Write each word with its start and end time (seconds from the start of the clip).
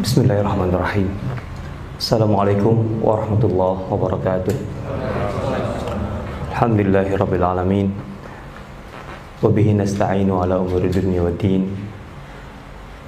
بسم 0.00 0.24
الله 0.24 0.40
الرحمن 0.40 0.70
الرحيم 0.72 1.08
السلام 2.00 2.32
عليكم 2.36 2.74
ورحمة 3.04 3.42
الله 3.44 3.74
وبركاته 3.92 4.56
الحمد 6.56 6.78
لله 6.88 7.08
رب 7.20 7.32
العالمين 7.36 7.86
وبه 9.44 9.66
نستعين 9.76 10.30
على 10.32 10.54
أمور 10.56 10.82
الدنيا 10.88 11.20
والدين 11.20 11.62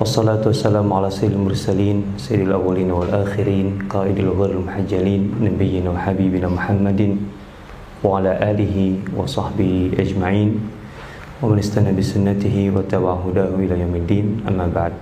والصلاة 0.00 0.44
والسلام 0.44 0.84
على 0.92 1.08
سيد 1.08 1.32
المرسلين 1.32 2.20
سيد 2.20 2.40
الأولين 2.44 2.90
والآخرين 2.92 3.88
قائد 3.88 4.16
الغر 4.18 4.50
المحجلين 4.60 5.22
نبينا 5.40 5.88
وحبيبنا 5.96 6.48
محمد 6.48 7.00
وعلى 8.04 8.32
آله 8.52 8.76
وصحبه 9.16 9.72
أجمعين 9.96 10.50
ومن 11.42 11.58
استنى 11.58 11.92
بسنته 11.96 12.56
وتبع 12.76 13.12
هداه 13.24 13.52
إلى 13.56 13.74
يوم 13.80 13.94
الدين 13.96 14.26
أما 14.48 14.66
بعد 14.68 14.92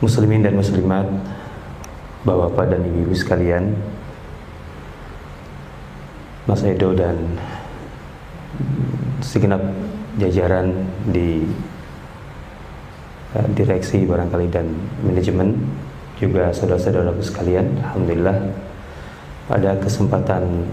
Muslimin 0.00 0.40
dan 0.40 0.56
muslimat, 0.56 1.04
bapak-bapak 2.24 2.72
dan 2.72 2.80
ibu-ibu 2.88 3.12
sekalian, 3.12 3.76
Mas 6.48 6.64
Edo 6.64 6.96
dan 6.96 7.36
segenap 9.20 9.60
jajaran 10.16 10.72
di 11.12 11.44
uh, 13.36 13.48
direksi 13.52 14.08
barangkali 14.08 14.48
dan 14.48 14.72
manajemen 15.04 15.60
juga 16.16 16.48
saudara-saudaraku 16.48 17.20
sekalian, 17.20 17.68
alhamdulillah 17.84 18.36
pada 19.52 19.76
kesempatan 19.84 20.64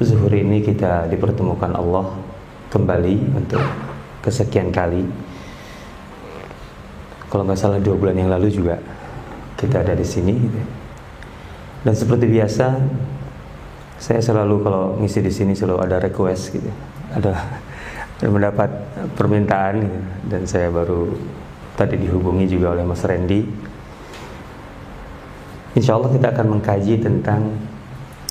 zuhur 0.00 0.32
ini 0.32 0.64
kita 0.64 1.12
dipertemukan 1.12 1.76
Allah 1.76 2.08
kembali 2.72 3.36
untuk 3.36 3.60
kesekian 4.24 4.72
kali 4.72 5.04
kalau 7.32 7.48
nggak 7.48 7.56
salah 7.56 7.80
dua 7.80 7.96
bulan 7.96 8.20
yang 8.20 8.28
lalu 8.28 8.52
juga 8.52 8.76
kita 9.56 9.80
ada 9.80 9.96
di 9.96 10.04
sini 10.04 10.36
dan 11.82 11.96
seperti 11.96 12.28
biasa 12.28 12.66
saya 14.02 14.18
selalu 14.18 14.66
kalau 14.66 14.98
ngisi 14.98 15.22
di 15.22 15.30
sini 15.30 15.54
selalu 15.54 15.78
ada 15.86 16.02
request 16.02 16.58
gitu. 16.58 16.66
Ada, 17.14 17.38
ada 18.18 18.26
mendapat 18.26 18.70
permintaan 19.14 19.74
gitu. 19.78 19.98
dan 20.26 20.42
saya 20.42 20.74
baru 20.74 21.06
tadi 21.78 22.02
dihubungi 22.02 22.50
juga 22.50 22.74
oleh 22.74 22.82
Mas 22.82 23.06
Randy. 23.06 23.46
Insya 25.78 25.94
Allah 25.94 26.10
kita 26.10 26.34
akan 26.34 26.58
mengkaji 26.58 26.98
tentang 26.98 27.54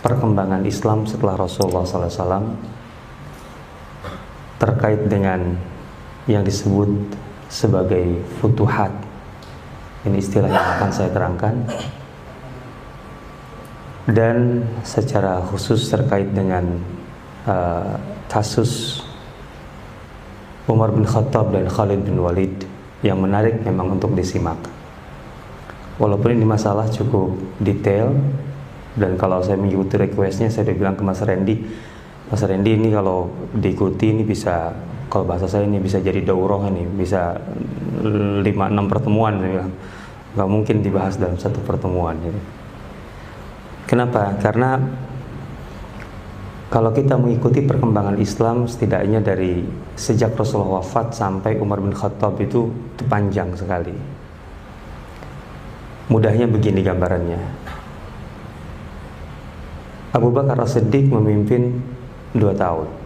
perkembangan 0.04 0.68
Islam 0.68 1.08
setelah 1.08 1.40
Rasulullah 1.40 1.88
SAW 1.88 2.60
terkait 4.60 5.08
dengan 5.08 5.56
yang 6.28 6.44
disebut 6.44 6.92
sebagai 7.52 8.24
futuhat. 8.40 8.96
Ini 10.08 10.18
istilah 10.18 10.48
yang 10.48 10.68
akan 10.80 10.90
saya 10.90 11.12
terangkan. 11.12 11.56
Dan 14.08 14.66
secara 14.82 15.44
khusus 15.46 15.86
terkait 15.92 16.32
dengan 16.34 16.80
uh, 17.46 18.00
kasus 18.26 19.04
Umar 20.66 20.90
bin 20.96 21.06
Khattab 21.06 21.54
dan 21.54 21.68
Khalid 21.68 22.02
bin 22.08 22.18
Walid 22.18 22.66
yang 23.06 23.20
menarik 23.22 23.62
memang 23.62 24.00
untuk 24.00 24.16
disimak. 24.16 24.58
Walaupun 26.02 26.34
ini 26.34 26.48
masalah 26.48 26.90
cukup 26.90 27.38
detail 27.62 28.10
dan 28.98 29.22
kalau 29.22 29.44
saya 29.46 29.60
mengikuti 29.60 30.02
requestnya 30.02 30.50
saya 30.50 30.72
udah 30.72 30.76
bilang 30.82 30.96
ke 30.98 31.04
Mas 31.06 31.22
Randy, 31.22 31.56
Mas 32.32 32.42
Randy 32.42 32.72
ini 32.74 32.90
kalau 32.90 33.30
diikuti 33.54 34.10
ini 34.10 34.26
bisa 34.26 34.74
kalau 35.12 35.28
bahasa 35.28 35.44
saya 35.44 35.67
ini 35.67 35.84
bisa 35.84 36.00
jadi 36.00 36.23
daurah 36.23 36.72
ini 36.72 36.88
bisa 36.88 37.36
5-6 38.00 38.47
pertemuan 38.88 39.44
ya. 39.44 39.68
nggak 40.31 40.47
mungkin 40.47 40.80
dibahas 40.80 41.19
dalam 41.19 41.36
satu 41.36 41.59
pertemuan 41.68 42.16
ya. 42.24 42.31
kenapa 43.91 44.40
karena 44.40 44.80
kalau 46.72 46.96
kita 46.96 47.19
mengikuti 47.19 47.59
perkembangan 47.59 48.16
Islam 48.16 48.63
setidaknya 48.63 49.19
dari 49.19 49.68
sejak 50.00 50.31
Rasulullah 50.40 50.80
wafat 50.80 51.12
sampai 51.12 51.59
Umar 51.59 51.84
bin 51.84 51.91
Khattab 51.91 52.40
itu, 52.40 52.72
itu 52.72 53.03
panjang 53.12 53.52
sekali 53.59 53.91
mudahnya 56.07 56.47
begini 56.47 56.80
gambarannya 56.80 57.40
Abu 60.16 60.31
Bakar 60.31 60.56
As-Siddiq 60.63 61.12
memimpin 61.12 61.84
dua 62.31 62.56
tahun 62.56 63.00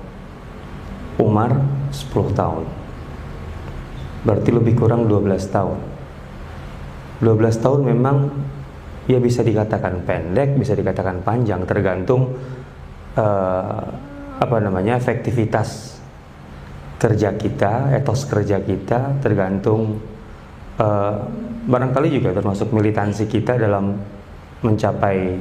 Umar 1.19 1.55
10 1.91 2.11
tahun. 2.35 2.63
Berarti 4.25 4.49
lebih 4.51 4.73
kurang 4.75 5.07
12 5.07 5.53
tahun. 5.53 5.77
12 7.23 7.63
tahun 7.63 7.81
memang 7.95 8.17
ya 9.05 9.21
bisa 9.21 9.45
dikatakan 9.45 10.01
pendek 10.03 10.57
bisa 10.57 10.73
dikatakan 10.73 11.21
panjang 11.21 11.61
tergantung 11.63 12.33
uh, 13.15 13.85
apa 14.35 14.57
namanya 14.59 14.97
efektivitas 14.97 16.01
kerja 16.97 17.37
kita 17.37 17.93
etos 17.93 18.25
kerja 18.25 18.59
kita 18.65 19.21
tergantung 19.21 20.01
uh, 20.81 21.15
barangkali 21.69 22.09
juga 22.17 22.33
termasuk 22.33 22.73
militansi 22.73 23.29
kita 23.29 23.61
dalam 23.61 23.93
mencapai 24.65 25.37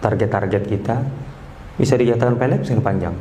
target-target 0.00 0.62
kita 0.64 0.96
bisa 1.76 1.94
dikatakan 2.00 2.40
pendek 2.40 2.64
bisa 2.64 2.80
panjang 2.80 3.14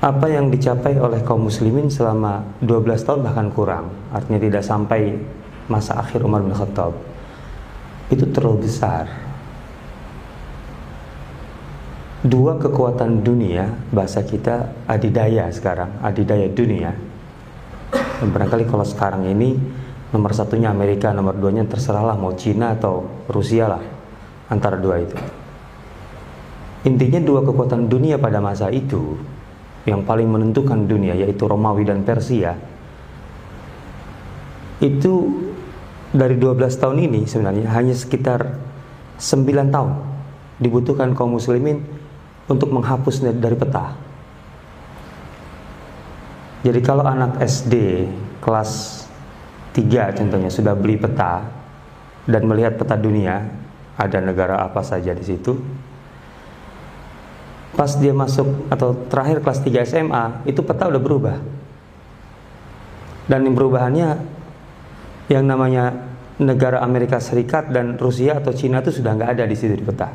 apa 0.00 0.32
yang 0.32 0.48
dicapai 0.48 0.96
oleh 0.96 1.20
kaum 1.20 1.44
muslimin 1.44 1.92
selama 1.92 2.40
12 2.64 3.04
tahun 3.04 3.20
bahkan 3.20 3.52
kurang. 3.52 3.92
Artinya 4.08 4.40
tidak 4.40 4.64
sampai 4.64 5.12
masa 5.68 6.00
akhir 6.00 6.24
Umar 6.24 6.40
bin 6.40 6.56
Khattab. 6.56 6.96
Itu 8.08 8.24
terlalu 8.32 8.64
besar. 8.64 9.12
Dua 12.24 12.56
kekuatan 12.56 13.20
dunia 13.20 13.68
bahasa 13.92 14.24
kita 14.24 14.72
adidaya 14.88 15.52
sekarang 15.52 16.00
adidaya 16.00 16.48
dunia. 16.48 16.96
Barangkali 18.24 18.68
kalau 18.68 18.84
sekarang 18.84 19.28
ini 19.28 19.56
nomor 20.12 20.32
satunya 20.32 20.72
Amerika 20.72 21.12
nomor 21.12 21.36
duanya 21.36 21.64
terserahlah 21.68 22.16
mau 22.16 22.32
Cina 22.36 22.76
atau 22.76 23.04
Rusia 23.28 23.68
lah 23.68 23.84
antara 24.48 24.80
dua 24.80 25.00
itu. 25.00 25.16
Intinya 26.88 27.20
dua 27.20 27.40
kekuatan 27.44 27.88
dunia 27.88 28.16
pada 28.16 28.40
masa 28.40 28.72
itu 28.72 29.16
yang 29.88 30.04
paling 30.04 30.28
menentukan 30.28 30.84
dunia 30.84 31.16
yaitu 31.16 31.48
Romawi 31.48 31.88
dan 31.88 32.04
Persia 32.04 32.52
itu 34.80 35.14
dari 36.10 36.34
12 36.36 36.56
tahun 36.80 36.98
ini 37.06 37.20
sebenarnya 37.28 37.70
hanya 37.70 37.94
sekitar 37.94 38.58
9 39.20 39.46
tahun 39.70 39.92
dibutuhkan 40.60 41.12
kaum 41.16 41.36
muslimin 41.36 41.84
untuk 42.50 42.74
menghapus 42.74 43.22
dari 43.22 43.56
peta. 43.56 43.94
Jadi 46.60 46.80
kalau 46.84 47.06
anak 47.06 47.40
SD 47.40 48.04
kelas 48.42 49.04
3 49.72 50.18
contohnya 50.18 50.50
sudah 50.52 50.74
beli 50.76 50.98
peta 51.00 51.46
dan 52.28 52.42
melihat 52.44 52.76
peta 52.76 52.98
dunia 52.98 53.48
ada 53.96 54.18
negara 54.20 54.60
apa 54.60 54.84
saja 54.84 55.14
di 55.14 55.24
situ 55.24 55.56
pas 57.74 57.90
dia 57.96 58.10
masuk 58.10 58.66
atau 58.66 58.94
terakhir 59.06 59.42
kelas 59.42 59.60
3 59.62 59.86
SMA 59.86 60.24
itu 60.46 60.60
peta 60.66 60.90
udah 60.90 61.02
berubah. 61.02 61.36
Dan 63.30 63.46
perubahannya 63.54 64.18
yang 65.30 65.46
namanya 65.46 65.94
negara 66.42 66.82
Amerika 66.82 67.22
Serikat 67.22 67.70
dan 67.70 67.94
Rusia 67.94 68.42
atau 68.42 68.50
Cina 68.50 68.82
itu 68.82 68.90
sudah 68.90 69.14
nggak 69.14 69.30
ada 69.38 69.44
di 69.46 69.54
situ 69.54 69.78
di 69.78 69.86
peta. 69.86 70.10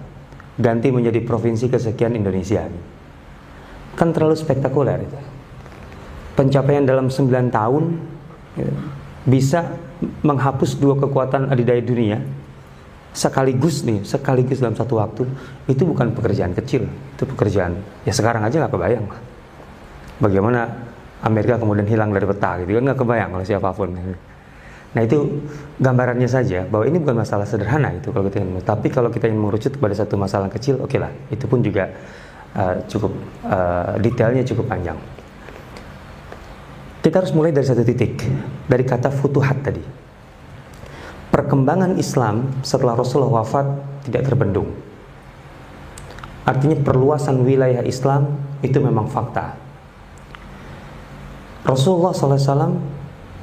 Ganti 0.60 0.92
menjadi 0.92 1.24
provinsi 1.24 1.72
kesekian 1.72 2.16
Indonesia. 2.16 2.68
Kan 3.96 4.12
terlalu 4.12 4.36
spektakuler 4.36 5.00
itu. 5.00 5.20
Pencapaian 6.36 6.84
dalam 6.84 7.08
9 7.08 7.48
tahun 7.48 7.84
ya, 8.60 8.68
bisa 9.24 9.72
menghapus 10.22 10.76
dua 10.76 11.00
kekuatan 11.00 11.48
adidaya 11.48 11.80
dunia 11.80 12.20
sekaligus 13.16 13.88
nih, 13.88 14.04
sekaligus 14.04 14.60
dalam 14.60 14.76
satu 14.76 15.00
waktu, 15.00 15.24
itu 15.72 15.88
bukan 15.88 16.12
pekerjaan 16.12 16.52
kecil, 16.52 16.84
itu 16.86 17.24
pekerjaan 17.24 17.80
ya 18.04 18.12
sekarang 18.12 18.44
aja 18.44 18.60
nggak 18.60 18.74
kebayang. 18.76 19.08
Bagaimana 20.20 20.68
Amerika 21.24 21.56
kemudian 21.56 21.88
hilang 21.88 22.12
dari 22.12 22.28
peta 22.28 22.60
gitu 22.60 22.76
kan 22.76 22.84
nggak 22.92 23.00
kebayang 23.00 23.32
oleh 23.32 23.48
siapa 23.48 23.72
pun. 23.72 23.96
Nah 24.96 25.02
itu 25.04 25.44
gambarannya 25.80 26.28
saja 26.28 26.68
bahwa 26.68 26.88
ini 26.88 27.00
bukan 27.00 27.24
masalah 27.24 27.48
sederhana 27.48 27.96
itu 27.96 28.12
kalau 28.12 28.28
kita 28.28 28.44
ingin. 28.44 28.60
Tapi 28.60 28.88
kalau 28.92 29.08
kita 29.08 29.32
ingin 29.32 29.40
mengerucut 29.40 29.80
kepada 29.80 29.96
satu 29.96 30.20
masalah 30.20 30.52
kecil, 30.52 30.84
oke 30.84 30.92
okay 30.92 31.00
lah, 31.00 31.12
itu 31.32 31.48
pun 31.48 31.64
juga 31.64 31.88
uh, 32.52 32.84
cukup 32.92 33.12
uh, 33.48 33.96
detailnya 34.00 34.44
cukup 34.44 34.68
panjang. 34.68 35.00
Kita 37.00 37.16
harus 37.24 37.32
mulai 37.32 37.56
dari 37.56 37.64
satu 37.64 37.84
titik, 37.84 38.28
dari 38.68 38.84
kata 38.84 39.08
futuhat 39.08 39.64
tadi 39.64 40.05
perkembangan 41.36 42.00
Islam 42.00 42.48
setelah 42.64 42.96
Rasulullah 42.96 43.44
wafat 43.44 43.68
tidak 44.08 44.32
terbendung. 44.32 44.72
Artinya 46.48 46.80
perluasan 46.80 47.44
wilayah 47.44 47.84
Islam 47.84 48.40
itu 48.64 48.80
memang 48.80 49.12
fakta. 49.12 49.60
Rasulullah 51.68 52.16
SAW 52.16 52.80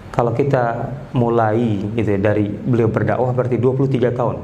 kalau 0.08 0.32
kita 0.32 0.88
mulai 1.12 1.84
gitu 1.92 2.16
ya, 2.16 2.20
dari 2.32 2.48
beliau 2.48 2.88
berdakwah 2.88 3.28
berarti 3.36 3.60
23 3.60 4.08
tahun 4.16 4.40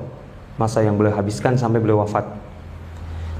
masa 0.61 0.85
yang 0.85 1.01
beliau 1.01 1.17
habiskan 1.17 1.57
sampai 1.57 1.81
beliau 1.81 2.05
wafat. 2.05 2.29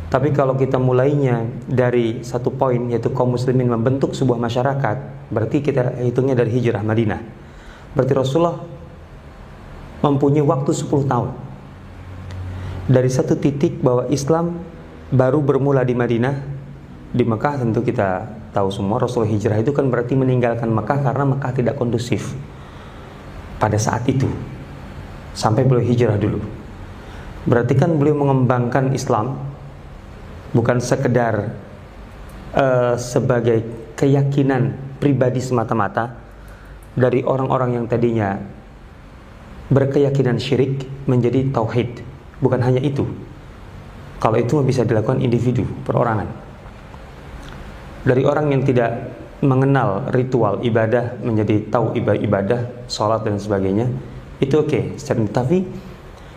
Tapi 0.09 0.33
kalau 0.33 0.57
kita 0.57 0.81
mulainya 0.81 1.45
dari 1.69 2.25
satu 2.25 2.49
poin 2.49 2.89
yaitu 2.89 3.13
kaum 3.13 3.37
muslimin 3.37 3.69
membentuk 3.69 4.17
sebuah 4.17 4.41
masyarakat, 4.41 5.29
berarti 5.29 5.61
kita 5.61 6.01
hitungnya 6.01 6.33
dari 6.33 6.49
hijrah 6.57 6.81
Madinah. 6.81 7.21
Berarti 7.93 8.13
Rasulullah 8.17 8.78
mempunyai 10.05 10.45
waktu 10.45 10.71
10 10.75 11.11
tahun. 11.11 11.31
Dari 12.89 13.11
satu 13.13 13.37
titik 13.37 13.85
bahwa 13.85 14.09
Islam 14.09 14.65
baru 15.13 15.45
bermula 15.45 15.85
di 15.85 15.93
Madinah, 15.93 16.35
di 17.13 17.25
Mekah 17.25 17.61
tentu 17.61 17.81
kita 17.81 18.39
tahu 18.53 18.69
semua 18.73 19.01
Rasul 19.01 19.29
hijrah 19.29 19.61
itu 19.61 19.73
kan 19.73 19.89
berarti 19.89 20.17
meninggalkan 20.17 20.69
Mekah 20.73 21.05
karena 21.05 21.25
Mekah 21.37 21.53
tidak 21.53 21.75
kondusif 21.77 22.37
pada 23.61 23.77
saat 23.77 24.05
itu 24.09 24.29
sampai 25.33 25.65
beliau 25.65 25.85
hijrah 25.85 26.17
dulu 26.21 26.41
berarti 27.49 27.75
kan 27.77 27.97
beliau 27.97 28.19
mengembangkan 28.19 28.93
Islam 28.93 29.41
bukan 30.53 30.81
sekedar 30.81 31.55
uh, 32.57 32.95
sebagai 32.97 33.65
keyakinan 33.97 34.77
pribadi 35.01 35.41
semata-mata 35.41 36.19
dari 36.99 37.23
orang-orang 37.23 37.79
yang 37.79 37.85
tadinya 37.87 38.37
berkeyakinan 39.69 40.41
syirik 40.41 40.85
menjadi 41.05 41.49
tauhid. 41.53 42.01
Bukan 42.41 42.61
hanya 42.63 42.81
itu. 42.81 43.05
Kalau 44.19 44.39
itu 44.39 44.59
bisa 44.67 44.83
dilakukan 44.83 45.23
individu 45.23 45.63
perorangan. 45.87 46.27
Dari 48.03 48.23
orang 48.27 48.51
yang 48.51 48.63
tidak 48.67 49.15
mengenal 49.39 50.11
ritual 50.11 50.59
ibadah 50.67 51.19
menjadi 51.23 51.71
tahu 51.71 51.95
ibadah, 51.99 52.87
sholat 52.91 53.23
dan 53.23 53.39
sebagainya 53.39 53.87
itu 54.39 54.55
oke 54.55 54.71
okay. 54.71 55.27
tapi 55.31 55.67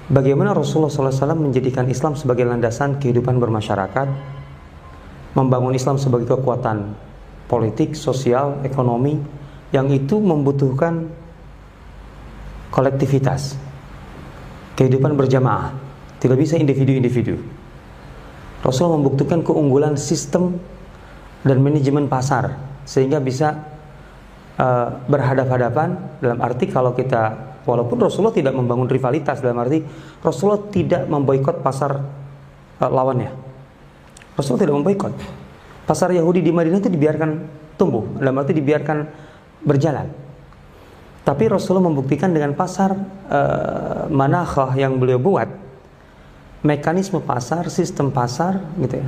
bagaimana 0.09 0.57
Rasulullah 0.57 0.89
SAW 0.89 1.37
menjadikan 1.37 1.85
Islam 1.89 2.17
sebagai 2.17 2.45
landasan 2.45 2.97
kehidupan 2.97 3.37
bermasyarakat 3.37 4.07
membangun 5.37 5.73
Islam 5.73 6.01
sebagai 6.01 6.29
kekuatan 6.29 6.97
politik, 7.45 7.93
sosial, 7.93 8.61
ekonomi 8.65 9.21
yang 9.69 9.89
itu 9.89 10.17
membutuhkan 10.17 11.09
kolektivitas. 12.71 13.59
Kehidupan 14.79 15.13
berjamaah. 15.19 15.75
Tidak 16.17 16.37
bisa 16.39 16.55
individu-individu. 16.57 17.37
Rasulullah 18.63 18.97
membuktikan 18.97 19.43
keunggulan 19.43 19.97
sistem 19.97 20.57
dan 21.41 21.57
manajemen 21.59 22.05
pasar 22.05 22.53
sehingga 22.85 23.17
bisa 23.17 23.57
uh, 24.61 25.01
berhadap-hadapan 25.09 25.97
dalam 26.21 26.37
arti 26.45 26.69
kalau 26.69 26.93
kita 26.93 27.57
walaupun 27.65 27.97
Rasulullah 27.97 28.33
tidak 28.33 28.53
membangun 28.53 28.85
rivalitas 28.85 29.41
dalam 29.41 29.57
arti 29.65 29.81
Rasulullah 30.21 30.61
tidak 30.69 31.09
memboikot 31.09 31.65
pasar 31.65 32.05
uh, 32.77 32.89
lawannya. 32.89 33.33
Rasulullah 34.37 34.69
tidak 34.69 34.77
memboikot. 34.77 35.13
Pasar 35.89 36.13
Yahudi 36.13 36.45
di 36.45 36.53
Madinah 36.53 36.77
itu 36.77 36.93
dibiarkan 36.93 37.29
tumbuh 37.81 38.05
dalam 38.21 38.37
arti 38.37 38.53
dibiarkan 38.53 38.97
berjalan 39.65 40.20
tapi 41.21 41.49
Rasulullah 41.49 41.85
membuktikan 41.85 42.33
dengan 42.33 42.57
pasar 42.57 42.97
uh, 43.29 44.09
manakhah 44.09 44.73
yang 44.73 44.97
beliau 44.97 45.21
buat 45.21 45.49
mekanisme 46.65 47.21
pasar 47.21 47.69
sistem 47.69 48.09
pasar 48.09 48.61
gitu 48.81 49.01
ya 49.01 49.07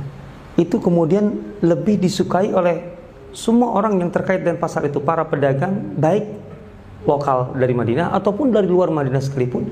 itu 0.54 0.78
kemudian 0.78 1.58
lebih 1.62 1.98
disukai 1.98 2.54
oleh 2.54 2.94
semua 3.34 3.74
orang 3.74 3.98
yang 3.98 4.14
terkait 4.14 4.46
dengan 4.46 4.62
pasar 4.62 4.86
itu, 4.86 5.02
para 5.02 5.26
pedagang 5.26 5.98
baik 5.98 6.22
lokal 7.04 7.52
dari 7.58 7.74
Madinah 7.74 8.14
ataupun 8.14 8.54
dari 8.54 8.70
luar 8.70 8.88
Madinah 8.94 9.20
sekalipun 9.20 9.66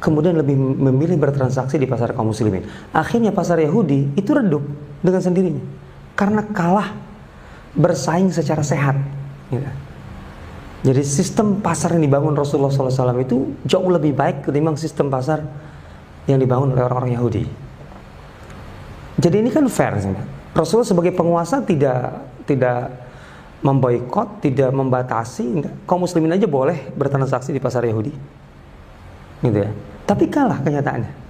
kemudian 0.00 0.34
lebih 0.34 0.56
memilih 0.56 1.20
bertransaksi 1.20 1.76
di 1.76 1.86
pasar 1.86 2.16
kaum 2.16 2.32
muslimin. 2.32 2.64
Akhirnya 2.90 3.30
pasar 3.30 3.60
Yahudi 3.60 4.16
itu 4.16 4.30
redup 4.32 4.64
dengan 5.04 5.20
sendirinya 5.20 5.62
karena 6.16 6.42
kalah 6.50 6.96
bersaing 7.76 8.32
secara 8.32 8.64
sehat. 8.64 8.96
Gitu. 9.52 9.85
Jadi 10.84 11.02
sistem 11.02 11.60
pasar 11.64 11.96
yang 11.96 12.04
dibangun 12.04 12.36
Rasulullah 12.36 12.68
SAW 12.68 13.16
itu 13.20 13.56
jauh 13.64 13.88
lebih 13.88 14.12
baik 14.12 14.44
ketimbang 14.44 14.76
sistem 14.76 15.08
pasar 15.08 15.40
yang 16.28 16.36
dibangun 16.36 16.74
oleh 16.76 16.84
orang-orang 16.84 17.16
Yahudi. 17.16 17.44
Jadi 19.16 19.36
ini 19.40 19.48
kan 19.48 19.64
fair 19.72 19.96
Rasulullah 20.52 20.88
sebagai 20.88 21.12
penguasa 21.16 21.64
tidak 21.64 22.20
tidak 22.44 22.92
memboikot, 23.64 24.44
tidak 24.44 24.70
membatasi, 24.70 25.44
enggak. 25.44 25.74
kaum 25.88 26.04
muslimin 26.04 26.36
aja 26.36 26.44
boleh 26.44 26.92
bertransaksi 26.92 27.50
di 27.50 27.58
pasar 27.58 27.82
Yahudi. 27.88 28.12
Gitu 29.42 29.58
ya. 29.58 29.70
Tapi 30.06 30.28
kalah 30.28 30.60
kenyataannya. 30.62 31.26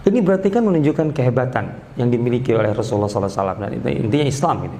Ini 0.00 0.18
berarti 0.24 0.48
kan 0.48 0.64
menunjukkan 0.64 1.12
kehebatan 1.12 1.94
yang 2.00 2.08
dimiliki 2.08 2.56
oleh 2.56 2.72
Rasulullah 2.72 3.12
SAW 3.12 3.60
dan 3.60 3.70
intinya 3.84 4.26
Islam 4.26 4.64
ini. 4.64 4.78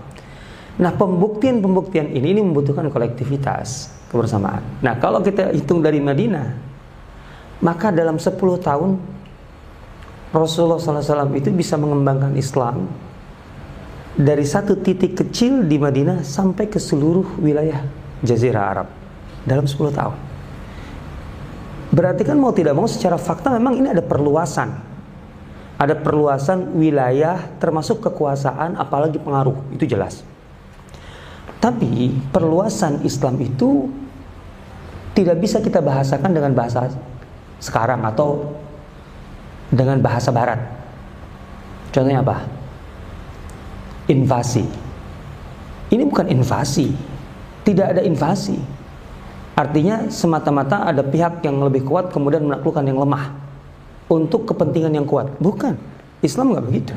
Nah 0.80 0.96
pembuktian-pembuktian 0.96 2.08
ini 2.08 2.32
ini 2.32 2.40
membutuhkan 2.40 2.88
kolektivitas 2.88 3.92
kebersamaan. 4.08 4.64
Nah 4.80 4.96
kalau 4.96 5.20
kita 5.20 5.52
hitung 5.52 5.84
dari 5.84 6.00
Madinah, 6.00 6.56
maka 7.60 7.92
dalam 7.92 8.16
10 8.16 8.40
tahun 8.40 8.96
Rasulullah 10.32 10.80
SAW 10.80 11.36
itu 11.36 11.52
bisa 11.52 11.76
mengembangkan 11.76 12.32
Islam 12.32 12.88
dari 14.16 14.42
satu 14.48 14.80
titik 14.80 15.20
kecil 15.20 15.68
di 15.68 15.76
Madinah 15.76 16.24
sampai 16.24 16.72
ke 16.72 16.80
seluruh 16.80 17.36
wilayah 17.36 17.84
Jazirah 18.24 18.64
Arab 18.64 18.88
dalam 19.44 19.68
10 19.68 19.76
tahun. 19.92 20.16
Berarti 21.90 22.22
kan 22.22 22.38
mau 22.38 22.54
tidak 22.54 22.72
mau 22.78 22.86
secara 22.86 23.20
fakta 23.20 23.52
memang 23.52 23.76
ini 23.76 23.90
ada 23.92 24.00
perluasan. 24.00 24.88
Ada 25.80 25.96
perluasan 25.96 26.76
wilayah 26.76 27.40
termasuk 27.56 28.04
kekuasaan 28.04 28.76
apalagi 28.76 29.16
pengaruh, 29.16 29.56
itu 29.72 29.88
jelas. 29.88 30.22
Tapi 31.60 32.08
perluasan 32.32 33.04
Islam 33.04 33.36
itu 33.36 33.92
tidak 35.12 35.36
bisa 35.44 35.60
kita 35.60 35.84
bahasakan 35.84 36.32
dengan 36.32 36.56
bahasa 36.56 36.88
sekarang 37.60 38.00
atau 38.08 38.56
dengan 39.68 40.00
bahasa 40.00 40.32
barat. 40.32 40.56
Contohnya 41.92 42.24
apa? 42.24 42.48
Invasi. 44.08 44.64
Ini 45.92 46.02
bukan 46.08 46.32
invasi. 46.32 46.88
Tidak 47.60 47.86
ada 47.92 48.02
invasi. 48.02 48.56
Artinya 49.52 50.08
semata-mata 50.08 50.88
ada 50.88 51.04
pihak 51.04 51.44
yang 51.44 51.60
lebih 51.60 51.84
kuat 51.84 52.08
kemudian 52.08 52.48
menaklukkan 52.48 52.80
yang 52.88 52.96
lemah 52.96 53.36
untuk 54.08 54.48
kepentingan 54.48 54.96
yang 54.96 55.04
kuat. 55.04 55.28
Bukan. 55.36 55.76
Islam 56.24 56.56
nggak 56.56 56.64
begitu. 56.64 56.94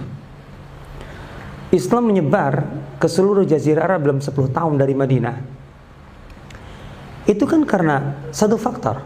Islam 1.74 2.13
menyebar 2.13 2.70
ke 3.01 3.10
seluruh 3.10 3.50
jazirah 3.50 3.89
Arab 3.89 4.06
dalam 4.06 4.22
10 4.22 4.30
tahun 4.30 4.77
dari 4.77 4.94
Madinah. 4.94 5.36
Itu 7.25 7.50
kan 7.50 7.65
karena 7.65 8.30
satu 8.30 8.62
faktor. 8.62 9.01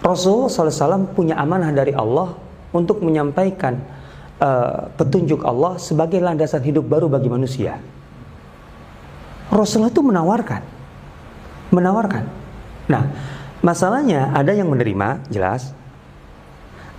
Rasulullah 0.00 0.48
SAW 0.48 1.12
punya 1.12 1.36
amanah 1.36 1.72
dari 1.76 1.92
Allah 1.92 2.32
untuk 2.72 3.04
menyampaikan 3.04 3.76
uh, 4.40 4.88
petunjuk 4.96 5.44
Allah 5.44 5.76
sebagai 5.76 6.24
landasan 6.24 6.64
hidup 6.64 6.88
baru 6.88 7.12
bagi 7.12 7.28
manusia. 7.28 7.76
Rasulullah 9.52 9.92
itu 9.92 10.00
menawarkan, 10.00 10.62
menawarkan. 11.68 12.24
Nah, 12.88 13.04
masalahnya 13.60 14.32
ada 14.32 14.56
yang 14.56 14.72
menerima, 14.72 15.20
jelas. 15.28 15.76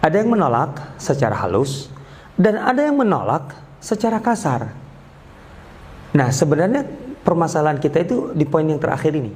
Ada 0.05 0.21
yang 0.21 0.37
menolak 0.37 0.77
secara 1.01 1.33
halus 1.33 1.89
dan 2.37 2.61
ada 2.61 2.85
yang 2.85 2.93
menolak 2.93 3.64
secara 3.85 4.17
kasar. 4.17 4.73
Nah, 6.17 6.33
sebenarnya 6.33 6.81
permasalahan 7.21 7.77
kita 7.77 8.01
itu 8.01 8.33
di 8.33 8.49
poin 8.49 8.65
yang 8.65 8.81
terakhir 8.81 9.13
ini. 9.13 9.29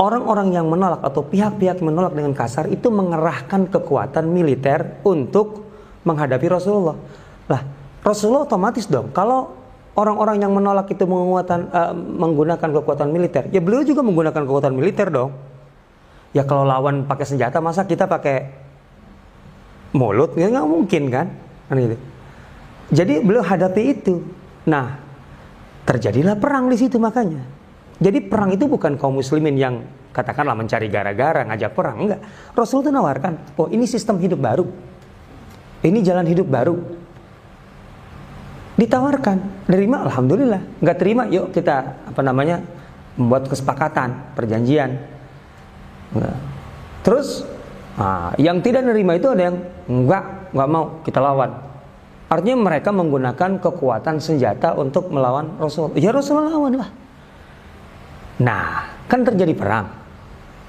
Orang-orang 0.00 0.56
yang 0.56 0.66
menolak 0.66 1.04
atau 1.04 1.22
pihak-pihak 1.28 1.84
menolak 1.84 2.16
dengan 2.16 2.32
kasar 2.32 2.66
itu 2.72 2.88
mengerahkan 2.88 3.68
kekuatan 3.68 4.26
militer 4.32 5.04
untuk 5.04 5.68
menghadapi 6.02 6.48
Rasulullah. 6.48 6.96
Lah, 7.46 7.62
Rasulullah 8.00 8.48
otomatis 8.48 8.88
dong. 8.88 9.12
Kalau 9.12 9.52
orang-orang 9.94 10.42
yang 10.42 10.50
menolak 10.50 10.90
itu 10.90 11.04
menguatan, 11.06 11.70
uh, 11.70 11.92
menggunakan 11.94 12.68
kekuatan 12.80 13.12
militer, 13.12 13.52
ya 13.52 13.62
beliau 13.62 13.86
juga 13.86 14.02
menggunakan 14.02 14.42
kekuatan 14.42 14.72
militer 14.74 15.12
dong. 15.12 15.30
Ya 16.34 16.42
kalau 16.42 16.66
lawan 16.66 17.06
pakai 17.06 17.30
senjata, 17.30 17.62
masa 17.62 17.86
kita 17.86 18.10
pakai 18.10 18.50
mulut? 19.94 20.34
Ya 20.34 20.50
nggak 20.50 20.66
mungkin 20.66 21.02
kan? 21.12 21.26
kan 21.70 21.76
gitu. 21.78 22.13
Jadi 22.92 23.24
beliau 23.24 23.44
hadapi 23.44 23.82
itu. 23.94 24.20
Nah, 24.68 24.98
terjadilah 25.88 26.36
perang 26.36 26.68
di 26.68 26.76
situ 26.76 27.00
makanya. 27.00 27.44
Jadi 28.00 28.18
perang 28.24 28.50
itu 28.52 28.66
bukan 28.66 28.98
kaum 28.98 29.16
muslimin 29.16 29.54
yang 29.54 29.84
katakanlah 30.10 30.58
mencari 30.58 30.90
gara-gara 30.90 31.46
ngajak 31.46 31.70
perang, 31.72 31.96
enggak. 32.04 32.20
Rasul 32.52 32.82
itu 32.82 32.90
nawarkan, 32.90 33.56
oh 33.56 33.70
ini 33.70 33.86
sistem 33.86 34.18
hidup 34.18 34.42
baru 34.42 34.66
ini 35.84 36.00
jalan 36.00 36.24
hidup 36.24 36.48
baru. 36.48 36.80
Ditawarkan, 38.74 39.68
nerima 39.68 40.02
alhamdulillah. 40.08 40.80
Nggak 40.80 40.98
terima, 40.98 41.28
yuk 41.28 41.52
kita 41.52 42.08
apa 42.08 42.20
namanya 42.24 42.64
membuat 43.20 43.46
kesepakatan, 43.46 44.34
perjanjian. 44.34 44.96
Terus 47.04 47.44
nah, 48.00 48.32
yang 48.40 48.64
tidak 48.64 48.88
nerima 48.88 49.14
itu 49.14 49.28
ada 49.28 49.52
yang 49.52 49.56
enggak, 49.86 50.50
enggak 50.56 50.68
mau 50.72 50.84
kita 51.04 51.20
lawan. 51.20 51.52
Artinya 52.28 52.56
mereka 52.72 52.90
menggunakan 52.90 53.60
kekuatan 53.60 54.16
senjata 54.18 54.72
untuk 54.74 55.12
melawan 55.12 55.60
Rasul. 55.60 55.92
Ya 56.00 56.10
Rasul 56.10 56.40
lawan 56.40 56.80
lah. 56.80 56.90
Nah, 58.40 58.90
kan 59.06 59.22
terjadi 59.22 59.54
perang. 59.54 59.86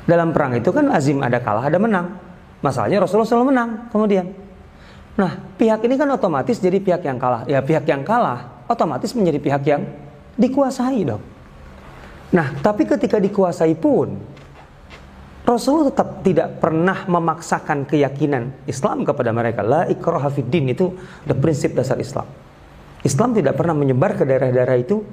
Dalam 0.06 0.30
perang 0.30 0.54
itu 0.54 0.70
kan 0.70 0.86
azim 0.94 1.24
ada 1.26 1.42
kalah, 1.42 1.66
ada 1.66 1.82
menang. 1.82 2.14
Masalahnya 2.62 3.02
Rasulullah 3.02 3.30
selalu 3.30 3.46
menang 3.50 3.70
kemudian. 3.90 4.26
Nah, 5.16 5.32
pihak 5.58 5.82
ini 5.88 5.96
kan 5.96 6.12
otomatis 6.12 6.60
jadi 6.60 6.78
pihak 6.78 7.02
yang 7.08 7.18
kalah. 7.18 7.48
Ya, 7.50 7.64
pihak 7.64 7.88
yang 7.88 8.04
kalah 8.06 8.68
otomatis 8.68 9.16
menjadi 9.16 9.40
pihak 9.40 9.64
yang 9.66 9.82
dikuasai 10.36 11.02
dong. 11.08 11.24
Nah, 12.36 12.52
tapi 12.60 12.84
ketika 12.84 13.18
dikuasai 13.18 13.74
pun 13.80 14.20
Rasulullah 15.46 15.94
tetap 15.94 16.26
tidak 16.26 16.58
pernah 16.58 17.06
memaksakan 17.06 17.86
keyakinan 17.86 18.66
Islam 18.66 19.06
kepada 19.06 19.30
mereka. 19.30 19.62
La 19.62 19.86
ikraha 19.86 20.34
din 20.42 20.74
itu 20.74 20.90
the 21.30 21.38
prinsip 21.38 21.78
dasar 21.78 22.02
Islam. 22.02 22.26
Islam 23.06 23.38
tidak 23.38 23.54
pernah 23.54 23.78
menyebar 23.78 24.18
ke 24.18 24.26
daerah-daerah 24.26 24.78
itu 24.82 25.06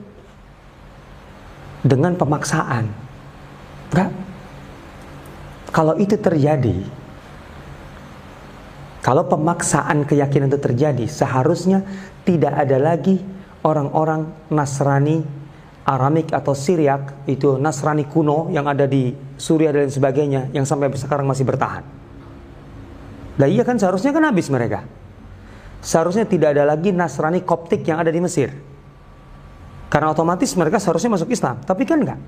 dengan 1.84 2.16
pemaksaan. 2.16 2.88
Enggak. 3.92 4.10
Kalau 5.68 6.00
itu 6.00 6.16
terjadi, 6.16 6.80
kalau 9.04 9.28
pemaksaan 9.28 10.08
keyakinan 10.08 10.48
itu 10.48 10.60
terjadi, 10.60 11.04
seharusnya 11.04 11.84
tidak 12.24 12.56
ada 12.56 12.80
lagi 12.80 13.20
orang-orang 13.64 14.32
Nasrani 14.48 15.42
Aramik 15.82 16.30
atau 16.30 16.54
Syriak 16.54 17.26
itu 17.26 17.58
Nasrani 17.58 18.06
kuno 18.06 18.46
yang 18.54 18.70
ada 18.70 18.86
di 18.86 19.10
Suriah 19.42 19.74
dan 19.74 19.90
sebagainya 19.90 20.54
yang 20.54 20.62
sampai 20.62 20.86
sekarang 20.94 21.26
masih 21.26 21.42
bertahan. 21.42 21.82
Nah 23.42 23.48
iya 23.50 23.66
kan 23.66 23.74
seharusnya 23.74 24.14
kan 24.14 24.22
habis 24.22 24.46
mereka. 24.46 24.86
Seharusnya 25.82 26.22
tidak 26.30 26.54
ada 26.54 26.62
lagi 26.62 26.94
Nasrani 26.94 27.42
Koptik 27.42 27.82
yang 27.82 27.98
ada 27.98 28.14
di 28.14 28.22
Mesir. 28.22 28.54
Karena 29.90 30.14
otomatis 30.14 30.54
mereka 30.54 30.78
seharusnya 30.78 31.18
masuk 31.18 31.34
Islam, 31.34 31.58
tapi 31.66 31.82
kan 31.82 31.98
enggak. 32.06 32.20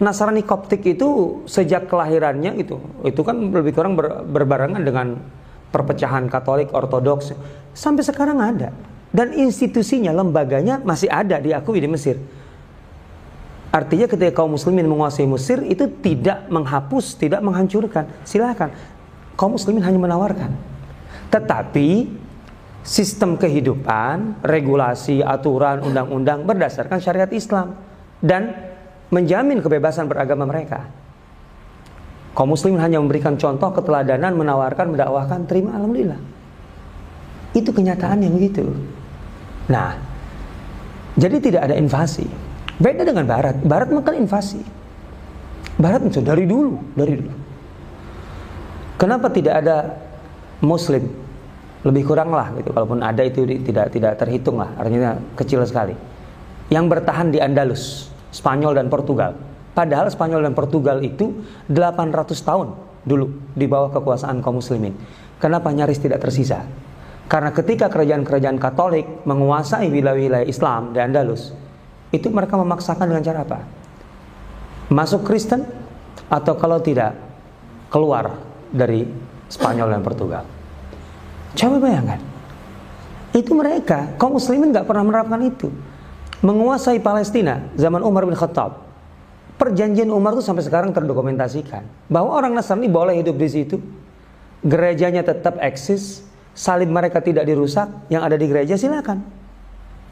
Nasrani 0.00 0.40
Koptik 0.40 0.80
itu 0.88 1.40
sejak 1.44 1.84
kelahirannya 1.86 2.56
itu 2.56 2.80
itu 3.04 3.20
kan 3.20 3.36
lebih 3.52 3.76
kurang 3.76 3.94
ber, 3.94 4.24
berbarengan 4.24 4.80
dengan 4.80 5.20
perpecahan 5.68 6.32
Katolik 6.32 6.72
Ortodoks 6.72 7.36
sampai 7.76 8.02
sekarang 8.02 8.40
ada 8.40 8.72
dan 9.14 9.30
institusinya, 9.30 10.10
lembaganya 10.10 10.82
masih 10.82 11.06
ada 11.06 11.38
diakui 11.38 11.78
di 11.78 11.86
Mesir. 11.86 12.18
Artinya 13.74 14.06
ketika 14.06 14.30
kaum 14.38 14.54
muslimin 14.54 14.86
menguasai 14.86 15.26
Mesir 15.26 15.58
itu 15.66 15.90
tidak 15.98 16.46
menghapus, 16.46 17.18
tidak 17.18 17.42
menghancurkan. 17.42 18.06
Silahkan. 18.22 18.70
Kaum 19.34 19.58
muslimin 19.58 19.82
hanya 19.82 19.98
menawarkan. 19.98 20.54
Tetapi 21.34 22.06
sistem 22.86 23.34
kehidupan, 23.34 24.46
regulasi, 24.46 25.26
aturan, 25.26 25.82
undang-undang 25.82 26.46
berdasarkan 26.46 27.02
syariat 27.02 27.26
Islam 27.34 27.74
dan 28.22 28.54
menjamin 29.10 29.58
kebebasan 29.58 30.06
beragama 30.06 30.46
mereka. 30.46 30.86
Kaum 32.38 32.54
muslimin 32.54 32.78
hanya 32.78 33.02
memberikan 33.02 33.34
contoh 33.34 33.74
keteladanan, 33.74 34.38
menawarkan, 34.38 34.94
mendakwahkan, 34.94 35.50
terima 35.50 35.74
alhamdulillah. 35.74 36.22
Itu 37.58 37.74
kenyataan 37.74 38.22
yang 38.22 38.38
begitu. 38.38 38.70
Nah, 39.66 39.98
jadi 41.18 41.42
tidak 41.42 41.70
ada 41.70 41.74
invasi. 41.74 42.43
Beda 42.78 43.06
dengan 43.06 43.26
Barat. 43.26 43.62
Barat 43.62 43.88
makan 43.90 44.26
invasi. 44.26 44.60
Barat 45.78 46.06
itu 46.06 46.22
dari 46.22 46.46
dulu, 46.46 46.78
dari 46.94 47.12
dulu. 47.18 47.32
Kenapa 48.98 49.30
tidak 49.30 49.62
ada 49.62 49.76
Muslim? 50.62 51.06
Lebih 51.84 52.02
kurang 52.08 52.32
lah 52.32 52.54
gitu. 52.56 52.72
Kalaupun 52.72 53.04
ada 53.04 53.20
itu 53.20 53.44
tidak 53.44 53.92
tidak 53.92 54.16
terhitung 54.16 54.58
lah. 54.58 54.72
Artinya 54.78 55.18
kecil 55.36 55.60
sekali. 55.66 55.92
Yang 56.72 56.84
bertahan 56.88 57.28
di 57.28 57.38
Andalus, 57.42 58.08
Spanyol 58.32 58.78
dan 58.78 58.88
Portugal. 58.88 59.36
Padahal 59.74 60.08
Spanyol 60.08 60.46
dan 60.48 60.54
Portugal 60.54 61.02
itu 61.02 61.44
800 61.68 62.30
tahun 62.40 62.68
dulu 63.04 63.52
di 63.52 63.66
bawah 63.68 63.92
kekuasaan 63.92 64.40
kaum 64.40 64.62
muslimin. 64.62 64.96
Kenapa 65.42 65.68
nyaris 65.74 66.00
tidak 66.00 66.24
tersisa? 66.24 66.64
Karena 67.28 67.52
ketika 67.52 67.90
kerajaan-kerajaan 67.92 68.56
Katolik 68.56 69.26
menguasai 69.28 69.90
wilayah-wilayah 69.92 70.46
Islam 70.48 70.94
di 70.96 71.00
Andalus, 71.02 71.52
itu 72.14 72.30
mereka 72.30 72.54
memaksakan 72.54 73.10
dengan 73.10 73.26
cara 73.26 73.42
apa? 73.42 73.58
Masuk 74.86 75.26
Kristen 75.26 75.66
atau 76.30 76.54
kalau 76.54 76.78
tidak 76.78 77.18
keluar 77.90 78.38
dari 78.70 79.02
Spanyol 79.50 79.90
dan 79.90 80.02
Portugal. 80.06 80.46
Coba 81.58 81.76
bayangkan. 81.82 82.22
Itu 83.34 83.50
mereka, 83.58 84.14
kaum 84.14 84.38
muslimin 84.38 84.70
nggak 84.70 84.86
pernah 84.86 85.02
menerapkan 85.02 85.42
itu. 85.42 85.70
Menguasai 86.38 87.02
Palestina 87.02 87.66
zaman 87.74 88.02
Umar 88.06 88.30
bin 88.30 88.38
Khattab. 88.38 88.86
Perjanjian 89.58 90.10
Umar 90.10 90.34
itu 90.34 90.42
sampai 90.42 90.66
sekarang 90.66 90.90
terdokumentasikan 90.90 91.86
bahwa 92.10 92.34
orang 92.34 92.54
Nasrani 92.54 92.90
boleh 92.90 93.18
hidup 93.18 93.38
di 93.38 93.48
situ. 93.50 93.76
Gerejanya 94.62 95.22
tetap 95.22 95.58
eksis, 95.62 96.26
salib 96.54 96.90
mereka 96.90 97.22
tidak 97.22 97.46
dirusak, 97.46 97.86
yang 98.10 98.22
ada 98.26 98.34
di 98.34 98.46
gereja 98.50 98.74
silakan. 98.74 99.43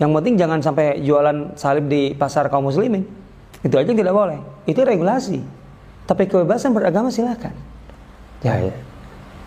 Yang 0.00 0.10
penting 0.18 0.34
jangan 0.40 0.58
sampai 0.64 1.00
jualan 1.04 1.56
salib 1.58 1.88
di 1.88 2.16
pasar 2.16 2.48
kaum 2.48 2.68
muslimin. 2.68 3.04
Itu 3.62 3.78
aja 3.78 3.88
yang 3.88 4.00
tidak 4.00 4.14
boleh. 4.14 4.38
Itu 4.66 4.82
regulasi. 4.82 5.38
Tapi 6.08 6.26
kebebasan 6.26 6.74
beragama 6.74 7.12
silakan. 7.12 7.54
Ya, 8.42 8.58
ya. 8.58 8.74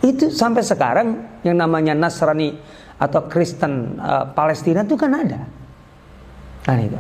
Itu 0.06 0.32
sampai 0.32 0.64
sekarang 0.64 1.42
yang 1.44 1.60
namanya 1.60 1.92
Nasrani 1.98 2.56
atau 2.96 3.28
Kristen 3.28 4.00
uh, 4.00 4.32
Palestina 4.32 4.88
itu 4.88 4.96
kan 4.96 5.12
ada. 5.12 5.42
Nah 6.70 6.80
itu. 6.80 7.00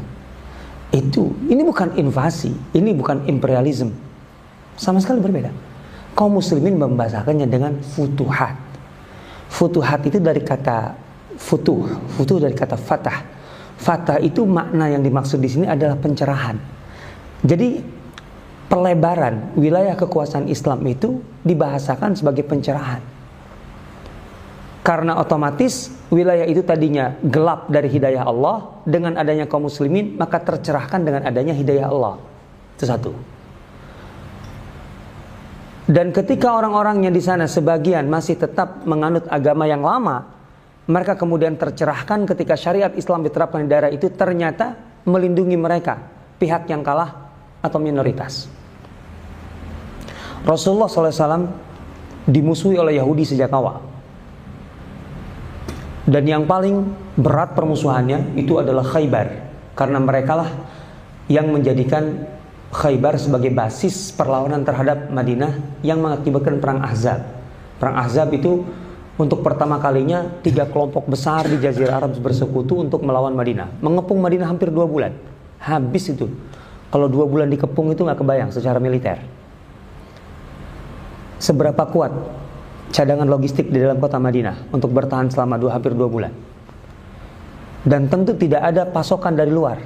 Itu 0.95 1.23
ini 1.51 1.63
bukan 1.63 1.95
invasi, 1.99 2.51
ini 2.75 2.91
bukan 2.95 3.27
imperialisme. 3.27 3.91
Sama 4.75 4.99
sekali 4.99 5.23
berbeda. 5.23 5.51
Kaum 6.15 6.39
muslimin 6.39 6.79
membahasakannya 6.79 7.47
dengan 7.47 7.79
futuhat. 7.83 8.55
Futuhat 9.51 10.03
itu 10.07 10.19
dari 10.19 10.39
kata 10.43 10.95
futuh, 11.37 11.85
futuh 12.15 12.37
dari 12.41 12.55
kata 12.55 12.75
fatah. 12.79 13.19
Fatah 13.75 14.17
itu 14.23 14.47
makna 14.47 14.87
yang 14.87 15.03
dimaksud 15.03 15.37
di 15.37 15.51
sini 15.51 15.65
adalah 15.67 15.99
pencerahan. 15.99 16.57
Jadi 17.43 17.83
pelebaran 18.65 19.53
wilayah 19.53 19.93
kekuasaan 19.93 20.49
Islam 20.49 20.81
itu 20.87 21.21
dibahasakan 21.43 22.17
sebagai 22.17 22.47
pencerahan. 22.47 23.03
Karena 24.85 25.17
otomatis 25.17 25.89
wilayah 26.13 26.45
itu 26.45 26.61
tadinya 26.61 27.17
gelap 27.25 27.65
dari 27.73 27.89
hidayah 27.89 28.21
Allah, 28.21 28.85
dengan 28.85 29.17
adanya 29.17 29.49
kaum 29.49 29.65
muslimin 29.65 30.13
maka 30.13 30.37
tercerahkan 30.37 31.01
dengan 31.01 31.25
adanya 31.25 31.57
hidayah 31.57 31.89
Allah. 31.89 32.21
Itu 32.77 32.85
satu. 32.85 33.11
Dan 35.85 36.09
ketika 36.13 36.53
orang-orangnya 36.53 37.13
di 37.13 37.21
sana 37.21 37.45
sebagian 37.45 38.09
masih 38.09 38.37
tetap 38.41 38.85
menganut 38.89 39.25
agama 39.29 39.69
yang 39.69 39.85
lama, 39.85 40.34
mereka 40.85 41.17
kemudian 41.17 41.57
tercerahkan 41.57 42.29
ketika 42.29 42.53
syariat 42.53 42.93
Islam 42.93 43.25
diterapkan 43.25 43.65
di 43.65 43.69
daerah 43.69 43.89
itu 43.89 44.13
ternyata 44.13 44.77
melindungi 45.05 45.57
mereka, 45.57 45.97
pihak 46.37 46.69
yang 46.69 46.85
kalah 46.85 47.33
atau 47.65 47.81
minoritas. 47.81 48.45
Rasulullah 50.45 50.85
SAW 50.85 51.49
dimusuhi 52.29 52.77
oleh 52.77 53.01
Yahudi 53.01 53.25
sejak 53.25 53.49
awal. 53.49 53.81
Dan 56.05 56.21
yang 56.29 56.45
paling 56.45 56.85
berat 57.17 57.57
permusuhannya 57.57 58.37
itu 58.37 58.61
adalah 58.61 58.85
Khaybar. 58.85 59.41
Karena 59.73 59.97
mereka 59.97 60.37
lah 60.37 60.49
yang 61.25 61.49
menjadikan 61.49 62.29
Khaybar 62.69 63.17
sebagai 63.17 63.49
basis 63.49 64.13
perlawanan 64.13 64.61
terhadap 64.61 65.09
Madinah 65.09 65.81
yang 65.81 66.05
mengakibatkan 66.05 66.61
perang 66.61 66.85
Ahzab. 66.85 67.25
Perang 67.81 67.97
Ahzab 67.97 68.29
itu 68.37 68.61
untuk 69.15 69.39
pertama 69.39 69.79
kalinya 69.79 70.27
tiga 70.43 70.67
kelompok 70.67 71.07
besar 71.07 71.47
di 71.47 71.55
Jazirah 71.55 72.03
Arab 72.03 72.19
bersekutu 72.19 72.83
untuk 72.83 72.99
melawan 72.99 73.31
Madinah. 73.31 73.79
Mengepung 73.79 74.19
Madinah 74.19 74.51
hampir 74.51 74.67
dua 74.67 74.83
bulan. 74.83 75.15
Habis 75.63 76.11
itu. 76.11 76.27
Kalau 76.91 77.07
dua 77.07 77.23
bulan 77.23 77.47
dikepung 77.47 77.95
itu 77.95 78.03
nggak 78.03 78.19
kebayang 78.19 78.51
secara 78.51 78.75
militer. 78.75 79.23
Seberapa 81.39 81.87
kuat 81.87 82.11
cadangan 82.91 83.27
logistik 83.27 83.71
di 83.71 83.79
dalam 83.79 84.03
kota 84.03 84.19
Madinah 84.19 84.75
untuk 84.75 84.91
bertahan 84.91 85.31
selama 85.31 85.55
dua 85.63 85.79
hampir 85.79 85.95
dua 85.95 86.11
bulan. 86.11 86.31
Dan 87.87 88.11
tentu 88.11 88.35
tidak 88.35 88.67
ada 88.67 88.83
pasokan 88.83 89.39
dari 89.39 89.51
luar. 89.51 89.79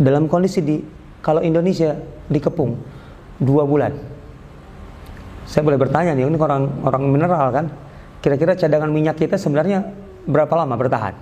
Dalam 0.00 0.32
kondisi 0.32 0.64
di 0.64 0.80
kalau 1.20 1.44
Indonesia 1.44 1.92
dikepung 2.32 2.72
dua 3.36 3.68
bulan. 3.68 3.92
Saya 5.44 5.60
boleh 5.60 5.76
bertanya 5.76 6.16
nih, 6.16 6.24
ini 6.24 6.38
orang 6.40 6.64
orang 6.88 7.02
mineral 7.04 7.48
kan? 7.52 7.66
Kira-kira 8.20 8.52
cadangan 8.56 8.92
minyak 8.92 9.16
kita 9.16 9.40
sebenarnya 9.40 9.84
berapa 10.28 10.52
lama 10.52 10.76
bertahan? 10.76 11.14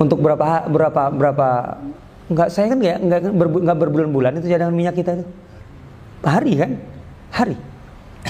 Untuk 0.00 0.20
berapa 0.22 0.68
berapa 0.70 1.02
berapa 1.12 1.48
Enggak, 2.28 2.48
saya 2.52 2.68
kan 2.68 2.76
nggak 2.76 2.98
nggak 3.64 3.76
ber, 3.80 3.88
berbulan-bulan 3.88 4.36
itu 4.40 4.52
cadangan 4.52 4.76
minyak 4.76 5.00
kita 5.00 5.16
itu. 5.16 5.24
Hari 6.20 6.52
kan? 6.60 6.70
Hari. 7.32 7.56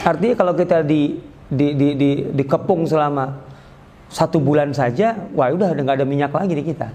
Artinya 0.07 0.35
kalau 0.39 0.55
kita 0.55 0.87
di 0.87 1.19
di 1.51 1.75
di 1.75 1.89
di 1.99 2.11
dikepung 2.31 2.87
selama 2.87 3.43
satu 4.07 4.39
bulan 4.39 4.71
saja, 4.71 5.19
wah 5.35 5.51
udah 5.51 5.75
nggak 5.75 5.99
ada 5.99 6.07
minyak 6.07 6.31
lagi 6.31 6.55
di 6.55 6.63
kita. 6.63 6.89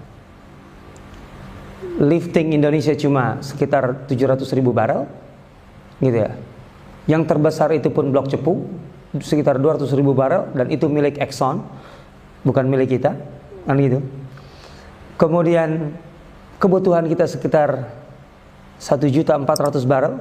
Lifting 2.00 2.56
Indonesia 2.56 2.96
cuma 2.96 3.38
sekitar 3.44 4.08
700 4.08 4.40
ribu 4.56 4.72
barrel, 4.72 5.04
gitu 6.00 6.24
ya. 6.24 6.32
Yang 7.04 7.22
terbesar 7.28 7.68
itu 7.76 7.92
pun 7.92 8.08
blok 8.08 8.32
cepu, 8.32 8.64
sekitar 9.22 9.62
200 9.62 9.86
ribu 9.94 10.16
barrel 10.16 10.50
dan 10.56 10.66
itu 10.70 10.90
milik 10.90 11.20
Exxon, 11.22 11.62
bukan 12.42 12.64
milik 12.66 12.98
kita, 12.98 13.14
kan 13.66 13.76
gitu. 13.78 14.02
Kemudian 15.14 15.94
kebutuhan 16.58 17.06
kita 17.06 17.30
sekitar 17.30 17.86
1 18.78 19.14
juta 19.14 19.38
400 19.38 19.84
barrel. 19.86 20.18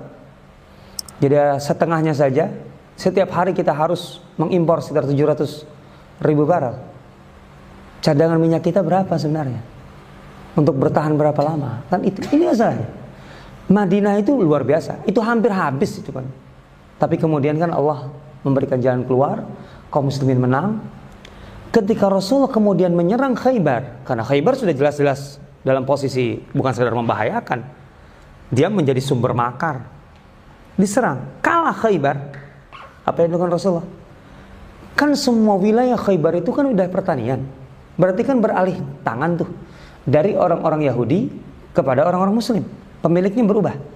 Jadi 1.18 1.36
setengahnya 1.62 2.14
saja. 2.14 2.52
Setiap 2.94 3.34
hari 3.34 3.58
kita 3.58 3.74
harus 3.74 4.22
mengimpor 4.38 4.78
sekitar 4.86 5.10
700 5.10 5.66
ribu 6.22 6.46
barrel. 6.46 6.78
Cadangan 8.06 8.38
minyak 8.38 8.62
kita 8.62 8.86
berapa 8.86 9.10
sebenarnya? 9.18 9.64
Untuk 10.54 10.78
bertahan 10.78 11.18
berapa 11.18 11.42
lama? 11.42 11.82
Kan 11.90 12.06
itu 12.06 12.22
ini 12.30 12.46
masalahnya. 12.54 12.86
Madinah 13.72 14.22
itu 14.22 14.38
luar 14.38 14.62
biasa. 14.62 15.02
Itu 15.10 15.24
hampir 15.26 15.50
habis 15.50 15.98
itu 15.98 16.14
kan. 16.14 16.28
Tapi 17.02 17.18
kemudian 17.18 17.58
kan 17.58 17.74
Allah 17.74 18.14
memberikan 18.44 18.78
jalan 18.80 19.08
keluar, 19.08 19.48
kaum 19.90 20.08
muslimin 20.08 20.40
menang. 20.40 20.84
Ketika 21.74 22.06
Rasulullah 22.06 22.54
kemudian 22.54 22.94
menyerang 22.94 23.34
Khaybar, 23.34 24.06
karena 24.06 24.22
Khaybar 24.22 24.54
sudah 24.54 24.76
jelas-jelas 24.78 25.42
dalam 25.66 25.88
posisi 25.90 26.38
bukan 26.54 26.70
sekedar 26.70 26.94
membahayakan, 26.94 27.66
dia 28.54 28.70
menjadi 28.70 29.02
sumber 29.02 29.34
makar. 29.34 29.82
Diserang, 30.78 31.42
kalah 31.42 31.74
Khaybar. 31.74 32.18
Apa 33.04 33.26
yang 33.26 33.34
dilakukan 33.34 33.58
Rasulullah? 33.58 33.88
Kan 34.94 35.18
semua 35.18 35.58
wilayah 35.58 35.98
Khaybar 35.98 36.38
itu 36.38 36.54
kan 36.54 36.70
udah 36.70 36.86
pertanian. 36.94 37.42
Berarti 37.98 38.22
kan 38.22 38.38
beralih 38.38 38.78
tangan 39.02 39.42
tuh 39.42 39.50
dari 40.06 40.38
orang-orang 40.38 40.86
Yahudi 40.86 41.30
kepada 41.74 42.06
orang-orang 42.06 42.38
Muslim. 42.38 42.64
Pemiliknya 43.02 43.44
berubah. 43.44 43.93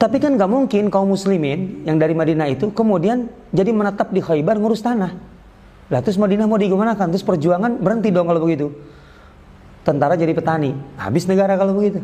Tapi 0.00 0.16
kan 0.16 0.32
gak 0.40 0.48
mungkin 0.48 0.88
kaum 0.88 1.12
muslimin 1.12 1.84
yang 1.84 2.00
dari 2.00 2.16
Madinah 2.16 2.48
itu 2.48 2.72
kemudian 2.72 3.28
jadi 3.52 3.68
menetap 3.68 4.08
di 4.16 4.24
Khaybar 4.24 4.56
ngurus 4.56 4.80
tanah. 4.80 5.12
Lah 5.92 6.00
terus 6.00 6.16
Madinah 6.16 6.48
mau 6.48 6.56
digunakan, 6.56 7.04
terus 7.04 7.20
perjuangan 7.20 7.76
berhenti 7.76 8.08
dong 8.08 8.24
kalau 8.24 8.40
begitu. 8.40 8.72
Tentara 9.84 10.16
jadi 10.16 10.32
petani, 10.32 10.72
habis 10.96 11.28
negara 11.28 11.52
kalau 11.60 11.76
begitu. 11.76 12.00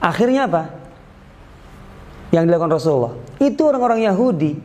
Akhirnya 0.00 0.48
apa? 0.48 0.72
Yang 2.32 2.48
dilakukan 2.48 2.72
Rasulullah. 2.72 3.12
Itu 3.36 3.68
orang-orang 3.68 4.08
Yahudi 4.08 4.56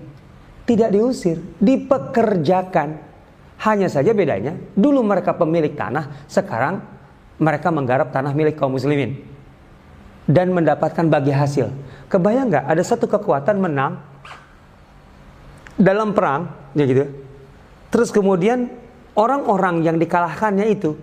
tidak 0.63 0.96
diusir, 0.96 1.44
dipekerjakan. 1.60 3.12
Hanya 3.60 3.91
saja 3.91 4.15
bedanya, 4.15 4.56
dulu 4.72 5.03
mereka 5.03 5.36
pemilik 5.36 5.75
tanah, 5.75 6.32
sekarang 6.32 6.79
mereka 7.44 7.68
menggarap 7.75 8.08
tanah 8.15 8.32
milik 8.32 8.56
kaum 8.56 8.72
muslimin 8.72 9.28
dan 10.29 10.53
mendapatkan 10.53 11.09
bagi 11.09 11.33
hasil. 11.33 11.74
Kebayang 12.05 12.53
nggak 12.53 12.65
ada 12.69 12.83
satu 12.86 13.09
kekuatan 13.09 13.57
menang 13.57 13.98
dalam 15.74 16.13
perang, 16.13 16.53
ya 16.77 16.86
gitu. 16.86 17.09
Terus 17.89 18.13
kemudian 18.13 18.69
orang-orang 19.17 19.81
yang 19.81 19.98
dikalahkannya 19.98 20.70
itu 20.70 20.94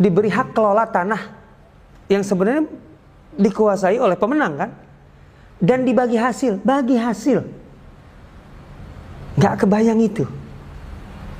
diberi 0.00 0.32
hak 0.32 0.56
kelola 0.56 0.88
tanah 0.88 1.20
yang 2.08 2.24
sebenarnya 2.24 2.64
dikuasai 3.36 4.00
oleh 4.00 4.16
pemenang 4.16 4.56
kan? 4.56 4.70
Dan 5.60 5.84
dibagi 5.84 6.16
hasil, 6.16 6.64
bagi 6.64 6.96
hasil. 6.96 7.44
Nggak 9.36 9.68
kebayang 9.68 10.00
itu. 10.00 10.24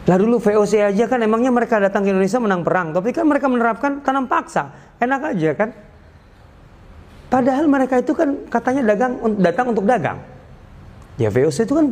Lah 0.05 0.21
dulu 0.21 0.37
VOC 0.37 0.85
aja 0.85 1.05
kan 1.09 1.19
emangnya 1.25 1.49
mereka 1.49 1.81
datang 1.81 2.05
ke 2.05 2.13
Indonesia 2.13 2.37
menang 2.37 2.61
perang, 2.61 2.93
tapi 2.93 3.11
kan 3.17 3.25
mereka 3.25 3.49
menerapkan 3.49 4.05
tanam 4.05 4.29
paksa. 4.29 4.73
Enak 5.01 5.33
aja 5.33 5.51
kan? 5.57 5.86
Padahal 7.27 7.67
mereka 7.67 7.99
itu 7.99 8.15
kan 8.15 8.39
katanya 8.47 8.95
dagang 8.95 9.19
datang 9.43 9.67
untuk 9.75 9.83
dagang. 9.83 10.23
Ya 11.19 11.33
VOC 11.33 11.67
itu 11.67 11.75
kan 11.75 11.87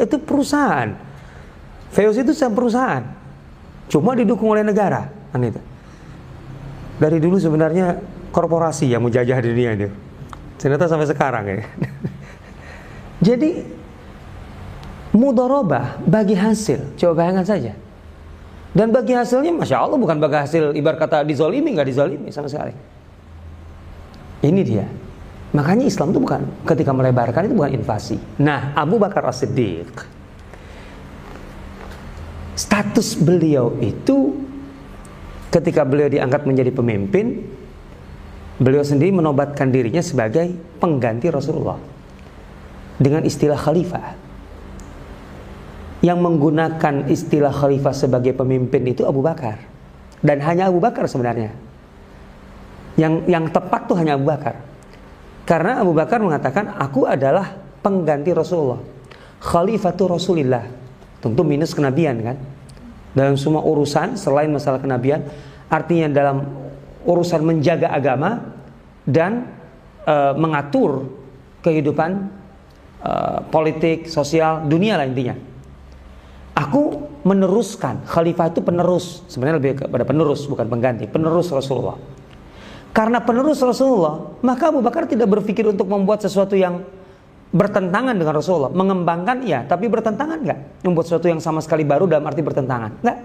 itu 0.00 0.16
perusahaan. 0.18 0.90
VOC 1.92 2.16
itu 2.26 2.32
sebuah 2.34 2.54
perusahaan. 2.56 3.04
Cuma 3.92 4.16
didukung 4.16 4.50
oleh 4.56 4.64
negara, 4.64 5.12
kan. 5.30 5.44
Dari 6.96 7.18
dulu 7.20 7.36
sebenarnya 7.36 8.00
korporasi 8.32 8.88
yang 8.88 9.04
menjajah 9.04 9.38
dunia 9.44 9.76
itu. 9.76 9.88
Ternyata 10.56 10.88
sampai 10.88 11.06
sekarang 11.10 11.44
ya. 11.44 11.56
Jadi 13.32 13.50
mudorobah 15.12 16.00
bagi 16.08 16.32
hasil, 16.34 16.96
coba 16.96 17.22
bayangkan 17.22 17.46
saja. 17.46 17.72
Dan 18.72 18.88
bagi 18.88 19.12
hasilnya, 19.12 19.52
masya 19.52 19.84
Allah 19.84 20.00
bukan 20.00 20.16
bagi 20.16 20.40
hasil 20.40 20.72
ibarat 20.72 20.96
kata 20.96 21.28
dizolimi 21.28 21.76
nggak 21.76 21.92
dizolimi 21.92 22.32
sama 22.32 22.48
sekali. 22.48 22.72
Ini 24.42 24.60
dia. 24.66 24.86
Makanya 25.52 25.84
Islam 25.86 26.10
itu 26.10 26.20
bukan 26.20 26.42
ketika 26.64 26.90
melebarkan 26.90 27.46
itu 27.46 27.54
bukan 27.54 27.72
invasi. 27.76 28.16
Nah, 28.40 28.72
Abu 28.74 28.96
Bakar 28.96 29.22
As-Siddiq 29.28 30.22
status 32.52 33.16
beliau 33.16 33.76
itu 33.80 34.36
ketika 35.52 35.84
beliau 35.84 36.08
diangkat 36.08 36.44
menjadi 36.44 36.72
pemimpin, 36.72 37.44
beliau 38.60 38.84
sendiri 38.84 39.12
menobatkan 39.12 39.72
dirinya 39.72 40.00
sebagai 40.04 40.52
pengganti 40.80 41.28
Rasulullah 41.32 41.80
dengan 42.96 43.24
istilah 43.24 43.56
khalifah. 43.56 44.20
Yang 46.02 46.18
menggunakan 46.18 47.06
istilah 47.14 47.54
khalifah 47.54 47.94
sebagai 47.94 48.34
pemimpin 48.34 48.82
itu 48.90 49.06
Abu 49.06 49.22
Bakar 49.22 49.62
dan 50.18 50.42
hanya 50.42 50.66
Abu 50.66 50.82
Bakar 50.82 51.06
sebenarnya. 51.06 51.54
Yang 52.96 53.14
yang 53.28 53.44
tepat 53.48 53.88
tuh 53.88 53.96
hanya 53.96 54.20
Abu 54.20 54.28
Bakar. 54.28 54.60
Karena 55.42 55.82
Abu 55.82 55.92
Bakar 55.96 56.22
mengatakan 56.22 56.76
aku 56.78 57.08
adalah 57.08 57.56
pengganti 57.82 58.30
Rasulullah. 58.30 58.80
Khalifatu 59.42 60.06
Rasulillah. 60.06 60.64
Tentu 61.18 61.42
minus 61.42 61.74
kenabian 61.74 62.18
kan. 62.22 62.36
Dalam 63.12 63.36
semua 63.36 63.60
urusan 63.60 64.16
selain 64.16 64.48
masalah 64.48 64.80
kenabian, 64.80 65.20
artinya 65.68 66.08
dalam 66.08 66.46
urusan 67.04 67.44
menjaga 67.44 67.92
agama 67.92 68.40
dan 69.04 69.50
e, 70.06 70.14
mengatur 70.38 71.12
kehidupan 71.60 72.30
e, 73.02 73.12
politik, 73.52 74.08
sosial, 74.08 74.64
dunia 74.64 74.96
lah 74.96 75.04
intinya. 75.04 75.36
Aku 76.56 77.12
meneruskan, 77.22 78.04
khalifah 78.06 78.50
itu 78.52 78.60
penerus, 78.64 79.26
sebenarnya 79.28 79.56
lebih 79.58 79.72
kepada 79.84 80.04
penerus 80.04 80.44
bukan 80.48 80.66
pengganti, 80.68 81.04
penerus 81.08 81.48
Rasulullah. 81.52 81.96
Karena 82.92 83.24
penerus 83.24 83.56
Rasulullah, 83.64 84.36
maka 84.44 84.68
Abu 84.68 84.84
Bakar 84.84 85.08
tidak 85.08 85.24
berpikir 85.32 85.64
untuk 85.64 85.88
membuat 85.88 86.20
sesuatu 86.20 86.52
yang 86.52 86.84
bertentangan 87.48 88.12
dengan 88.12 88.36
Rasulullah. 88.36 88.68
Mengembangkan 88.68 89.40
ya, 89.48 89.64
tapi 89.64 89.88
bertentangan 89.88 90.44
nggak? 90.44 90.84
Membuat 90.84 91.08
sesuatu 91.08 91.24
yang 91.24 91.40
sama 91.40 91.64
sekali 91.64 91.88
baru 91.88 92.04
dalam 92.04 92.28
arti 92.28 92.44
bertentangan. 92.44 93.00
Nggak. 93.00 93.18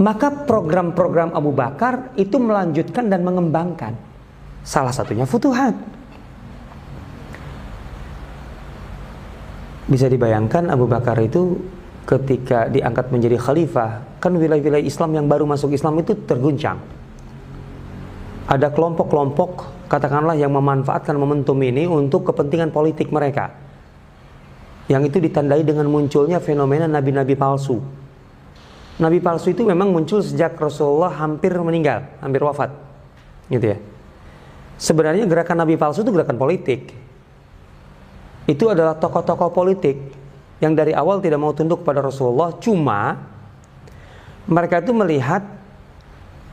Maka 0.00 0.28
program-program 0.48 1.36
Abu 1.36 1.52
Bakar 1.52 2.16
itu 2.16 2.40
melanjutkan 2.40 3.12
dan 3.12 3.20
mengembangkan. 3.28 3.92
Salah 4.64 4.90
satunya 4.96 5.28
futuhat. 5.28 5.76
Bisa 9.84 10.08
dibayangkan 10.08 10.72
Abu 10.72 10.88
Bakar 10.88 11.20
itu 11.20 11.60
ketika 12.08 12.72
diangkat 12.72 13.12
menjadi 13.12 13.36
khalifah, 13.36 14.16
kan 14.16 14.32
wilayah-wilayah 14.32 14.80
Islam 14.80 15.12
yang 15.12 15.28
baru 15.28 15.44
masuk 15.44 15.76
Islam 15.76 16.00
itu 16.00 16.16
terguncang 16.24 16.80
ada 18.44 18.68
kelompok-kelompok 18.68 19.50
katakanlah 19.88 20.36
yang 20.36 20.52
memanfaatkan 20.52 21.16
momentum 21.16 21.56
ini 21.64 21.88
untuk 21.88 22.28
kepentingan 22.28 22.68
politik 22.68 23.08
mereka. 23.08 23.56
Yang 24.84 25.14
itu 25.14 25.18
ditandai 25.24 25.64
dengan 25.64 25.88
munculnya 25.88 26.44
fenomena 26.44 26.84
nabi-nabi 26.84 27.32
palsu. 27.32 27.80
Nabi 29.00 29.18
palsu 29.18 29.56
itu 29.56 29.64
memang 29.64 29.88
muncul 29.90 30.20
sejak 30.20 30.60
Rasulullah 30.60 31.08
hampir 31.08 31.56
meninggal, 31.56 32.04
hampir 32.20 32.44
wafat. 32.44 32.68
Gitu 33.48 33.74
ya. 33.74 33.78
Sebenarnya 34.76 35.24
gerakan 35.24 35.64
nabi 35.64 35.80
palsu 35.80 36.04
itu 36.04 36.12
gerakan 36.12 36.36
politik. 36.36 36.92
Itu 38.44 38.68
adalah 38.68 39.00
tokoh-tokoh 39.00 39.56
politik 39.56 39.96
yang 40.60 40.76
dari 40.76 40.92
awal 40.92 41.18
tidak 41.24 41.40
mau 41.40 41.56
tunduk 41.56 41.80
pada 41.80 42.04
Rasulullah, 42.04 42.52
cuma 42.60 43.16
mereka 44.44 44.84
itu 44.84 44.92
melihat 44.92 45.40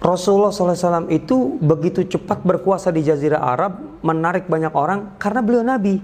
Rasulullah 0.02 0.50
SAW 0.50 1.14
itu 1.14 1.62
begitu 1.62 2.02
cepat 2.02 2.42
berkuasa 2.42 2.90
di 2.90 3.06
Jazirah 3.06 3.38
Arab, 3.38 4.02
menarik 4.02 4.50
banyak 4.50 4.74
orang 4.74 5.14
karena 5.22 5.46
beliau 5.46 5.62
Nabi. 5.62 6.02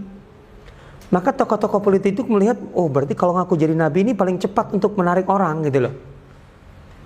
Maka 1.10 1.34
tokoh-tokoh 1.34 1.82
politik 1.82 2.14
itu 2.14 2.22
melihat, 2.30 2.62
oh 2.78 2.86
berarti 2.86 3.18
kalau 3.18 3.34
ngaku 3.34 3.58
jadi 3.58 3.74
Nabi 3.74 4.06
ini 4.06 4.14
paling 4.14 4.38
cepat 4.38 4.70
untuk 4.78 4.94
menarik 4.94 5.26
orang 5.26 5.66
gitu 5.66 5.90
loh. 5.90 5.94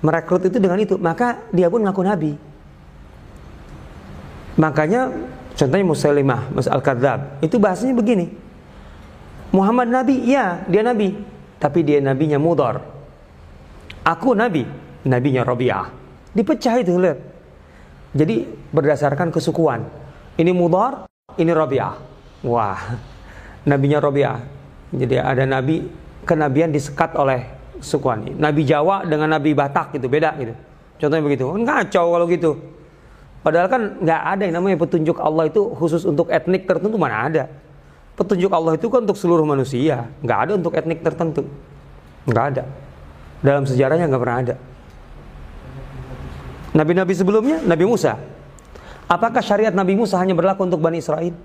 Merekrut 0.03 0.51
itu 0.51 0.59
dengan 0.59 0.83
itu, 0.83 0.99
maka 0.99 1.47
dia 1.55 1.71
pun 1.71 1.79
ngaku 1.79 2.01
Nabi. 2.03 2.31
Makanya 4.59 5.15
contohnya 5.55 5.85
Musailimah, 5.87 6.51
Mus 6.51 6.67
Al-Kadzab, 6.67 7.39
itu 7.39 7.55
bahasanya 7.55 7.95
begini. 7.95 8.35
Muhammad 9.55 9.87
nabi, 9.87 10.27
ya, 10.27 10.63
dia 10.67 10.83
nabi, 10.83 11.15
tapi 11.55 11.87
dia 11.87 12.03
nabinya 12.03 12.35
mudar. 12.35 12.83
Aku 14.03 14.35
nabi, 14.35 14.67
nabinya 15.07 15.43
Rabi'ah. 15.47 16.00
Dipecah 16.31 16.79
itu 16.79 16.95
lihat. 16.95 17.19
Jadi 18.15 18.47
berdasarkan 18.71 19.31
kesukuan. 19.31 19.87
Ini 20.35 20.51
mudar, 20.51 21.07
ini 21.35 21.51
Rabi'ah. 21.51 21.95
Wah, 22.47 22.79
nabinya 23.69 23.99
Rabi'ah. 23.99 24.39
Jadi 24.91 25.15
ada 25.15 25.47
nabi 25.47 25.87
kenabian 26.27 26.71
disekat 26.71 27.15
oleh 27.15 27.47
sukuan. 27.79 28.35
Nabi 28.35 28.67
Jawa 28.67 29.07
dengan 29.07 29.31
nabi 29.31 29.55
Batak 29.55 29.95
gitu 29.95 30.11
beda 30.11 30.35
gitu. 30.39 30.53
Contohnya 30.99 31.23
begitu. 31.23 31.43
Kacau 31.63 32.05
kalau 32.11 32.25
gitu. 32.27 32.51
Padahal 33.41 33.67
kan 33.73 33.81
nggak 33.97 34.21
ada 34.37 34.41
yang 34.45 34.55
namanya 34.61 34.77
petunjuk 34.77 35.17
Allah 35.17 35.49
itu 35.49 35.73
khusus 35.73 36.05
untuk 36.05 36.29
etnik 36.29 36.69
tertentu 36.69 36.93
mana 37.01 37.25
ada. 37.25 37.43
Petunjuk 38.13 38.53
Allah 38.53 38.77
itu 38.77 38.85
kan 38.85 39.01
untuk 39.01 39.17
seluruh 39.17 39.41
manusia, 39.41 40.05
nggak 40.21 40.39
ada 40.45 40.51
untuk 40.61 40.77
etnik 40.77 41.01
tertentu, 41.01 41.41
nggak 42.29 42.45
ada. 42.53 42.63
Dalam 43.41 43.65
sejarahnya 43.65 44.05
nggak 44.05 44.21
pernah 44.21 44.37
ada. 44.45 44.55
Nabi-nabi 46.71 47.13
sebelumnya, 47.15 47.59
Nabi 47.63 47.83
Musa. 47.83 48.15
Apakah 49.11 49.43
syariat 49.43 49.75
Nabi 49.75 49.95
Musa 49.99 50.15
hanya 50.15 50.31
berlaku 50.31 50.63
untuk 50.63 50.79
Bani 50.79 51.03
Israel? 51.03 51.35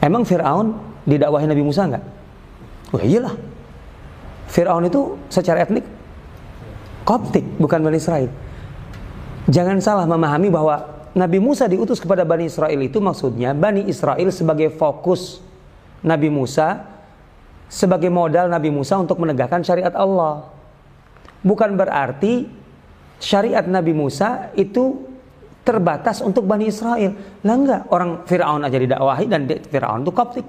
Emang 0.00 0.24
Fir'aun 0.24 0.76
didakwahi 1.08 1.48
Nabi 1.48 1.62
Musa 1.64 1.88
nggak? 1.88 2.04
Wah 2.92 3.04
iyalah. 3.04 3.34
Fir'aun 4.50 4.84
itu 4.84 5.16
secara 5.32 5.64
etnik 5.64 5.84
Koptik, 7.04 7.42
bukan 7.56 7.80
Bani 7.80 7.96
Israel. 7.96 8.28
Jangan 9.48 9.80
salah 9.80 10.06
memahami 10.06 10.52
bahwa 10.52 10.84
Nabi 11.16 11.42
Musa 11.42 11.66
diutus 11.66 11.98
kepada 11.98 12.22
Bani 12.22 12.46
Israel 12.46 12.78
itu 12.78 13.02
maksudnya 13.02 13.50
Bani 13.50 13.88
Israel 13.90 14.30
sebagai 14.30 14.70
fokus 14.70 15.42
Nabi 16.06 16.30
Musa 16.30 16.86
sebagai 17.66 18.12
modal 18.12 18.46
Nabi 18.46 18.70
Musa 18.70 18.94
untuk 18.94 19.18
menegakkan 19.18 19.64
syariat 19.66 19.90
Allah. 19.96 20.46
Bukan 21.42 21.74
berarti 21.74 22.46
syariat 23.20 23.62
Nabi 23.68 23.92
Musa 23.92 24.50
itu 24.56 25.06
terbatas 25.62 26.24
untuk 26.24 26.48
Bani 26.48 26.66
Israel. 26.66 27.12
Lah 27.44 27.54
enggak, 27.54 27.80
orang 27.92 28.24
Firaun 28.24 28.64
aja 28.64 28.80
didakwahi 28.80 29.24
dan 29.28 29.46
Firaun 29.46 30.02
itu 30.02 30.10
Koptik. 30.10 30.46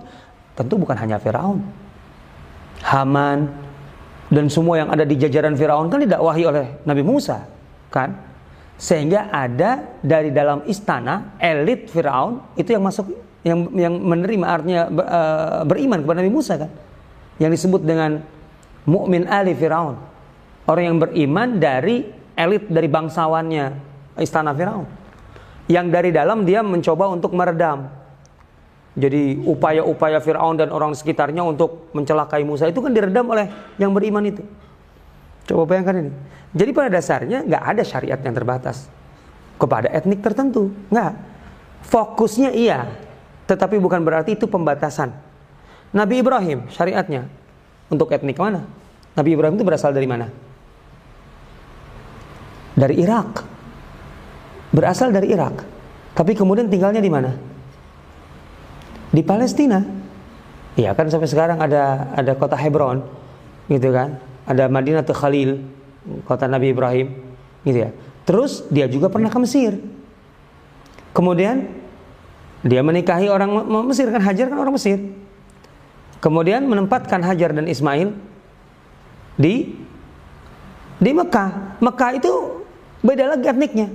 Tentu 0.56 0.80
bukan 0.80 0.96
hanya 0.98 1.20
Firaun. 1.20 1.62
Haman 2.82 3.46
dan 4.32 4.48
semua 4.48 4.82
yang 4.82 4.90
ada 4.90 5.04
di 5.04 5.20
jajaran 5.20 5.54
Firaun 5.54 5.92
kan 5.92 6.02
didakwahi 6.02 6.44
oleh 6.48 6.66
Nabi 6.88 7.04
Musa, 7.04 7.46
kan? 7.92 8.16
Sehingga 8.82 9.30
ada 9.30 10.00
dari 10.02 10.34
dalam 10.34 10.66
istana 10.66 11.38
elit 11.38 11.92
Firaun 11.92 12.58
itu 12.58 12.74
yang 12.74 12.82
masuk 12.82 13.06
yang 13.46 13.70
yang 13.78 13.94
menerima 13.94 14.46
artinya 14.48 14.82
uh, 14.90 15.62
beriman 15.68 16.02
kepada 16.02 16.18
Nabi 16.24 16.34
Musa 16.34 16.58
kan. 16.58 16.72
Yang 17.38 17.62
disebut 17.62 17.82
dengan 17.86 18.24
mukmin 18.90 19.30
ali 19.30 19.54
Firaun. 19.54 20.00
Orang 20.66 20.84
yang 20.88 20.98
beriman 20.98 21.62
dari 21.62 22.21
elit 22.36 22.68
dari 22.68 22.88
bangsawannya 22.88 23.66
istana 24.20 24.52
Firaun. 24.56 24.88
Yang 25.70 25.88
dari 25.94 26.10
dalam 26.12 26.44
dia 26.44 26.60
mencoba 26.66 27.08
untuk 27.08 27.32
meredam 27.32 28.02
jadi 28.92 29.40
upaya-upaya 29.48 30.20
Fir'aun 30.20 30.60
dan 30.60 30.68
orang 30.68 30.92
sekitarnya 30.92 31.48
untuk 31.48 31.88
mencelakai 31.96 32.44
Musa 32.44 32.68
itu 32.68 32.84
kan 32.84 32.92
diredam 32.92 33.24
oleh 33.32 33.48
yang 33.80 33.96
beriman 33.96 34.20
itu. 34.28 34.44
Coba 35.48 35.64
bayangkan 35.64 36.08
ini. 36.08 36.12
Jadi 36.52 36.72
pada 36.76 36.90
dasarnya 36.92 37.48
nggak 37.48 37.64
ada 37.64 37.84
syariat 37.88 38.20
yang 38.20 38.36
terbatas 38.36 38.92
kepada 39.56 39.88
etnik 39.96 40.20
tertentu, 40.20 40.76
nggak. 40.92 41.32
Fokusnya 41.88 42.52
iya, 42.52 42.92
tetapi 43.48 43.80
bukan 43.80 44.04
berarti 44.04 44.36
itu 44.36 44.46
pembatasan. 44.46 45.16
Nabi 45.96 46.20
Ibrahim 46.20 46.68
syariatnya 46.68 47.32
untuk 47.88 48.12
etnik 48.12 48.36
mana? 48.36 48.68
Nabi 49.16 49.40
Ibrahim 49.40 49.56
itu 49.56 49.64
berasal 49.64 49.96
dari 49.96 50.08
mana? 50.08 50.28
Dari 52.76 52.96
Irak. 53.00 53.44
Berasal 54.72 55.12
dari 55.12 55.32
Irak. 55.32 55.64
Tapi 56.16 56.32
kemudian 56.36 56.72
tinggalnya 56.72 57.04
di 57.04 57.12
mana? 57.12 57.32
di 59.12 59.22
Palestina. 59.22 59.84
Ya 60.80 60.96
kan 60.96 61.12
sampai 61.12 61.28
sekarang 61.28 61.60
ada 61.60 62.16
ada 62.16 62.32
kota 62.34 62.56
Hebron, 62.56 63.04
gitu 63.68 63.92
kan? 63.92 64.24
Ada 64.48 64.72
Madinah 64.72 65.04
Khalil, 65.04 65.60
kota 66.24 66.48
Nabi 66.48 66.72
Ibrahim, 66.72 67.12
gitu 67.68 67.78
ya. 67.88 67.92
Terus 68.24 68.66
dia 68.72 68.88
juga 68.88 69.12
pernah 69.12 69.28
ke 69.28 69.40
Mesir. 69.44 69.76
Kemudian 71.12 71.68
dia 72.64 72.80
menikahi 72.80 73.28
orang 73.28 73.68
Mesir 73.84 74.08
kan 74.08 74.24
Hajar 74.24 74.48
kan 74.48 74.58
orang 74.64 74.80
Mesir. 74.80 75.12
Kemudian 76.24 76.64
menempatkan 76.64 77.20
Hajar 77.20 77.52
dan 77.52 77.68
Ismail 77.68 78.16
di 79.36 79.76
di 81.04 81.12
Mekah. 81.12 81.84
Mekah 81.84 82.12
itu 82.16 82.61
beda 83.02 83.38
lagi 83.38 83.46
etniknya. 83.46 83.88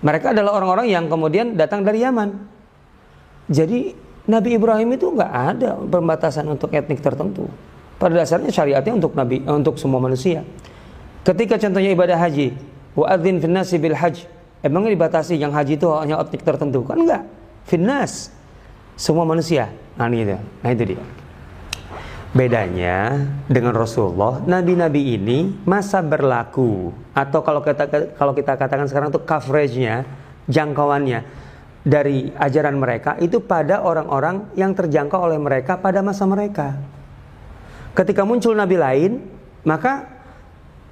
Mereka 0.00 0.32
adalah 0.32 0.56
orang-orang 0.56 0.88
yang 0.88 1.04
kemudian 1.12 1.56
datang 1.60 1.84
dari 1.84 2.00
Yaman. 2.00 2.32
Jadi 3.52 3.92
Nabi 4.30 4.56
Ibrahim 4.56 4.88
itu 4.96 5.12
nggak 5.12 5.32
ada 5.32 5.76
pembatasan 5.76 6.48
untuk 6.48 6.72
etnik 6.72 7.04
tertentu. 7.04 7.50
Pada 8.00 8.16
dasarnya 8.16 8.48
syariatnya 8.48 8.96
untuk 8.96 9.12
nabi 9.12 9.44
eh, 9.44 9.52
untuk 9.52 9.76
semua 9.76 10.00
manusia. 10.00 10.40
Ketika 11.20 11.60
contohnya 11.60 11.92
ibadah 11.92 12.16
haji, 12.16 12.56
wa 12.96 13.06
adzin 13.12 13.36
finnasi 13.44 13.76
bil 13.76 13.92
hajj. 13.92 14.24
Emangnya 14.60 14.92
dibatasi 14.92 15.36
yang 15.40 15.52
haji 15.52 15.76
itu 15.76 15.88
hanya 15.92 16.20
etnik 16.20 16.44
tertentu? 16.44 16.84
Kan 16.84 17.04
enggak. 17.04 17.24
Finnas 17.68 18.32
semua 18.96 19.24
manusia. 19.24 19.72
Nah, 19.96 20.08
itu. 20.12 20.36
Nah, 20.36 20.68
itu 20.72 20.96
dia. 20.96 21.00
Bedanya 22.30 23.26
dengan 23.50 23.74
Rasulullah, 23.74 24.38
nabi-nabi 24.46 25.18
ini 25.18 25.50
masa 25.66 25.98
berlaku 25.98 26.94
atau 27.10 27.42
kalau 27.42 27.58
kita 27.58 28.14
kalau 28.14 28.30
kita 28.30 28.54
katakan 28.54 28.86
sekarang 28.86 29.10
itu 29.10 29.18
coveragenya, 29.26 30.06
jangkauannya 30.46 31.26
dari 31.82 32.30
ajaran 32.30 32.78
mereka 32.78 33.18
itu 33.18 33.42
pada 33.42 33.82
orang-orang 33.82 34.46
yang 34.54 34.78
terjangkau 34.78 35.18
oleh 35.18 35.42
mereka 35.42 35.82
pada 35.82 36.06
masa 36.06 36.22
mereka. 36.22 36.78
Ketika 37.98 38.22
muncul 38.22 38.54
nabi 38.54 38.78
lain, 38.78 39.12
maka 39.66 40.20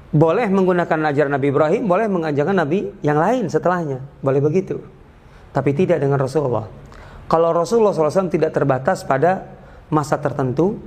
boleh 0.09 0.49
menggunakan 0.49 1.13
ajaran 1.13 1.37
Nabi 1.37 1.47
Ibrahim, 1.53 1.83
boleh 1.85 2.09
mengajarkan 2.09 2.57
nabi 2.57 2.89
yang 3.05 3.21
lain 3.21 3.47
setelahnya. 3.53 4.01
Boleh 4.25 4.41
begitu. 4.41 4.81
Tapi 5.53 5.77
tidak 5.77 6.01
dengan 6.01 6.17
Rasulullah. 6.17 6.65
Kalau 7.29 7.53
Rasulullah 7.53 7.93
SAW 7.93 8.33
tidak 8.33 8.57
terbatas 8.57 9.05
pada 9.05 9.45
masa 9.93 10.17
tertentu, 10.17 10.81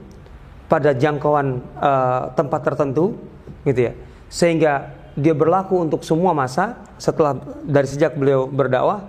pada 0.71 0.95
jangkauan 0.95 1.59
uh, 1.83 2.31
tempat 2.31 2.63
tertentu, 2.63 3.19
gitu 3.67 3.91
ya. 3.91 3.93
Sehingga 4.31 4.95
dia 5.19 5.35
berlaku 5.35 5.83
untuk 5.83 6.07
semua 6.07 6.31
masa 6.31 6.79
setelah 6.95 7.35
dari 7.67 7.83
sejak 7.83 8.15
beliau 8.15 8.47
berdakwah 8.47 9.03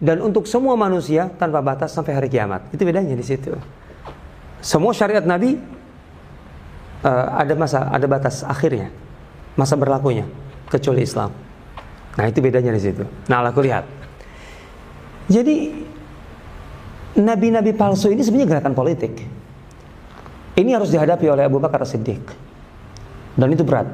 dan 0.00 0.24
untuk 0.24 0.48
semua 0.48 0.72
manusia 0.72 1.28
tanpa 1.36 1.60
batas 1.60 1.92
sampai 1.92 2.16
hari 2.16 2.32
kiamat. 2.32 2.64
Itu 2.72 2.88
bedanya 2.88 3.12
di 3.12 3.20
situ. 3.20 3.52
Semua 4.64 4.96
syariat 4.96 5.20
Nabi 5.20 5.60
uh, 7.04 7.26
ada 7.36 7.52
masa 7.52 7.92
ada 7.92 8.06
batas 8.08 8.40
akhirnya, 8.40 8.88
masa 9.52 9.76
berlakunya 9.76 10.24
kecuali 10.72 11.04
Islam. 11.04 11.28
Nah 12.16 12.24
itu 12.24 12.40
bedanya 12.40 12.72
di 12.72 12.80
situ. 12.80 13.04
Nah 13.28 13.44
aku 13.44 13.60
lihat. 13.60 13.84
Jadi 15.28 15.84
nabi-nabi 17.20 17.76
palsu 17.76 18.08
ini 18.08 18.24
sebenarnya 18.24 18.48
gerakan 18.56 18.72
politik. 18.72 19.41
Ini 20.52 20.76
harus 20.76 20.92
dihadapi 20.92 21.26
oleh 21.32 21.48
Abu 21.48 21.56
Bakar 21.60 21.80
Siddiq. 21.88 22.20
Dan 23.32 23.48
itu 23.52 23.64
berat. 23.64 23.88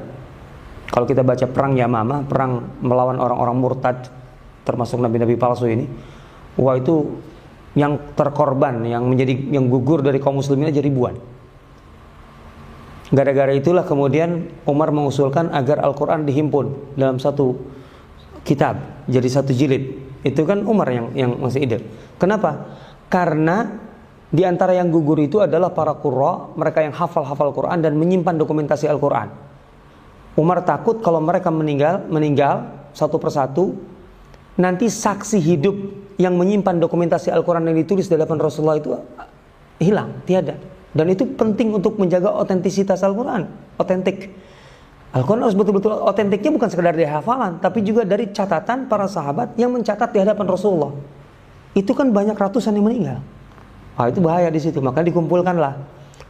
Kalau 0.89 1.05
kita 1.07 1.23
baca 1.23 1.45
perang 1.47 1.77
Yamama, 1.79 2.27
perang 2.27 2.81
melawan 2.83 3.15
orang-orang 3.21 3.55
murtad 3.55 4.19
termasuk 4.69 5.01
nabi-nabi 5.01 5.33
palsu 5.33 5.65
ini 5.65 5.89
wah 6.61 6.77
itu 6.77 7.17
yang 7.73 8.13
terkorban 8.13 8.85
yang 8.85 9.01
menjadi 9.09 9.33
yang 9.49 9.65
gugur 9.65 10.05
dari 10.05 10.21
kaum 10.21 10.37
muslimin 10.37 10.69
aja 10.69 10.77
ribuan 10.77 11.17
gara-gara 13.09 13.49
itulah 13.49 13.81
kemudian 13.81 14.53
Umar 14.69 14.93
mengusulkan 14.93 15.49
agar 15.49 15.81
Al-Quran 15.81 16.29
dihimpun 16.29 16.93
dalam 16.93 17.17
satu 17.17 17.57
kitab 18.45 18.77
jadi 19.09 19.25
satu 19.25 19.49
jilid 19.49 19.97
itu 20.21 20.41
kan 20.45 20.61
Umar 20.69 20.93
yang 20.93 21.17
yang 21.17 21.31
masih 21.41 21.65
ide 21.65 21.81
kenapa 22.21 22.77
karena 23.09 23.88
di 24.29 24.45
antara 24.45 24.77
yang 24.77 24.93
gugur 24.93 25.17
itu 25.17 25.41
adalah 25.41 25.73
para 25.73 25.97
qurra, 25.97 26.53
mereka 26.53 26.85
yang 26.85 26.93
hafal-hafal 26.93 27.49
Quran 27.49 27.81
dan 27.81 27.97
menyimpan 27.97 28.37
dokumentasi 28.37 28.85
Al-Quran. 28.85 29.33
Umar 30.37 30.61
takut 30.61 31.01
kalau 31.01 31.17
mereka 31.17 31.49
meninggal, 31.49 32.05
meninggal 32.05 32.69
satu 32.93 33.17
persatu, 33.17 33.73
nanti 34.53 34.85
saksi 34.85 35.41
hidup 35.41 35.73
yang 36.21 36.37
menyimpan 36.37 36.77
dokumentasi 36.77 37.33
Al-Quran 37.33 37.73
yang 37.73 37.77
ditulis 37.81 38.05
di 38.05 38.13
hadapan 38.13 38.37
Rasulullah 38.37 38.77
itu 38.77 38.93
hilang, 39.81 40.21
tiada. 40.29 40.61
Dan 40.93 41.09
itu 41.09 41.25
penting 41.33 41.73
untuk 41.73 41.97
menjaga 41.97 42.29
otentisitas 42.29 43.01
Al-Quran, 43.01 43.49
otentik. 43.81 44.29
Al-Quran 45.09 45.41
harus 45.41 45.57
betul-betul 45.57 46.05
otentiknya 46.05 46.53
bukan 46.53 46.69
sekedar 46.69 46.93
dari 46.93 47.09
hafalan, 47.09 47.57
tapi 47.57 47.81
juga 47.81 48.05
dari 48.05 48.29
catatan 48.29 48.85
para 48.85 49.09
sahabat 49.09 49.57
yang 49.57 49.73
mencatat 49.73 50.13
di 50.13 50.21
hadapan 50.21 50.45
Rasulullah. 50.45 50.93
Itu 51.73 51.97
kan 51.97 52.13
banyak 52.13 52.37
ratusan 52.37 52.77
yang 52.77 52.85
meninggal. 52.85 53.38
Wah 53.99 54.07
itu 54.07 54.23
bahaya 54.23 54.47
di 54.47 54.63
situ, 54.63 54.79
maka 54.79 55.03
dikumpulkanlah. 55.03 55.75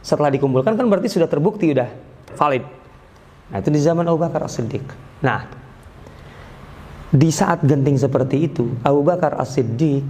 Setelah 0.02 0.34
dikumpulkan 0.34 0.74
kan 0.74 0.86
berarti 0.90 1.06
sudah 1.06 1.30
terbukti 1.30 1.70
udah 1.70 1.86
valid. 2.34 2.66
Nah 3.46 3.56
itu 3.62 3.70
di 3.70 3.78
zaman 3.78 4.10
Abu 4.10 4.18
Bakar 4.18 4.42
As-Siddiq. 4.42 4.82
Nah, 5.22 5.46
di 7.14 7.30
saat 7.30 7.62
genting 7.62 7.94
seperti 7.94 8.50
itu, 8.50 8.74
Abu 8.82 9.06
Bakar 9.06 9.38
As-Siddiq 9.38 10.02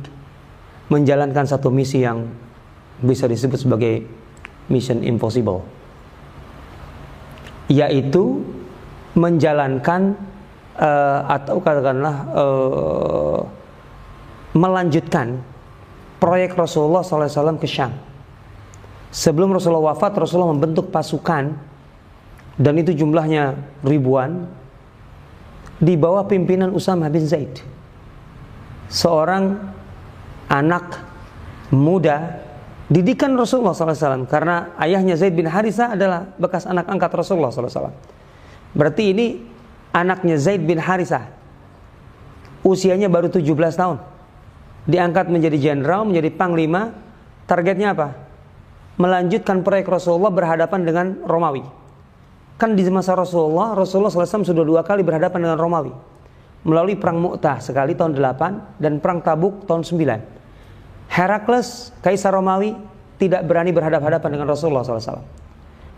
menjalankan 0.89 1.45
satu 1.45 1.69
misi 1.69 2.01
yang 2.01 2.33
bisa 3.05 3.29
disebut 3.29 3.61
sebagai 3.61 4.09
mission 4.73 5.05
impossible. 5.05 5.61
Yaitu 7.69 8.41
menjalankan 9.13 10.17
uh, 10.81 11.29
atau 11.29 11.61
katakanlah 11.61 12.17
uh, 12.33 13.41
melanjutkan 14.57 15.50
proyek 16.21 16.55
Rasulullah 16.55 17.01
SAW 17.03 17.57
ke 17.57 17.67
Syam. 17.67 17.97
Sebelum 19.11 19.51
Rasulullah 19.51 19.91
wafat, 19.91 20.15
Rasulullah 20.15 20.55
membentuk 20.55 20.93
pasukan 20.95 21.59
dan 22.61 22.75
itu 22.77 22.95
jumlahnya 22.95 23.59
ribuan 23.83 24.47
di 25.81 25.97
bawah 25.97 26.29
pimpinan 26.29 26.71
Usama 26.71 27.09
bin 27.09 27.25
Zaid. 27.25 27.65
Seorang 28.93 29.57
anak 30.47 31.01
muda 31.73 32.45
didikan 32.91 33.33
Rasulullah 33.39 33.73
SAW 33.73 34.29
karena 34.29 34.77
ayahnya 34.77 35.17
Zaid 35.17 35.35
bin 35.35 35.49
Harisa 35.49 35.97
adalah 35.97 36.31
bekas 36.37 36.69
anak 36.69 36.87
angkat 36.91 37.11
Rasulullah 37.17 37.51
SAW. 37.51 37.97
Berarti 38.77 39.11
ini 39.11 39.27
anaknya 39.91 40.37
Zaid 40.37 40.63
bin 40.63 40.79
Harisah. 40.79 41.27
Usianya 42.61 43.09
baru 43.09 43.33
17 43.33 43.57
tahun. 43.73 44.10
Diangkat 44.91 45.31
menjadi 45.31 45.71
jenderal, 45.71 46.03
menjadi 46.03 46.35
panglima. 46.35 46.91
Targetnya 47.47 47.95
apa? 47.95 48.19
Melanjutkan 48.99 49.63
proyek 49.63 49.87
Rasulullah 49.87 50.35
berhadapan 50.35 50.81
dengan 50.83 51.07
Romawi. 51.23 51.63
Kan 52.59 52.75
di 52.77 52.85
masa 52.91 53.15
Rasulullah, 53.17 53.73
Rasulullah 53.73 54.13
SAW 54.13 54.45
sudah 54.45 54.65
dua 54.67 54.83
kali 54.83 55.01
berhadapan 55.01 55.47
dengan 55.47 55.57
Romawi. 55.57 55.95
Melalui 56.61 56.99
perang 56.99 57.17
Mu'tah 57.17 57.57
sekali 57.63 57.97
tahun 57.97 58.13
8 58.13 58.77
dan 58.77 59.01
perang 59.01 59.25
Tabuk 59.25 59.65
tahun 59.65 59.81
9. 59.81 61.09
Herakles, 61.09 61.97
Kaisar 62.05 62.37
Romawi, 62.37 62.77
tidak 63.17 63.49
berani 63.49 63.73
berhadapan-hadapan 63.73 64.31
dengan 64.37 64.47
Rasulullah 64.53 64.85
SAW. 64.85 65.25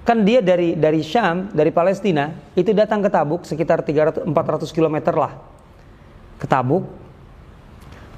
Kan 0.02 0.26
dia 0.26 0.42
dari 0.42 0.74
dari 0.74 1.02
Syam, 1.02 1.50
dari 1.50 1.70
Palestina, 1.70 2.31
itu 2.59 2.70
datang 2.74 3.02
ke 3.02 3.11
Tabuk 3.11 3.42
sekitar 3.46 3.83
300 3.87 4.26
400 4.26 4.70
km 4.70 5.14
lah. 5.14 5.35
Ke 6.38 6.46
Tabuk. 6.46 7.01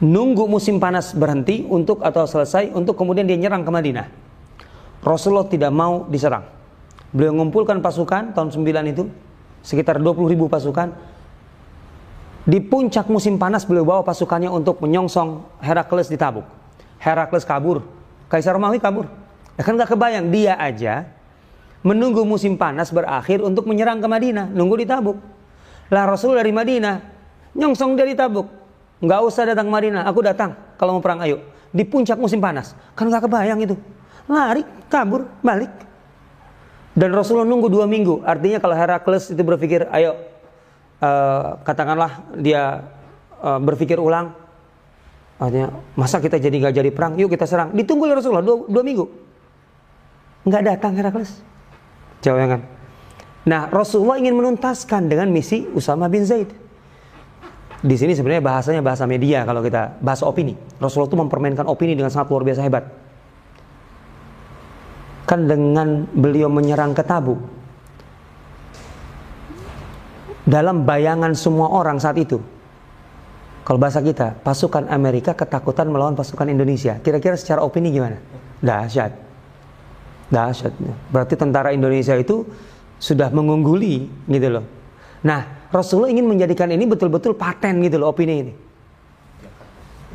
Nunggu 0.03 0.51
musim 0.51 0.83
panas 0.83 1.15
berhenti 1.15 1.63
untuk 1.71 2.03
atau 2.03 2.27
selesai 2.27 2.75
untuk 2.75 2.99
kemudian 2.99 3.29
dia 3.29 3.39
nyerang 3.39 3.63
ke 3.63 3.71
Madinah. 3.71 4.07
Rasulullah 5.05 5.47
tidak 5.47 5.71
mau 5.71 6.09
diserang. 6.11 6.43
Beliau 7.15 7.31
mengumpulkan 7.31 7.79
pasukan 7.79 8.35
tahun 8.35 8.51
9 8.51 8.91
itu 8.91 9.07
sekitar 9.63 10.03
20 10.03 10.33
ribu 10.35 10.51
pasukan. 10.51 10.91
Di 12.45 12.59
puncak 12.59 13.07
musim 13.07 13.39
panas 13.39 13.63
beliau 13.63 13.87
bawa 13.87 14.03
pasukannya 14.03 14.51
untuk 14.51 14.83
menyongsong 14.83 15.63
Herakles 15.63 16.11
di 16.11 16.19
Tabuk. 16.19 16.45
Herakles 16.99 17.47
kabur, 17.47 17.85
Kaisar 18.27 18.59
Romawi 18.59 18.83
kabur. 18.83 19.07
Ya 19.55 19.63
kan 19.63 19.79
gak 19.79 19.95
kebayang 19.95 20.35
dia 20.35 20.59
aja 20.59 21.07
menunggu 21.85 22.25
musim 22.25 22.57
panas 22.57 22.89
berakhir 22.89 23.45
untuk 23.45 23.69
menyerang 23.69 24.01
ke 24.01 24.09
Madinah, 24.09 24.51
nunggu 24.51 24.81
di 24.81 24.87
Tabuk. 24.89 25.21
Lah 25.93 26.09
Rasul 26.09 26.35
dari 26.35 26.51
Madinah, 26.51 26.97
nyongsong 27.55 27.93
dari 27.95 28.17
Tabuk. 28.17 28.64
Nggak 29.05 29.21
usah 29.29 29.45
datang 29.45 29.69
ke 29.69 29.73
Madinah, 29.73 30.09
aku 30.09 30.25
datang 30.25 30.57
kalau 30.81 30.97
mau 30.97 31.03
perang 31.05 31.21
ayo. 31.29 31.45
Di 31.75 31.85
puncak 31.85 32.17
musim 32.17 32.41
panas, 32.41 32.73
kan 32.97 33.05
nggak 33.05 33.29
kebayang 33.29 33.61
itu. 33.61 33.77
Lari, 34.25 34.65
kabur, 34.89 35.29
balik. 35.45 35.69
Dan 36.97 37.13
Rasulullah 37.13 37.45
nunggu 37.45 37.69
dua 37.69 37.85
minggu. 37.85 38.25
Artinya 38.25 38.63
kalau 38.63 38.73
Herakles 38.79 39.29
itu 39.35 39.43
berpikir, 39.45 39.85
ayo, 39.93 40.17
uh, 41.05 41.61
katakanlah 41.67 42.33
dia 42.39 42.89
uh, 43.43 43.61
berpikir 43.61 44.01
ulang, 44.01 44.33
artinya 45.37 45.75
masa 45.99 46.23
kita 46.23 46.41
jadi 46.41 46.55
nggak 46.55 46.75
jadi 46.79 46.91
perang, 46.95 47.19
yuk 47.21 47.29
kita 47.29 47.45
serang. 47.45 47.75
Ditunggu 47.77 48.09
oleh 48.09 48.17
Rasulullah 48.17 48.47
dua, 48.47 48.65
dua 48.71 48.83
minggu. 48.87 49.05
Nggak 50.49 50.63
datang 50.65 50.97
Herakles. 50.97 51.43
Jauh 52.25 52.39
kan? 52.41 52.63
Nah, 53.45 53.69
Rasulullah 53.69 54.17
ingin 54.17 54.33
menuntaskan 54.33 55.13
dengan 55.13 55.29
misi 55.29 55.69
Usama 55.77 56.09
bin 56.09 56.25
Zaid. 56.25 56.64
Di 57.85 58.01
sini 58.01 58.17
sebenarnya 58.17 58.41
bahasanya 58.41 58.81
bahasa 58.81 59.05
media 59.05 59.45
kalau 59.45 59.61
kita 59.61 60.01
bahasa 60.01 60.25
opini. 60.25 60.57
Rasulullah 60.81 61.13
itu 61.13 61.21
mempermainkan 61.21 61.69
opini 61.69 61.93
dengan 61.93 62.09
sangat 62.09 62.33
luar 62.33 62.41
biasa 62.49 62.65
hebat. 62.65 62.89
Kan 65.29 65.45
dengan 65.45 66.09
beliau 66.09 66.49
menyerang 66.49 66.97
ke 66.97 67.05
Tabuk. 67.05 67.37
Dalam 70.49 70.89
bayangan 70.89 71.37
semua 71.37 71.69
orang 71.77 72.01
saat 72.01 72.17
itu. 72.17 72.41
Kalau 73.65 73.81
bahasa 73.81 74.01
kita, 74.05 74.37
pasukan 74.45 74.89
Amerika 74.93 75.33
ketakutan 75.33 75.89
melawan 75.89 76.17
pasukan 76.17 76.49
Indonesia. 76.49 77.01
Kira-kira 77.01 77.37
secara 77.37 77.65
opini 77.65 77.93
gimana? 77.93 78.21
Dahsyat. 78.61 79.13
Dahsyat. 80.29 80.73
Berarti 81.13 81.37
tentara 81.37 81.73
Indonesia 81.73 82.17
itu 82.17 82.45
sudah 83.01 83.33
mengungguli 83.33 84.09
gitu 84.29 84.49
loh. 84.53 84.65
Nah, 85.25 85.64
Rasulullah 85.75 86.15
ingin 86.15 86.31
menjadikan 86.31 86.71
ini 86.71 86.87
betul-betul 86.87 87.35
paten 87.35 87.83
gitu 87.83 87.99
loh 87.99 88.15
opini 88.15 88.47
ini. 88.47 88.53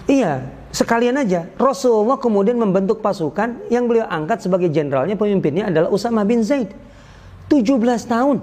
Iya, 0.07 0.47
sekalian 0.71 1.19
aja. 1.19 1.51
Rasulullah 1.59 2.15
kemudian 2.15 2.55
membentuk 2.55 3.03
pasukan 3.03 3.67
yang 3.67 3.83
beliau 3.85 4.07
angkat 4.07 4.47
sebagai 4.47 4.71
jenderalnya, 4.71 5.19
pemimpinnya 5.19 5.67
adalah 5.67 5.91
Usama 5.91 6.23
bin 6.23 6.47
Zaid. 6.47 6.71
17 7.51 7.75
tahun. 8.07 8.39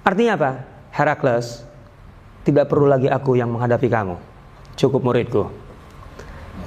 Artinya 0.00 0.32
apa? 0.40 0.50
Herakles, 0.90 1.62
tidak 2.42 2.72
perlu 2.72 2.88
lagi 2.88 3.06
aku 3.06 3.36
yang 3.36 3.52
menghadapi 3.52 3.86
kamu. 3.92 4.16
Cukup 4.80 5.04
muridku. 5.04 5.44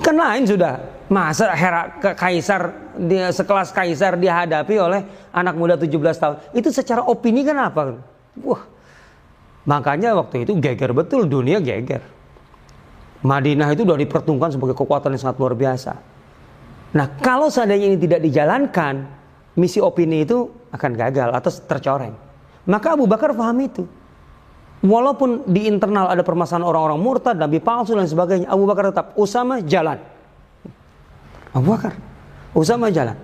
Kan 0.06 0.16
lain 0.16 0.46
sudah. 0.46 1.02
Masa 1.12 1.52
Hera 1.54 1.94
kaisar 2.16 2.74
dia 2.96 3.30
sekelas 3.30 3.70
kaisar 3.76 4.16
dihadapi 4.18 4.76
oleh 4.80 5.02
anak 5.36 5.54
muda 5.58 5.76
17 5.76 5.94
tahun. 6.16 6.36
Itu 6.56 6.72
secara 6.72 7.04
opini 7.04 7.44
kan 7.44 7.58
apa? 7.60 8.00
Wah. 8.40 8.73
Makanya 9.64 10.16
waktu 10.20 10.44
itu 10.44 10.60
geger 10.60 10.92
betul 10.92 11.24
dunia 11.28 11.64
geger. 11.64 12.04
Madinah 13.24 13.72
itu 13.72 13.88
sudah 13.88 13.96
dipertungkan 13.96 14.52
sebagai 14.52 14.76
kekuatan 14.76 15.16
yang 15.16 15.22
sangat 15.24 15.40
luar 15.40 15.56
biasa. 15.56 15.96
Nah, 16.94 17.08
kalau 17.24 17.48
seandainya 17.48 17.96
ini 17.96 17.98
tidak 17.98 18.20
dijalankan, 18.20 19.08
misi 19.56 19.80
opini 19.80 20.28
itu 20.28 20.52
akan 20.76 20.92
gagal 20.94 21.32
atau 21.32 21.50
tercoreng. 21.72 22.14
Maka 22.68 23.00
Abu 23.00 23.08
Bakar 23.08 23.32
paham 23.32 23.58
itu. 23.64 23.88
Walaupun 24.84 25.48
di 25.48 25.72
internal 25.72 26.12
ada 26.12 26.28
permasalahan 26.28 26.68
orang-orang 26.68 27.00
murtad, 27.00 27.40
nabi 27.40 27.64
palsu 27.64 27.96
dan 27.96 28.04
sebagainya, 28.04 28.52
Abu 28.52 28.68
Bakar 28.68 28.92
tetap 28.92 29.16
Usama 29.16 29.64
jalan. 29.64 29.96
Abu 31.56 31.72
Bakar, 31.72 31.96
Usama 32.52 32.92
jalan. 32.92 33.16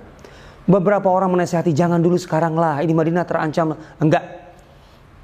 Beberapa 0.63 1.12
orang 1.12 1.36
menasihati 1.36 1.75
jangan 1.75 1.99
dulu 1.99 2.15
sekarang 2.15 2.56
lah, 2.56 2.80
ini 2.80 2.95
Madinah 2.95 3.28
terancam. 3.28 3.75
Enggak. 3.99 4.49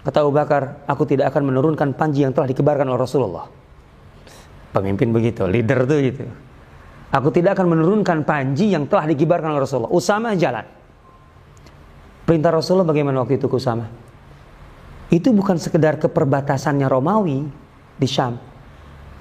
Kata 0.05 0.21
Abu 0.21 0.31
Bakar, 0.31 0.85
aku 0.85 1.03
tidak 1.09 1.33
akan 1.33 1.49
menurunkan 1.49 1.97
panji 1.97 2.21
yang 2.21 2.31
telah 2.31 2.45
dikebarkan 2.45 2.85
oleh 2.85 3.01
Rasulullah. 3.01 3.49
Pemimpin 4.69 5.09
begitu, 5.09 5.49
leader 5.49 5.89
tuh 5.89 5.97
gitu. 5.97 6.23
Aku 7.09 7.33
tidak 7.33 7.57
akan 7.57 7.73
menurunkan 7.73 8.21
panji 8.21 8.69
yang 8.69 8.85
telah 8.85 9.09
dikibarkan 9.09 9.57
oleh 9.57 9.65
Rasulullah. 9.65 9.89
Usama 9.89 10.37
jalan. 10.37 10.65
Perintah 12.21 12.53
Rasulullah 12.53 12.85
bagaimana 12.85 13.25
waktu 13.25 13.41
itu 13.41 13.49
ke 13.49 13.57
Usama? 13.57 14.05
itu 15.13 15.29
bukan 15.29 15.61
sekedar 15.61 16.01
ke 16.01 16.09
perbatasannya 16.09 16.89
Romawi 16.89 17.45
di 17.97 18.07
Syam 18.09 18.41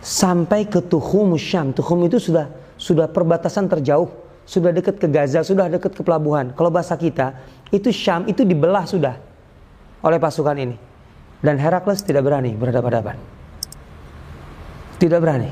sampai 0.00 0.64
ke 0.68 0.80
Tuhum 0.80 1.36
Syam 1.36 1.76
Tuhum 1.76 2.08
itu 2.08 2.16
sudah 2.16 2.48
sudah 2.80 3.08
perbatasan 3.08 3.68
terjauh 3.68 4.08
sudah 4.44 4.72
dekat 4.72 4.96
ke 4.96 5.08
Gaza 5.08 5.44
sudah 5.44 5.68
dekat 5.68 5.92
ke 5.92 6.02
pelabuhan 6.04 6.56
kalau 6.56 6.72
bahasa 6.72 6.96
kita 6.96 7.36
itu 7.68 7.92
Syam 7.92 8.24
itu 8.28 8.44
dibelah 8.48 8.88
sudah 8.88 9.20
oleh 10.04 10.20
pasukan 10.20 10.56
ini 10.60 10.76
dan 11.40 11.56
Herakles 11.56 12.04
tidak 12.04 12.28
berani 12.28 12.52
berhadapan-hadapan 12.52 13.16
tidak 15.00 15.18
berani 15.24 15.50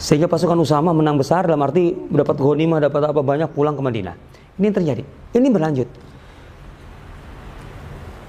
sehingga 0.00 0.30
pasukan 0.30 0.56
Usama 0.56 0.94
menang 0.94 1.20
besar 1.20 1.44
dalam 1.44 1.60
arti 1.66 1.92
dapat 2.08 2.38
ghanimah 2.38 2.78
dapat 2.80 3.02
apa 3.10 3.20
banyak 3.20 3.50
pulang 3.52 3.74
ke 3.74 3.82
Madinah 3.82 4.14
ini 4.56 4.64
yang 4.70 4.76
terjadi 4.78 5.02
ini 5.34 5.48
berlanjut 5.50 5.90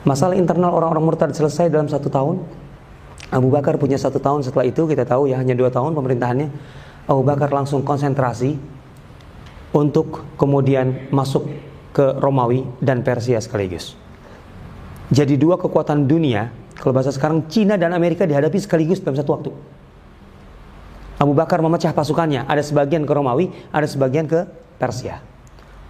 Masalah 0.01 0.33
internal 0.33 0.73
orang-orang 0.73 1.13
murtad 1.13 1.29
selesai 1.29 1.69
dalam 1.69 1.85
satu 1.85 2.09
tahun. 2.09 2.41
Abu 3.29 3.53
Bakar 3.53 3.77
punya 3.77 4.01
satu 4.01 4.17
tahun 4.17 4.41
setelah 4.41 4.65
itu 4.65 4.89
kita 4.89 5.05
tahu 5.05 5.29
ya 5.29 5.37
hanya 5.37 5.53
dua 5.53 5.69
tahun 5.69 5.93
pemerintahannya. 5.93 6.49
Abu 7.05 7.21
Bakar 7.21 7.53
langsung 7.53 7.85
konsentrasi 7.85 8.57
untuk 9.77 10.25
kemudian 10.41 11.05
masuk 11.13 11.45
ke 11.93 12.17
Romawi 12.17 12.65
dan 12.81 13.05
Persia 13.05 13.37
sekaligus. 13.37 13.93
Jadi 15.11 15.35
dua 15.35 15.59
kekuatan 15.59 16.07
dunia, 16.07 16.47
kalau 16.79 16.95
bahasa 16.95 17.11
sekarang 17.11 17.51
Cina 17.51 17.75
dan 17.75 17.91
Amerika 17.91 18.23
dihadapi 18.23 18.55
sekaligus 18.63 19.03
dalam 19.03 19.19
satu 19.19 19.31
waktu. 19.35 19.51
Abu 21.19 21.35
Bakar 21.37 21.59
memecah 21.61 21.91
pasukannya, 21.91 22.47
ada 22.47 22.63
sebagian 22.63 23.03
ke 23.05 23.11
Romawi, 23.11 23.51
ada 23.69 23.85
sebagian 23.85 24.25
ke 24.25 24.47
Persia. 24.81 25.21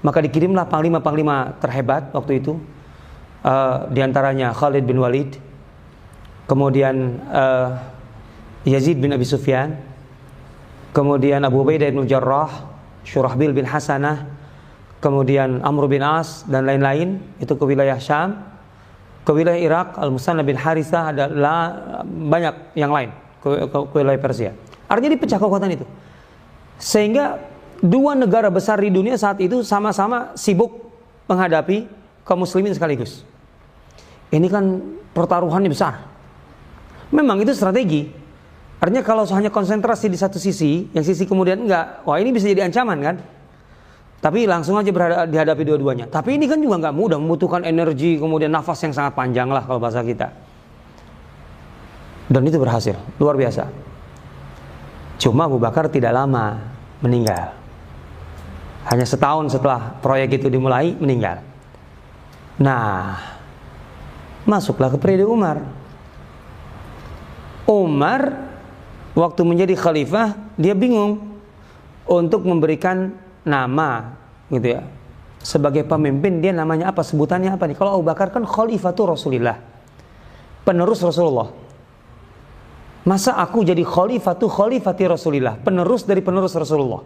Maka 0.01 0.19
dikirimlah 0.25 0.67
panglima-panglima 0.67 1.55
terhebat 1.61 2.09
waktu 2.11 2.41
itu, 2.43 2.57
uh, 3.45 3.87
di 3.93 4.01
antaranya 4.01 4.51
Khalid 4.51 4.83
bin 4.83 4.99
Walid, 4.99 5.37
kemudian 6.49 7.21
uh, 7.31 7.79
Yazid 8.67 8.99
bin 8.99 9.13
Abi 9.15 9.23
Sufyan, 9.23 9.77
kemudian 10.91 11.45
Abu 11.47 11.63
Ubaidah 11.63 11.93
bin 11.93 12.09
Jarrah, 12.09 12.51
Syurahbil 13.07 13.55
bin 13.55 13.63
Hasanah, 13.63 14.27
kemudian 14.99 15.63
Amr 15.63 15.87
bin 15.87 16.03
As 16.03 16.43
dan 16.49 16.67
lain-lain 16.67 17.23
itu 17.39 17.55
ke 17.55 17.63
wilayah 17.63 17.95
Syam, 18.01 18.50
ke 19.21 19.31
wilayah 19.31 19.61
Irak 19.61 19.87
Al-Musanna 20.01 20.41
bin 20.41 20.57
Harithah 20.57 21.13
adalah 21.13 21.57
banyak 22.05 22.73
yang 22.73 22.89
lain 22.89 23.09
ke, 23.41 23.69
ke, 23.69 23.77
ke 23.91 23.95
wilayah 24.01 24.21
Persia. 24.21 24.51
Artinya 24.89 25.13
dipecah 25.13 25.37
kekuatan 25.37 25.71
itu. 25.77 25.85
Sehingga 26.81 27.37
dua 27.81 28.17
negara 28.17 28.49
besar 28.49 28.81
di 28.81 28.89
dunia 28.89 29.13
saat 29.17 29.37
itu 29.41 29.61
sama-sama 29.61 30.33
sibuk 30.33 30.89
menghadapi 31.29 31.85
kaum 32.25 32.41
muslimin 32.41 32.73
sekaligus. 32.73 33.21
Ini 34.33 34.47
kan 34.49 34.81
pertaruhannya 35.13 35.69
besar. 35.69 36.07
Memang 37.11 37.43
itu 37.43 37.51
strategi. 37.51 38.07
Artinya 38.81 39.05
kalau 39.05 39.27
hanya 39.29 39.53
konsentrasi 39.53 40.09
di 40.09 40.17
satu 40.17 40.41
sisi, 40.41 40.89
yang 40.89 41.05
sisi 41.05 41.29
kemudian 41.29 41.69
enggak, 41.69 42.01
wah 42.01 42.17
ini 42.17 42.33
bisa 42.33 42.49
jadi 42.49 42.65
ancaman 42.65 42.97
kan? 42.97 43.15
Tapi 44.21 44.45
langsung 44.45 44.77
aja 44.77 44.93
dihadapi 45.25 45.65
dua-duanya. 45.65 46.05
Tapi 46.05 46.37
ini 46.37 46.45
kan 46.45 46.61
juga 46.61 46.77
nggak 46.77 46.93
mudah, 46.93 47.17
membutuhkan 47.17 47.65
energi, 47.65 48.21
kemudian 48.21 48.53
nafas 48.53 48.77
yang 48.85 48.93
sangat 48.93 49.17
panjang 49.17 49.49
lah 49.49 49.65
kalau 49.65 49.81
bahasa 49.81 50.05
kita. 50.05 50.29
Dan 52.29 52.45
itu 52.45 52.61
berhasil, 52.61 52.93
luar 53.17 53.33
biasa. 53.33 53.65
Cuma 55.17 55.49
Abu 55.49 55.57
Bakar 55.57 55.89
tidak 55.89 56.13
lama 56.13 56.61
meninggal. 57.01 57.57
Hanya 58.93 59.05
setahun 59.09 59.57
setelah 59.57 59.97
proyek 60.01 60.37
itu 60.37 60.53
dimulai, 60.53 60.93
meninggal. 60.97 61.41
Nah, 62.61 63.17
masuklah 64.45 64.93
ke 64.93 64.97
periode 65.01 65.25
Umar. 65.25 65.65
Umar 67.65 68.21
waktu 69.17 69.41
menjadi 69.45 69.73
khalifah, 69.77 70.37
dia 70.57 70.73
bingung 70.73 71.37
untuk 72.09 72.45
memberikan 72.45 73.13
nama 73.45 74.17
gitu 74.51 74.77
ya. 74.77 74.81
Sebagai 75.41 75.81
pemimpin 75.89 76.37
dia 76.37 76.53
namanya 76.53 76.93
apa? 76.93 77.01
Sebutannya 77.01 77.49
apa 77.49 77.65
nih? 77.65 77.73
Kalau 77.73 77.97
Abu 77.97 78.05
Bakar 78.05 78.29
kan 78.29 78.45
khalifatul 78.45 79.09
Rasulillah. 79.09 79.57
Penerus 80.61 81.01
Rasulullah. 81.01 81.49
Masa 83.01 83.33
aku 83.33 83.65
jadi 83.65 83.81
khalifatu 83.81 84.45
khalifati 84.45 85.09
Rasulillah, 85.09 85.57
penerus 85.57 86.05
dari 86.05 86.21
penerus 86.21 86.53
Rasulullah. 86.53 87.01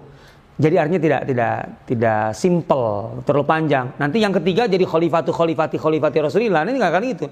Jadi 0.59 0.75
artinya 0.75 0.99
tidak 0.99 1.21
tidak 1.23 1.55
tidak 1.87 2.21
simple, 2.35 3.19
terlalu 3.23 3.47
panjang. 3.47 3.95
Nanti 3.95 4.19
yang 4.19 4.35
ketiga 4.35 4.67
jadi 4.67 4.83
khalifatu 4.83 5.31
khalifati 5.31 5.79
khalifati 5.79 6.17
Rasulillah. 6.19 6.67
Ini 6.67 6.75
nggak 6.75 6.93
kali 6.99 7.07
itu. 7.15 7.27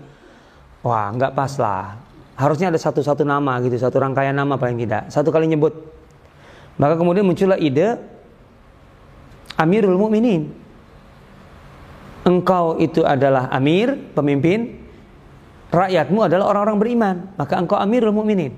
Wah, 0.88 1.12
nggak 1.12 1.36
pas 1.36 1.52
lah. 1.60 2.00
Harusnya 2.40 2.72
ada 2.72 2.80
satu-satu 2.80 3.28
nama 3.28 3.60
gitu, 3.60 3.76
satu 3.76 4.00
rangkaian 4.00 4.32
nama 4.32 4.56
paling 4.56 4.80
tidak. 4.80 5.12
Satu 5.12 5.28
kali 5.28 5.52
nyebut. 5.52 5.76
Maka 6.80 6.96
kemudian 6.96 7.28
muncullah 7.28 7.60
ide 7.60 8.00
Amirul 9.60 9.98
Mukminin. 9.98 10.64
Engkau 12.24 12.80
itu 12.80 13.04
adalah 13.04 13.52
amir, 13.52 14.00
pemimpin, 14.16 14.80
rakyatmu 15.74 16.24
adalah 16.24 16.56
orang-orang 16.56 16.78
beriman, 16.80 17.16
maka 17.36 17.60
engkau 17.60 17.76
amirul 17.76 18.16
mukminin. 18.16 18.56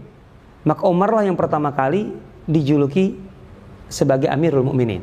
Maka 0.61 0.85
Umar 0.85 1.09
lah 1.09 1.25
yang 1.25 1.33
pertama 1.33 1.73
kali 1.73 2.13
dijuluki 2.45 3.17
sebagai 3.89 4.29
amirul 4.29 4.61
mukminin. 4.61 5.01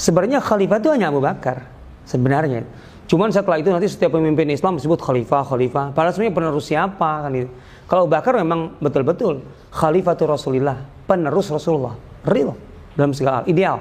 Sebenarnya 0.00 0.40
khalifah 0.40 0.80
itu 0.80 0.88
hanya 0.88 1.12
Abu 1.12 1.20
Bakar. 1.20 1.68
Sebenarnya. 2.08 2.64
Cuman 3.04 3.28
setelah 3.28 3.60
itu 3.60 3.68
nanti 3.68 3.92
setiap 3.92 4.16
pemimpin 4.16 4.48
Islam 4.48 4.80
disebut 4.80 4.96
khalifah, 5.04 5.44
khalifah. 5.44 5.92
Padahal 5.92 6.16
sebenarnya 6.16 6.36
penerus 6.40 6.64
siapa 6.64 7.28
kan 7.28 7.32
itu. 7.36 7.52
Kalau 7.84 8.08
Abu 8.08 8.16
Bakar 8.16 8.40
memang 8.40 8.80
betul-betul 8.80 9.44
khalifatul 9.68 10.32
Rasulullah, 10.32 10.80
penerus 11.04 11.52
Rasulullah, 11.52 11.92
real 12.24 12.56
dalam 12.96 13.12
segala 13.12 13.42
hal, 13.42 13.52
ideal. 13.52 13.76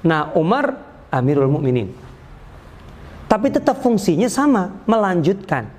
Nah, 0.00 0.32
Umar 0.36 0.76
Amirul 1.12 1.50
Mukminin. 1.50 1.92
Tapi 3.30 3.46
tetap 3.52 3.78
fungsinya 3.78 4.26
sama, 4.26 4.82
melanjutkan 4.90 5.70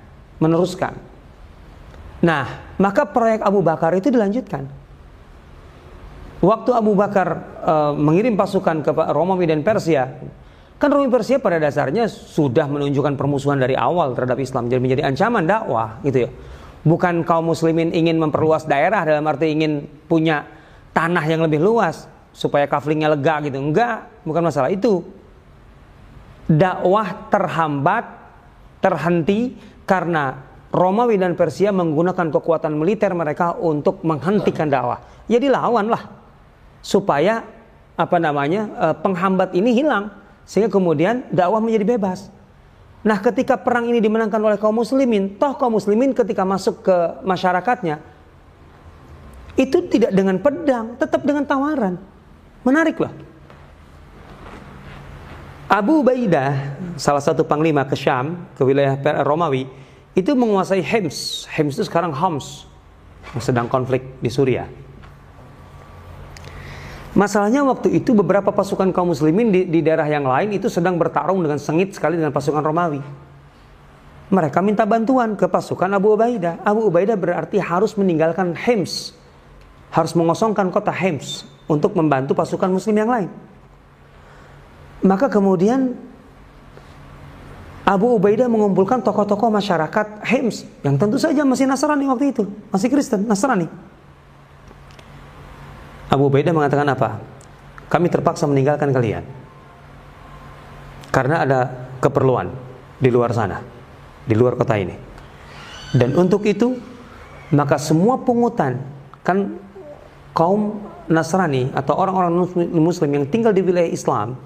meneruskan. 0.42 0.98
Nah, 2.22 2.74
maka 2.82 3.06
proyek 3.06 3.46
Abu 3.46 3.62
Bakar 3.62 3.94
itu 3.94 4.10
dilanjutkan. 4.10 4.66
Waktu 6.42 6.70
Abu 6.74 6.98
Bakar 6.98 7.28
uh, 7.62 7.92
mengirim 7.94 8.34
pasukan 8.34 8.82
ke 8.82 8.90
Romawi 8.90 9.46
dan 9.46 9.62
Persia, 9.62 10.10
kan 10.78 10.90
Romawi 10.90 11.10
Persia 11.14 11.38
pada 11.38 11.62
dasarnya 11.62 12.10
sudah 12.10 12.66
menunjukkan 12.66 13.14
permusuhan 13.14 13.62
dari 13.62 13.78
awal 13.78 14.18
terhadap 14.18 14.42
Islam, 14.42 14.66
jadi 14.66 14.82
menjadi 14.82 15.02
ancaman 15.06 15.46
dakwah, 15.46 16.02
gitu 16.02 16.26
ya. 16.26 16.30
Bukan 16.82 17.22
kaum 17.22 17.46
muslimin 17.46 17.94
ingin 17.94 18.18
memperluas 18.18 18.66
daerah 18.66 19.06
dalam 19.06 19.22
arti 19.30 19.54
ingin 19.54 19.86
punya 20.10 20.42
tanah 20.90 21.22
yang 21.30 21.46
lebih 21.46 21.62
luas 21.62 22.10
supaya 22.32 22.64
kaflingnya 22.66 23.12
lega 23.12 23.38
gitu. 23.44 23.60
Enggak, 23.60 24.08
bukan 24.24 24.42
masalah 24.48 24.72
itu. 24.72 25.04
Dakwah 26.48 27.30
terhambat, 27.30 28.04
terhenti 28.82 29.56
karena 29.86 30.42
Romawi 30.72 31.20
dan 31.20 31.36
Persia 31.36 31.70
menggunakan 31.70 32.32
kekuatan 32.32 32.72
militer 32.74 33.12
mereka 33.12 33.54
untuk 33.60 34.00
menghentikan 34.02 34.66
dakwah. 34.66 35.04
Jadi 35.28 35.52
lawanlah 35.52 36.08
supaya 36.80 37.44
apa 37.94 38.16
namanya 38.16 38.62
eh, 38.90 38.94
penghambat 38.98 39.52
ini 39.52 39.76
hilang 39.76 40.10
sehingga 40.48 40.72
kemudian 40.72 41.28
dakwah 41.30 41.60
menjadi 41.60 41.96
bebas. 41.96 42.32
Nah, 43.02 43.18
ketika 43.18 43.58
perang 43.58 43.90
ini 43.90 43.98
dimenangkan 43.98 44.38
oleh 44.38 44.58
kaum 44.58 44.78
muslimin, 44.78 45.34
toh 45.34 45.58
kaum 45.58 45.74
muslimin 45.74 46.14
ketika 46.14 46.46
masuk 46.46 46.86
ke 46.86 46.96
masyarakatnya 47.26 47.98
itu 49.58 49.78
tidak 49.90 50.14
dengan 50.14 50.38
pedang, 50.38 50.96
tetap 50.96 51.20
dengan 51.26 51.44
tawaran. 51.44 51.98
Menarik 52.62 53.02
loh. 53.02 53.10
Abu 55.66 56.04
Ubaidah, 56.04 56.76
salah 57.00 57.24
satu 57.24 57.42
panglima 57.42 57.82
ke 57.88 57.96
Syam, 57.96 58.44
ke 58.54 58.62
wilayah 58.62 58.94
Romawi, 59.24 59.64
itu 60.12 60.30
menguasai 60.36 60.84
Hems. 60.84 61.48
Hems 61.48 61.80
itu 61.80 61.88
sekarang 61.88 62.12
Homs 62.12 62.68
sedang 63.40 63.66
konflik 63.72 64.04
di 64.20 64.28
Suriah. 64.28 64.68
Masalahnya 67.16 67.64
waktu 67.64 67.92
itu 67.92 68.12
beberapa 68.12 68.52
pasukan 68.52 68.92
kaum 68.92 69.12
muslimin 69.12 69.48
di, 69.52 69.60
di 69.68 69.80
daerah 69.80 70.04
yang 70.08 70.28
lain 70.28 70.56
itu 70.56 70.68
sedang 70.68 70.96
bertarung 71.00 71.40
dengan 71.40 71.56
sengit 71.56 71.96
sekali 71.96 72.20
dengan 72.20 72.32
pasukan 72.32 72.60
Romawi. 72.60 73.00
Mereka 74.32 74.64
minta 74.64 74.84
bantuan 74.84 75.36
ke 75.36 75.44
pasukan 75.48 75.88
Abu 75.92 76.16
Ubaidah. 76.16 76.60
Abu 76.64 76.88
Ubaidah 76.88 77.16
berarti 77.16 77.60
harus 77.60 77.96
meninggalkan 77.96 78.56
Hems. 78.56 79.16
Harus 79.92 80.16
mengosongkan 80.16 80.72
kota 80.72 80.88
Hems 80.88 81.51
untuk 81.72 81.96
membantu 81.96 82.36
pasukan 82.36 82.68
muslim 82.68 82.96
yang 83.00 83.08
lain. 83.08 83.28
Maka 85.02 85.26
kemudian 85.32 85.96
Abu 87.82 88.14
Ubaidah 88.14 88.46
mengumpulkan 88.46 89.02
tokoh-tokoh 89.02 89.50
masyarakat 89.50 90.22
Hems 90.22 90.62
yang 90.86 90.94
tentu 90.94 91.18
saja 91.18 91.42
masih 91.42 91.66
Nasrani 91.66 92.06
waktu 92.06 92.30
itu, 92.30 92.46
masih 92.70 92.86
Kristen, 92.92 93.26
Nasrani. 93.26 93.66
Abu 96.06 96.30
Ubaidah 96.30 96.54
mengatakan 96.54 96.86
apa? 96.86 97.18
Kami 97.90 98.06
terpaksa 98.06 98.46
meninggalkan 98.46 98.94
kalian 98.94 99.24
karena 101.12 101.44
ada 101.44 101.60
keperluan 101.98 102.48
di 103.02 103.10
luar 103.10 103.34
sana, 103.34 103.60
di 104.24 104.34
luar 104.38 104.54
kota 104.54 104.78
ini. 104.78 104.96
Dan 105.92 106.16
untuk 106.16 106.46
itu, 106.48 106.78
maka 107.52 107.76
semua 107.76 108.16
pungutan 108.22 108.80
kan 109.20 109.60
kaum 110.32 110.80
Nasrani 111.10 111.72
atau 111.74 111.98
orang-orang 111.98 112.32
Muslim 112.70 113.10
yang 113.10 113.24
tinggal 113.26 113.50
di 113.50 113.62
wilayah 113.64 113.90
Islam, 113.90 114.38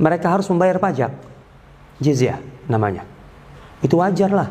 mereka 0.00 0.32
harus 0.32 0.48
membayar 0.48 0.80
pajak 0.80 1.12
jizyah 2.00 2.40
namanya. 2.66 3.04
Itu 3.84 4.00
wajar 4.00 4.32
lah. 4.32 4.48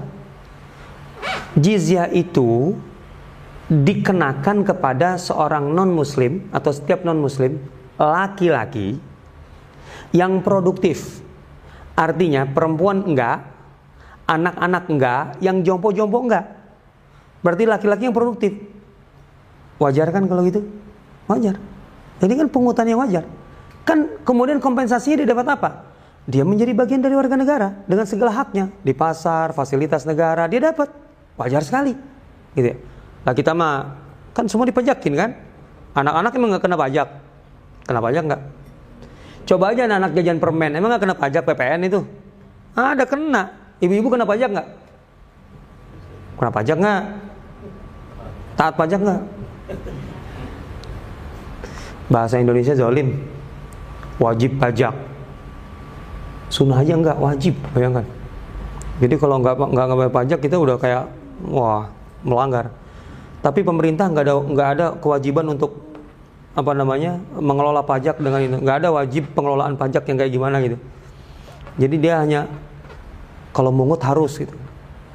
Jizyah 1.57 2.13
itu 2.13 2.77
dikenakan 3.69 4.65
kepada 4.65 5.17
seorang 5.21 5.69
non-muslim 5.69 6.49
atau 6.49 6.73
setiap 6.73 7.05
non-muslim 7.05 7.61
laki-laki 7.97 8.97
yang 10.15 10.41
produktif. 10.41 11.21
Artinya 11.93 12.47
perempuan 12.47 13.03
enggak, 13.03 13.43
anak-anak 14.25 14.83
enggak, 14.87 15.21
yang 15.43 15.61
jompo-jompo 15.61 16.17
enggak. 16.23 16.45
Berarti 17.43 17.63
laki-laki 17.67 18.07
yang 18.07 18.15
produktif. 18.15 18.55
Wajar 19.77 20.09
kan 20.11 20.25
kalau 20.25 20.47
gitu? 20.47 20.63
Wajar. 21.29 21.55
Jadi 22.19 22.33
kan 22.33 22.47
pungutan 22.49 22.89
yang 22.89 22.99
wajar. 22.99 23.23
Kan 23.85 24.19
kemudian 24.25 24.57
kompensasinya 24.57 25.23
dia 25.23 25.29
dapat 25.29 25.47
apa? 25.47 25.69
dia 26.29 26.45
menjadi 26.45 26.77
bagian 26.77 27.01
dari 27.01 27.17
warga 27.17 27.33
negara 27.33 27.73
dengan 27.89 28.05
segala 28.05 28.29
haknya 28.29 28.69
di 28.85 28.93
pasar, 28.93 29.49
fasilitas 29.49 30.05
negara 30.05 30.45
dia 30.45 30.61
dapat 30.61 30.93
wajar 31.41 31.65
sekali, 31.65 31.97
gitu 32.53 32.69
ya. 32.69 32.77
Nah 33.25 33.33
kita 33.33 33.57
mah 33.57 33.97
kan 34.37 34.45
semua 34.45 34.69
dipajakin 34.69 35.13
kan, 35.17 35.29
anak-anak 35.97 36.31
emang 36.37 36.49
nggak 36.53 36.63
kena 36.69 36.77
pajak, 36.77 37.07
kena 37.89 37.99
pajak 38.05 38.23
nggak? 38.29 38.41
Coba 39.49 39.73
aja 39.73 39.81
anak, 39.89 39.97
anak 40.05 40.11
jajan 40.21 40.37
permen, 40.37 40.71
emang 40.77 40.89
nggak 40.93 41.01
kena 41.01 41.15
pajak 41.17 41.43
PPN 41.49 41.81
itu? 41.89 41.99
Ada 42.77 43.09
kena, 43.09 43.41
ibu-ibu 43.81 44.13
kena 44.13 44.29
pajak 44.29 44.49
nggak? 44.53 44.67
Kena 46.37 46.51
pajak 46.53 46.77
nggak? 46.77 47.01
Taat 48.53 48.73
pajak 48.77 48.99
nggak? 49.01 49.21
Bahasa 52.09 52.41
Indonesia 52.41 52.73
zolim, 52.73 53.13
wajib 54.17 54.57
pajak. 54.57 54.93
Sunnah 56.49 56.81
aja 56.81 56.97
nggak 56.97 57.17
wajib. 57.21 57.53
Bayangkan. 57.77 58.05
Jadi 58.99 59.15
kalau 59.15 59.37
nggak 59.39 59.55
nggak 59.55 59.95
bayar 59.95 60.13
pajak 60.13 60.39
kita 60.41 60.57
udah 60.57 60.75
kayak 60.81 61.05
wah 61.47 61.87
melanggar. 62.25 62.73
Tapi 63.39 63.63
pemerintah 63.63 64.09
nggak 64.09 64.25
ada 64.25 64.35
nggak 64.35 64.69
ada 64.75 64.85
kewajiban 64.99 65.47
untuk 65.53 65.77
apa 66.57 66.73
namanya 66.75 67.21
mengelola 67.37 67.85
pajak 67.85 68.19
dengan 68.19 68.41
itu. 68.41 68.57
Nggak 68.59 68.77
ada 68.83 68.89
wajib 68.91 69.23
pengelolaan 69.37 69.77
pajak 69.77 70.03
yang 70.09 70.17
kayak 70.17 70.33
gimana 70.33 70.57
gitu. 70.65 70.77
Jadi 71.79 71.95
dia 71.95 72.19
hanya 72.19 72.49
kalau 73.55 73.71
mungut 73.71 74.01
harus 74.03 74.35
gitu. 74.35 74.51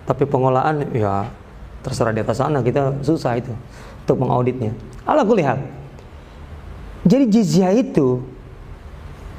Tapi 0.09 0.25
pengelolaan 0.25 0.87
ya 0.95 1.29
terserah 1.85 2.15
di 2.17 2.25
atas 2.25 2.41
sana 2.41 2.65
kita 2.65 3.05
susah 3.05 3.37
itu 3.37 3.53
untuk 4.07 4.17
mengauditnya. 4.25 4.73
Ala 5.05 5.21
kulihat 5.27 5.61
jadi 7.05 7.25
jizyah 7.29 7.73
itu 7.77 8.25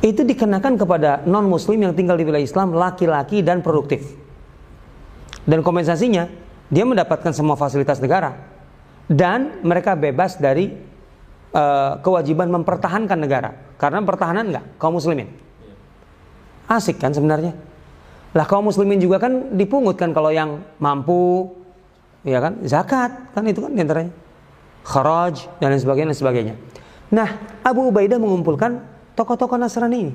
itu 0.05 0.21
dikenakan 0.21 0.77
kepada 0.77 1.25
non 1.25 1.49
muslim 1.49 1.81
yang 1.81 1.97
tinggal 1.97 2.13
di 2.13 2.21
wilayah 2.21 2.45
Islam 2.45 2.77
laki-laki 2.77 3.41
dan 3.41 3.65
produktif. 3.65 4.13
Dan 5.49 5.65
kompensasinya 5.65 6.29
dia 6.69 6.85
mendapatkan 6.85 7.33
semua 7.33 7.57
fasilitas 7.57 7.97
negara. 7.97 8.37
Dan 9.09 9.65
mereka 9.65 9.97
bebas 9.97 10.37
dari 10.37 10.73
uh, 11.53 11.97
kewajiban 12.05 12.53
mempertahankan 12.53 13.17
negara. 13.17 13.53
Karena 13.81 14.01
pertahanan 14.05 14.53
enggak 14.53 14.65
kaum 14.77 15.01
muslimin. 15.01 15.29
Asik 16.69 17.01
kan 17.01 17.17
sebenarnya? 17.17 17.57
Lah 18.37 18.45
kaum 18.45 18.69
muslimin 18.69 19.01
juga 19.01 19.17
kan 19.17 19.57
dipungut 19.57 19.97
kan 19.97 20.13
kalau 20.13 20.29
yang 20.29 20.61
mampu 20.77 21.49
ya 22.21 22.37
kan? 22.41 22.61
Zakat 22.61 23.33
kan 23.33 23.41
itu 23.49 23.57
kan 23.57 23.73
di 23.73 23.81
antaranya. 23.81 24.13
Kharaj 24.85 25.49
dan 25.57 25.73
lain 25.73 25.81
sebagainya 25.81 26.09
dan 26.13 26.19
sebagainya 26.21 26.55
nah 27.15 27.39
Abu 27.63 27.87
Ubaidah 27.87 28.19
mengumpulkan 28.19 28.83
tokoh-tokoh 29.15 29.55
Nasrani 29.55 29.97
ini. 30.03 30.13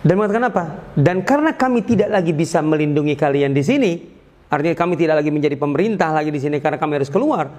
Dan 0.00 0.16
mengatakan 0.16 0.48
apa? 0.48 0.64
Dan 0.96 1.22
karena 1.22 1.52
kami 1.52 1.84
tidak 1.84 2.08
lagi 2.08 2.32
bisa 2.32 2.64
melindungi 2.64 3.14
kalian 3.14 3.52
di 3.52 3.60
sini, 3.60 3.92
artinya 4.48 4.72
kami 4.72 4.96
tidak 4.96 5.20
lagi 5.20 5.30
menjadi 5.30 5.60
pemerintah 5.60 6.10
lagi 6.10 6.32
di 6.32 6.40
sini 6.40 6.56
karena 6.58 6.80
kami 6.80 6.98
harus 6.98 7.12
keluar 7.12 7.52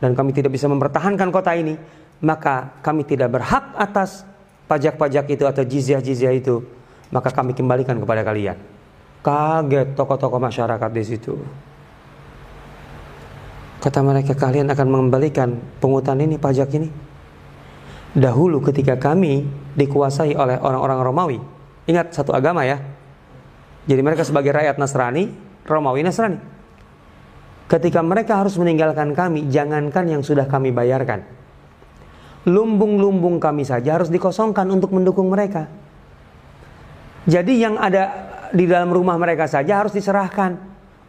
dan 0.00 0.16
kami 0.16 0.32
tidak 0.32 0.52
bisa 0.56 0.64
mempertahankan 0.68 1.28
kota 1.28 1.52
ini, 1.52 1.76
maka 2.24 2.80
kami 2.80 3.04
tidak 3.04 3.36
berhak 3.36 3.76
atas 3.76 4.24
pajak-pajak 4.64 5.28
itu 5.28 5.44
atau 5.44 5.60
jizyah-jizyah 5.60 6.32
itu, 6.36 6.64
maka 7.12 7.28
kami 7.28 7.52
kembalikan 7.52 8.00
kepada 8.00 8.24
kalian. 8.24 8.56
Kaget 9.20 9.92
tokoh-tokoh 9.92 10.40
masyarakat 10.40 10.90
di 10.92 11.04
situ. 11.04 11.36
Kata 13.86 14.02
mereka, 14.02 14.34
kalian 14.34 14.66
akan 14.66 14.86
mengembalikan 14.90 15.62
pungutan 15.78 16.18
ini, 16.18 16.42
pajak 16.42 16.74
ini 16.74 16.90
dahulu 18.16 18.64
ketika 18.64 18.96
kami 18.96 19.44
dikuasai 19.76 20.32
oleh 20.34 20.56
orang-orang 20.58 20.98
Romawi. 21.04 21.38
Ingat 21.86 22.16
satu 22.16 22.32
agama 22.32 22.64
ya. 22.66 22.82
Jadi 23.86 24.00
mereka 24.02 24.26
sebagai 24.26 24.50
rakyat 24.50 24.80
Nasrani, 24.80 25.30
Romawi 25.62 26.02
Nasrani. 26.02 26.40
Ketika 27.70 28.02
mereka 28.02 28.42
harus 28.42 28.58
meninggalkan 28.58 29.14
kami, 29.14 29.46
jangankan 29.52 30.08
yang 30.10 30.22
sudah 30.24 30.50
kami 30.50 30.74
bayarkan. 30.74 31.22
Lumbung-lumbung 32.48 33.38
kami 33.38 33.62
saja 33.62 34.02
harus 34.02 34.10
dikosongkan 34.10 34.66
untuk 34.66 34.90
mendukung 34.90 35.30
mereka. 35.30 35.70
Jadi 37.26 37.58
yang 37.62 37.78
ada 37.78 38.10
di 38.50 38.66
dalam 38.66 38.90
rumah 38.90 39.14
mereka 39.14 39.46
saja 39.46 39.82
harus 39.82 39.94
diserahkan 39.94 40.58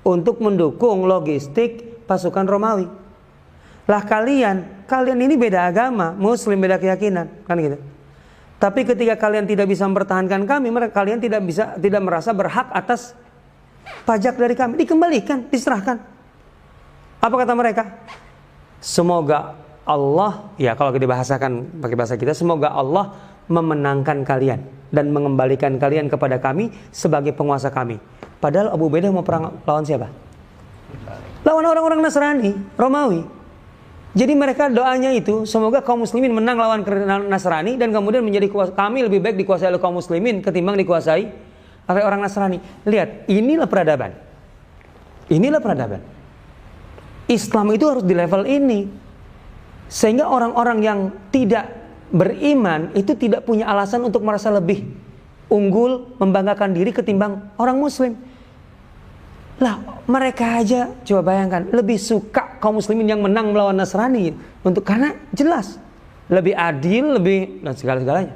untuk 0.02 0.42
mendukung 0.42 1.06
logistik 1.06 1.87
pasukan 2.08 2.48
Romawi. 2.48 2.88
Lah 3.88 4.04
kalian, 4.04 4.88
kalian 4.88 5.20
ini 5.20 5.36
beda 5.40 5.68
agama, 5.68 6.12
muslim 6.16 6.60
beda 6.60 6.80
keyakinan, 6.80 7.28
kan 7.48 7.56
gitu. 7.60 7.80
Tapi 8.58 8.84
ketika 8.84 9.16
kalian 9.16 9.46
tidak 9.46 9.70
bisa 9.70 9.86
mempertahankan 9.86 10.44
kami, 10.44 10.74
mereka 10.74 10.98
kalian 10.98 11.22
tidak 11.22 11.46
bisa 11.46 11.78
tidak 11.78 12.02
merasa 12.02 12.34
berhak 12.34 12.68
atas 12.74 13.14
pajak 14.04 14.36
dari 14.36 14.58
kami, 14.58 14.82
dikembalikan, 14.82 15.46
diserahkan. 15.48 16.02
Apa 17.22 17.36
kata 17.38 17.54
mereka? 17.54 17.84
Semoga 18.82 19.56
Allah, 19.88 20.52
ya 20.60 20.76
kalau 20.76 20.92
kita 20.92 21.08
bahasakan 21.08 21.80
pakai 21.80 21.96
bahasa 21.96 22.20
kita, 22.20 22.34
semoga 22.36 22.74
Allah 22.76 23.16
memenangkan 23.48 24.28
kalian 24.28 24.60
dan 24.92 25.16
mengembalikan 25.16 25.80
kalian 25.80 26.12
kepada 26.12 26.42
kami 26.44 26.72
sebagai 26.92 27.32
penguasa 27.32 27.72
kami. 27.72 28.00
Padahal 28.44 28.76
Abu 28.76 28.92
Ubaidah 28.92 29.10
mau 29.16 29.24
perang 29.24 29.64
lawan 29.64 29.88
siapa? 29.88 30.27
Lawan 31.48 31.64
orang-orang 31.64 32.04
Nasrani, 32.04 32.52
Romawi. 32.76 33.24
Jadi 34.12 34.34
mereka 34.36 34.68
doanya 34.68 35.16
itu 35.16 35.48
semoga 35.48 35.80
kaum 35.80 36.04
muslimin 36.04 36.36
menang 36.36 36.60
lawan 36.60 36.84
Nasrani 37.32 37.80
dan 37.80 37.96
kemudian 37.96 38.20
menjadi 38.20 38.52
kami 38.76 39.08
lebih 39.08 39.24
baik 39.24 39.40
dikuasai 39.40 39.72
oleh 39.72 39.80
kaum 39.80 39.96
muslimin 39.96 40.44
ketimbang 40.44 40.76
dikuasai 40.76 41.24
oleh 41.88 42.04
orang 42.04 42.20
Nasrani. 42.20 42.60
Lihat, 42.84 43.32
inilah 43.32 43.64
peradaban. 43.64 44.12
Inilah 45.32 45.64
peradaban. 45.64 46.04
Islam 47.32 47.72
itu 47.72 47.86
harus 47.88 48.04
di 48.04 48.12
level 48.12 48.44
ini. 48.44 48.88
Sehingga 49.88 50.28
orang-orang 50.28 50.84
yang 50.84 51.00
tidak 51.32 51.72
beriman 52.12 52.92
itu 52.92 53.16
tidak 53.16 53.48
punya 53.48 53.72
alasan 53.72 54.04
untuk 54.04 54.20
merasa 54.20 54.52
lebih 54.52 54.84
unggul, 55.48 56.12
membanggakan 56.20 56.76
diri 56.76 56.92
ketimbang 56.92 57.56
orang 57.56 57.80
muslim. 57.80 58.20
Lah, 59.64 59.97
mereka 60.08 60.64
aja 60.64 60.96
coba 61.04 61.36
bayangkan 61.36 61.68
lebih 61.76 62.00
suka 62.00 62.58
kaum 62.64 62.80
muslimin 62.80 63.12
yang 63.12 63.20
menang 63.20 63.52
melawan 63.52 63.76
Nasrani 63.76 64.32
untuk 64.64 64.88
karena 64.88 65.12
jelas 65.36 65.76
lebih 66.32 66.56
adil, 66.56 67.20
lebih 67.20 67.64
dan 67.64 67.76
segala-segalanya. 67.76 68.36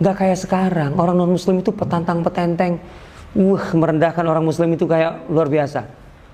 Gak 0.00 0.16
kayak 0.18 0.38
sekarang 0.40 0.92
orang 0.96 1.16
non 1.16 1.32
muslim 1.32 1.60
itu 1.60 1.72
petantang 1.72 2.24
petenteng, 2.24 2.80
wah 3.36 3.64
merendahkan 3.76 4.24
orang 4.24 4.44
muslim 4.44 4.72
itu 4.76 4.84
kayak 4.88 5.28
luar 5.28 5.48
biasa. 5.48 5.88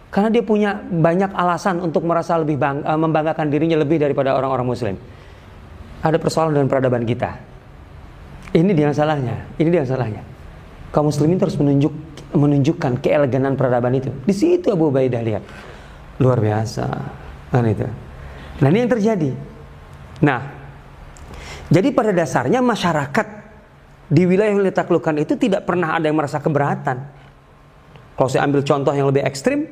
Karena 0.09 0.33
dia 0.33 0.41
punya 0.41 0.79
banyak 0.79 1.37
alasan 1.37 1.85
untuk 1.85 2.07
merasa 2.09 2.39
lebih 2.41 2.57
bang, 2.57 2.81
uh, 2.81 2.97
membanggakan 2.97 3.53
dirinya 3.53 3.77
lebih 3.77 4.01
daripada 4.01 4.33
orang-orang 4.35 4.66
muslim. 4.66 4.95
Ada 6.01 6.16
persoalan 6.16 6.57
dengan 6.57 6.71
peradaban 6.71 7.05
kita. 7.05 7.37
Ini 8.57 8.73
dia 8.73 8.89
salahnya, 8.97 9.45
ini 9.61 9.69
dia 9.69 9.85
salahnya. 9.85 10.25
Kaum 10.89 11.12
muslimin 11.12 11.37
terus 11.37 11.61
menunjuk 11.61 11.93
menunjukkan 12.35 13.01
keeleganan 13.01 13.57
peradaban 13.57 13.97
itu. 13.97 14.12
Di 14.24 14.35
situ 14.37 14.68
Abu 14.72 14.93
Ubaidah 14.93 15.22
lihat. 15.24 15.45
Luar 16.20 16.43
biasa. 16.43 16.87
Kan 17.49 17.64
itu. 17.64 17.87
Nah, 18.59 18.68
ini 18.68 18.79
yang 18.85 18.91
terjadi. 18.91 19.31
Nah, 20.18 20.41
jadi 21.70 21.89
pada 21.95 22.11
dasarnya 22.11 22.59
masyarakat 22.59 23.26
di 24.09 24.24
wilayah 24.24 24.57
yang 24.57 24.64
ditaklukkan 24.64 25.20
itu 25.20 25.37
tidak 25.37 25.68
pernah 25.68 25.95
ada 25.95 26.09
yang 26.09 26.16
merasa 26.16 26.41
keberatan. 26.41 26.97
Kalau 28.18 28.29
saya 28.29 28.43
ambil 28.49 28.66
contoh 28.66 28.91
yang 28.91 29.07
lebih 29.07 29.22
ekstrim, 29.22 29.68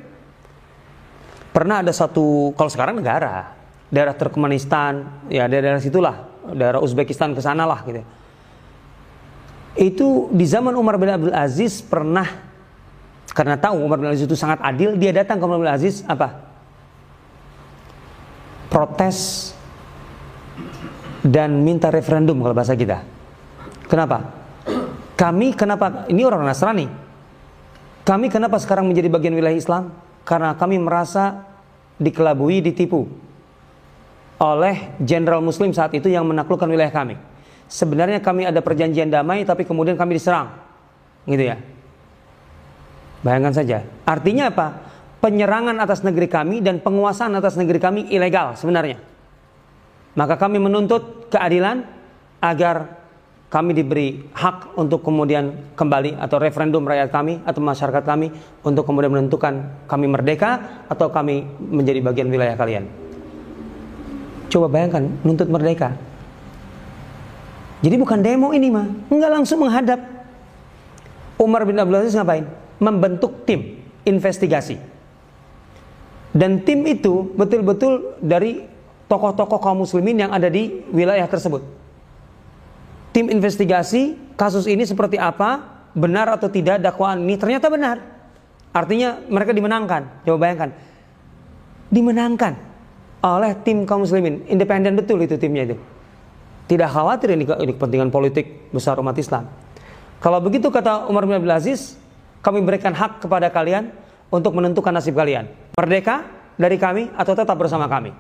pernah 1.51 1.83
ada 1.83 1.91
satu, 1.91 2.55
kalau 2.55 2.71
sekarang 2.71 3.01
negara, 3.01 3.57
daerah 3.91 4.15
Turkmenistan, 4.15 5.27
ya 5.27 5.51
daerah 5.51 5.83
situlah, 5.83 6.31
daerah 6.55 6.79
Uzbekistan 6.79 7.35
ke 7.35 7.43
sana 7.43 7.67
lah 7.67 7.83
gitu. 7.83 8.07
Itu 9.77 10.31
di 10.31 10.47
zaman 10.47 10.79
Umar 10.79 10.97
bin 10.97 11.11
Abdul 11.11 11.35
Aziz 11.35 11.83
pernah 11.83 12.46
karena 13.37 13.61
tahu 13.61 13.85
Umar 13.85 14.01
bin 14.01 14.09
Aziz 14.09 14.25
itu 14.25 14.33
sangat 14.33 14.65
adil, 14.65 14.97
dia 14.97 15.13
datang 15.13 15.37
ke 15.37 15.45
Umar 15.45 15.61
bin 15.61 15.69
Aziz 15.69 16.01
apa? 16.09 16.41
Protes 18.73 19.53
dan 21.21 21.61
minta 21.61 21.93
referendum 21.93 22.41
kalau 22.41 22.57
bahasa 22.57 22.73
kita. 22.73 23.05
Kenapa? 23.93 24.33
Kami 25.21 25.53
kenapa 25.53 26.09
ini 26.09 26.25
orang 26.25 26.49
Nasrani? 26.49 26.89
Kami 28.09 28.33
kenapa 28.33 28.57
sekarang 28.57 28.89
menjadi 28.89 29.13
bagian 29.13 29.37
wilayah 29.37 29.61
Islam? 29.61 29.93
Karena 30.25 30.57
kami 30.57 30.81
merasa 30.81 31.45
dikelabui, 32.01 32.65
ditipu 32.65 33.05
oleh 34.41 34.97
jenderal 34.97 35.45
muslim 35.45 35.77
saat 35.77 35.93
itu 35.93 36.09
yang 36.09 36.25
menaklukkan 36.25 36.69
wilayah 36.73 36.93
kami. 36.93 37.21
Sebenarnya 37.69 38.25
kami 38.25 38.49
ada 38.49 38.65
perjanjian 38.65 39.13
damai 39.13 39.45
tapi 39.45 39.69
kemudian 39.69 40.01
kami 40.01 40.17
diserang. 40.17 40.57
Gitu 41.29 41.53
ya. 41.53 41.76
Bayangkan 43.25 43.55
saja. 43.57 43.85
Artinya 44.05 44.53
apa? 44.53 44.67
Penyerangan 45.21 45.77
atas 45.81 46.05
negeri 46.05 46.29
kami 46.29 46.61
dan 46.61 46.79
penguasaan 46.81 47.33
atas 47.37 47.57
negeri 47.57 47.81
kami 47.81 48.01
ilegal 48.13 48.55
sebenarnya. 48.57 49.01
Maka 50.17 50.41
kami 50.41 50.61
menuntut 50.61 51.29
keadilan 51.33 51.85
agar 52.41 53.07
kami 53.47 53.73
diberi 53.73 54.27
hak 54.35 54.75
untuk 54.75 55.07
kemudian 55.07 55.73
kembali 55.79 56.19
atau 56.19 56.37
referendum 56.43 56.83
rakyat 56.83 57.15
kami 57.15 57.41
atau 57.47 57.63
masyarakat 57.63 58.03
kami 58.03 58.29
untuk 58.67 58.83
kemudian 58.83 59.13
menentukan 59.15 59.87
kami 59.87 60.07
merdeka 60.11 60.83
atau 60.91 61.09
kami 61.09 61.47
menjadi 61.63 62.03
bagian 62.03 62.29
wilayah 62.29 62.59
kalian. 62.59 62.85
Coba 64.51 64.67
bayangkan 64.67 65.09
nuntut 65.23 65.47
merdeka. 65.47 65.95
Jadi 67.85 67.95
bukan 68.01 68.19
demo 68.25 68.51
ini 68.51 68.73
mah, 68.73 68.89
enggak 69.13 69.31
langsung 69.31 69.63
menghadap. 69.63 70.01
Umar 71.37 71.69
bin 71.69 71.77
Abdul 71.77 72.01
Aziz 72.03 72.17
ngapain? 72.17 72.49
Membentuk 72.79 73.49
tim 73.49 73.81
investigasi. 74.05 74.77
Dan 76.37 76.63
tim 76.63 76.85
itu 76.85 77.33
betul-betul 77.33 78.21
dari 78.21 78.65
tokoh-tokoh 79.09 79.59
kaum 79.63 79.83
muslimin 79.87 80.27
yang 80.27 80.31
ada 80.35 80.53
di 80.53 80.85
wilayah 80.93 81.25
tersebut 81.25 81.77
tim 83.17 83.33
investigasi 83.33 84.13
kasus 84.37 84.69
ini 84.69 84.85
seperti 84.85 85.17
apa, 85.17 85.65
benar 85.97 86.29
atau 86.37 86.53
tidak 86.53 86.85
dakwaan 86.85 87.25
ini 87.25 87.41
ternyata 87.41 87.73
benar. 87.73 87.97
Artinya 88.77 89.25
mereka 89.33 89.57
dimenangkan. 89.57 90.21
Coba 90.29 90.37
bayangkan. 90.37 90.77
Dimenangkan 91.89 92.53
oleh 93.25 93.57
tim 93.65 93.89
kaum 93.89 94.05
muslimin. 94.05 94.45
Independen 94.53 95.01
betul 95.01 95.25
itu 95.25 95.41
timnya 95.41 95.73
itu. 95.73 95.81
Tidak 96.69 96.93
khawatir 96.93 97.33
ini, 97.33 97.49
ini 97.49 97.73
kepentingan 97.73 98.13
politik 98.13 98.69
besar 98.69 99.01
umat 99.01 99.17
Islam. 99.17 99.49
Kalau 100.21 100.37
begitu 100.45 100.69
kata 100.69 101.09
Umar 101.09 101.25
bin 101.25 101.41
Abdul 101.41 101.57
Aziz, 101.57 101.97
kami 102.41 102.65
berikan 102.65 102.93
hak 102.97 103.23
kepada 103.25 103.53
kalian 103.53 103.93
untuk 104.33 104.57
menentukan 104.57 104.91
nasib 104.91 105.15
kalian. 105.15 105.49
Merdeka 105.77 106.27
dari 106.57 106.77
kami 106.81 107.13
atau 107.15 107.33
tetap 107.37 107.57
bersama 107.57 107.87
kami. 107.87 108.13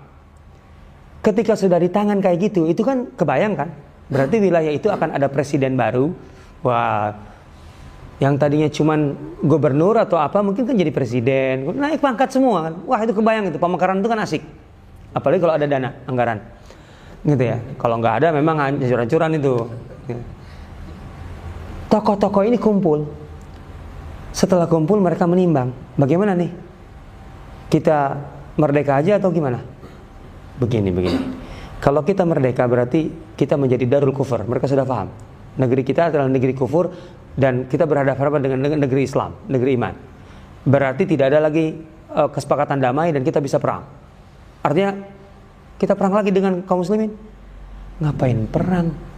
Ketika 1.25 1.59
sudah 1.59 1.81
di 1.83 1.91
tangan 1.91 2.23
kayak 2.23 2.39
gitu, 2.53 2.71
itu 2.71 2.87
kan 2.87 3.11
kebayangkan 3.19 3.87
Berarti 4.07 4.37
wilayah 4.39 4.71
itu 4.71 4.87
akan 4.87 5.19
ada 5.19 5.27
presiden 5.27 5.75
baru. 5.75 6.14
Wah, 6.62 7.11
yang 8.23 8.39
tadinya 8.39 8.71
cuman 8.71 9.12
gubernur 9.43 9.99
atau 9.99 10.17
apa 10.17 10.41
mungkin 10.47 10.62
kan 10.62 10.79
jadi 10.79 10.95
presiden. 10.95 11.75
Naik 11.75 11.99
pangkat 11.99 12.31
semua 12.31 12.71
kan. 12.71 12.75
Wah, 12.87 13.03
itu 13.03 13.12
kebayang 13.12 13.51
itu. 13.51 13.59
Pemekaran 13.59 13.99
itu 13.99 14.09
kan 14.09 14.19
asik. 14.23 14.43
Apalagi 15.11 15.43
kalau 15.43 15.55
ada 15.59 15.67
dana 15.67 15.91
anggaran. 16.07 16.39
Gitu 17.27 17.43
ya. 17.43 17.59
Kalau 17.83 17.99
nggak 17.99 18.14
ada 18.23 18.29
memang 18.31 18.57
hancur-hancuran 18.62 19.31
itu. 19.35 19.55
Tokoh-tokoh 21.91 22.43
ini 22.47 22.59
kumpul. 22.62 23.26
Setelah 24.37 24.68
kumpul 24.68 25.01
mereka 25.01 25.24
menimbang. 25.24 25.72
Bagaimana 25.97 26.37
nih? 26.37 26.53
Kita 27.72 28.20
merdeka 28.61 29.01
aja 29.01 29.16
atau 29.16 29.32
gimana? 29.32 29.64
Begini, 30.61 30.93
begini. 30.93 31.20
Kalau 31.80 32.05
kita 32.05 32.28
merdeka 32.28 32.68
berarti 32.68 33.09
kita 33.32 33.57
menjadi 33.57 33.89
darul 33.89 34.12
kufur. 34.12 34.45
Mereka 34.45 34.68
sudah 34.68 34.84
paham. 34.84 35.09
Negeri 35.57 35.80
kita 35.89 36.12
adalah 36.12 36.28
negeri 36.28 36.53
kufur 36.53 36.93
dan 37.32 37.64
kita 37.64 37.89
berhadapan 37.89 38.41
dengan 38.45 38.59
negeri 38.76 39.09
Islam, 39.09 39.32
negeri 39.49 39.72
iman. 39.80 39.95
Berarti 40.68 41.09
tidak 41.09 41.32
ada 41.32 41.49
lagi 41.49 41.72
uh, 42.12 42.28
kesepakatan 42.28 42.76
damai 42.76 43.16
dan 43.16 43.24
kita 43.24 43.41
bisa 43.41 43.57
perang. 43.57 43.89
Artinya 44.61 45.01
kita 45.80 45.97
perang 45.97 46.12
lagi 46.12 46.28
dengan 46.28 46.61
kaum 46.68 46.84
muslimin. 46.84 47.09
Ngapain 48.05 48.45
perang? 48.53 49.16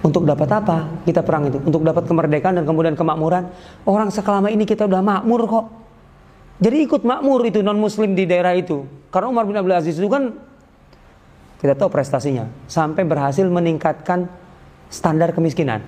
Untuk 0.00 0.24
dapat 0.24 0.48
apa 0.48 1.04
kita 1.04 1.20
perang 1.20 1.52
itu? 1.52 1.60
Untuk 1.60 1.84
dapat 1.84 2.08
kemerdekaan 2.08 2.56
dan 2.56 2.64
kemudian 2.64 2.96
kemakmuran. 2.96 3.52
Orang 3.84 4.08
sekelama 4.08 4.48
ini 4.48 4.64
kita 4.64 4.88
udah 4.88 5.04
makmur 5.04 5.44
kok. 5.44 5.66
Jadi 6.60 6.76
ikut 6.84 7.04
makmur 7.04 7.44
itu 7.44 7.60
non 7.60 7.76
muslim 7.76 8.16
di 8.16 8.24
daerah 8.24 8.56
itu. 8.56 8.84
Karena 9.12 9.28
Umar 9.28 9.44
bin 9.44 9.56
Abdul 9.56 9.76
Aziz 9.76 10.00
itu 10.00 10.08
kan 10.08 10.32
kita 11.60 11.76
tahu 11.76 11.92
prestasinya 11.92 12.48
sampai 12.64 13.04
berhasil 13.04 13.44
meningkatkan 13.44 14.28
standar 14.88 15.36
kemiskinan. 15.36 15.84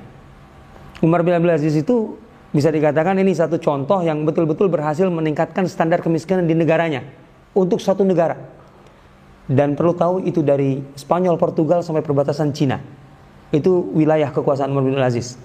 Umar 1.00 1.24
bin 1.24 1.32
Abdul 1.32 1.56
Aziz 1.56 1.72
itu 1.72 2.20
bisa 2.52 2.68
dikatakan 2.68 3.16
ini 3.16 3.32
satu 3.32 3.56
contoh 3.56 4.04
yang 4.04 4.28
betul-betul 4.28 4.68
berhasil 4.68 5.08
meningkatkan 5.08 5.64
standar 5.64 6.04
kemiskinan 6.04 6.44
di 6.44 6.52
negaranya 6.52 7.00
untuk 7.56 7.80
satu 7.80 8.04
negara. 8.04 8.36
Dan 9.48 9.72
perlu 9.72 9.96
tahu 9.96 10.14
itu 10.22 10.44
dari 10.44 10.84
Spanyol, 10.94 11.40
Portugal 11.40 11.80
sampai 11.80 12.04
perbatasan 12.04 12.52
Cina. 12.52 13.01
Itu 13.52 13.92
wilayah 13.92 14.32
kekuasaan 14.32 14.72
Umar 14.72 14.84
bin 14.88 14.96
Aziz. 14.98 15.36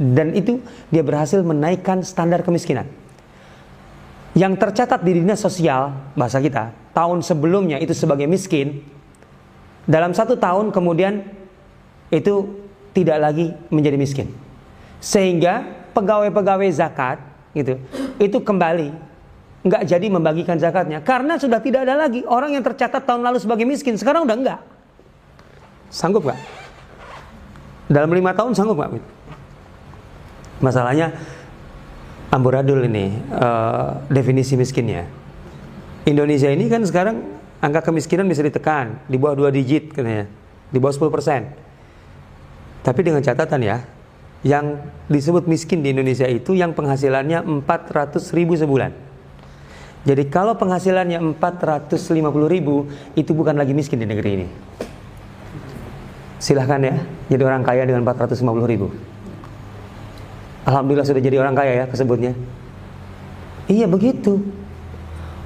Dan 0.00 0.32
itu 0.32 0.64
dia 0.88 1.04
berhasil 1.04 1.44
menaikkan 1.44 2.00
standar 2.00 2.40
kemiskinan. 2.40 2.88
Yang 4.32 4.62
tercatat 4.62 5.04
di 5.04 5.20
dinas 5.20 5.42
sosial 5.42 5.92
bahasa 6.16 6.40
kita 6.40 6.72
tahun 6.96 7.20
sebelumnya 7.20 7.76
itu 7.82 7.92
sebagai 7.92 8.24
miskin 8.24 8.80
dalam 9.84 10.16
satu 10.16 10.38
tahun 10.38 10.72
kemudian 10.72 11.26
itu 12.08 12.64
tidak 12.96 13.18
lagi 13.20 13.52
menjadi 13.68 14.00
miskin. 14.00 14.32
Sehingga 15.02 15.66
pegawai-pegawai 15.92 16.70
zakat 16.72 17.20
gitu 17.52 17.76
itu 18.22 18.38
kembali 18.38 18.94
nggak 19.60 19.82
jadi 19.84 20.06
membagikan 20.08 20.56
zakatnya 20.56 21.04
karena 21.04 21.36
sudah 21.36 21.60
tidak 21.60 21.84
ada 21.84 22.06
lagi 22.06 22.24
orang 22.24 22.56
yang 22.56 22.64
tercatat 22.64 23.04
tahun 23.04 23.20
lalu 23.20 23.38
sebagai 23.42 23.66
miskin 23.68 23.98
sekarang 23.98 24.24
udah 24.24 24.36
enggak 24.38 24.60
sanggup 25.92 26.24
nggak 26.24 26.38
dalam 27.90 28.14
lima 28.14 28.30
tahun 28.32 28.54
sanggup 28.54 28.78
nggak 28.78 29.02
masalahnya 30.62 31.10
amburadul 32.30 32.86
ini 32.86 33.18
uh, 33.34 34.06
definisi 34.06 34.54
miskinnya 34.54 35.20
Indonesia 36.08 36.48
ini 36.48 36.70
kan 36.70 36.80
sekarang 36.86 37.40
angka 37.60 37.92
kemiskinan 37.92 38.24
bisa 38.24 38.40
ditekan 38.40 39.04
di 39.04 39.20
bawah 39.20 39.36
dua 39.36 39.50
digit 39.52 39.92
katanya, 39.92 40.24
di 40.72 40.78
bawah 40.80 40.96
10 40.96 41.12
persen. 41.12 41.40
Tapi 42.80 43.00
dengan 43.04 43.20
catatan 43.20 43.60
ya, 43.60 43.84
yang 44.40 44.80
disebut 45.12 45.44
miskin 45.44 45.84
di 45.84 45.92
Indonesia 45.92 46.24
itu 46.24 46.56
yang 46.56 46.72
penghasilannya 46.72 47.44
400 47.44 48.16
ribu 48.32 48.56
sebulan. 48.56 49.12
Jadi 50.00 50.32
kalau 50.32 50.56
penghasilannya 50.56 51.20
450 51.36 52.00
ribu, 52.48 52.88
itu 53.12 53.36
bukan 53.36 53.52
lagi 53.52 53.76
miskin 53.76 54.00
di 54.00 54.08
negeri 54.08 54.30
ini. 54.40 54.48
Silahkan 56.40 56.80
ya, 56.80 56.96
jadi 57.28 57.42
orang 57.44 57.60
kaya 57.60 57.84
dengan 57.84 58.00
450 58.00 58.40
ribu. 58.64 58.88
Alhamdulillah 60.64 61.04
sudah 61.04 61.20
jadi 61.20 61.36
orang 61.36 61.52
kaya 61.52 61.72
ya 61.72 61.86
kesebutnya. 61.86 62.32
Iya 63.68 63.84
begitu. 63.84 64.40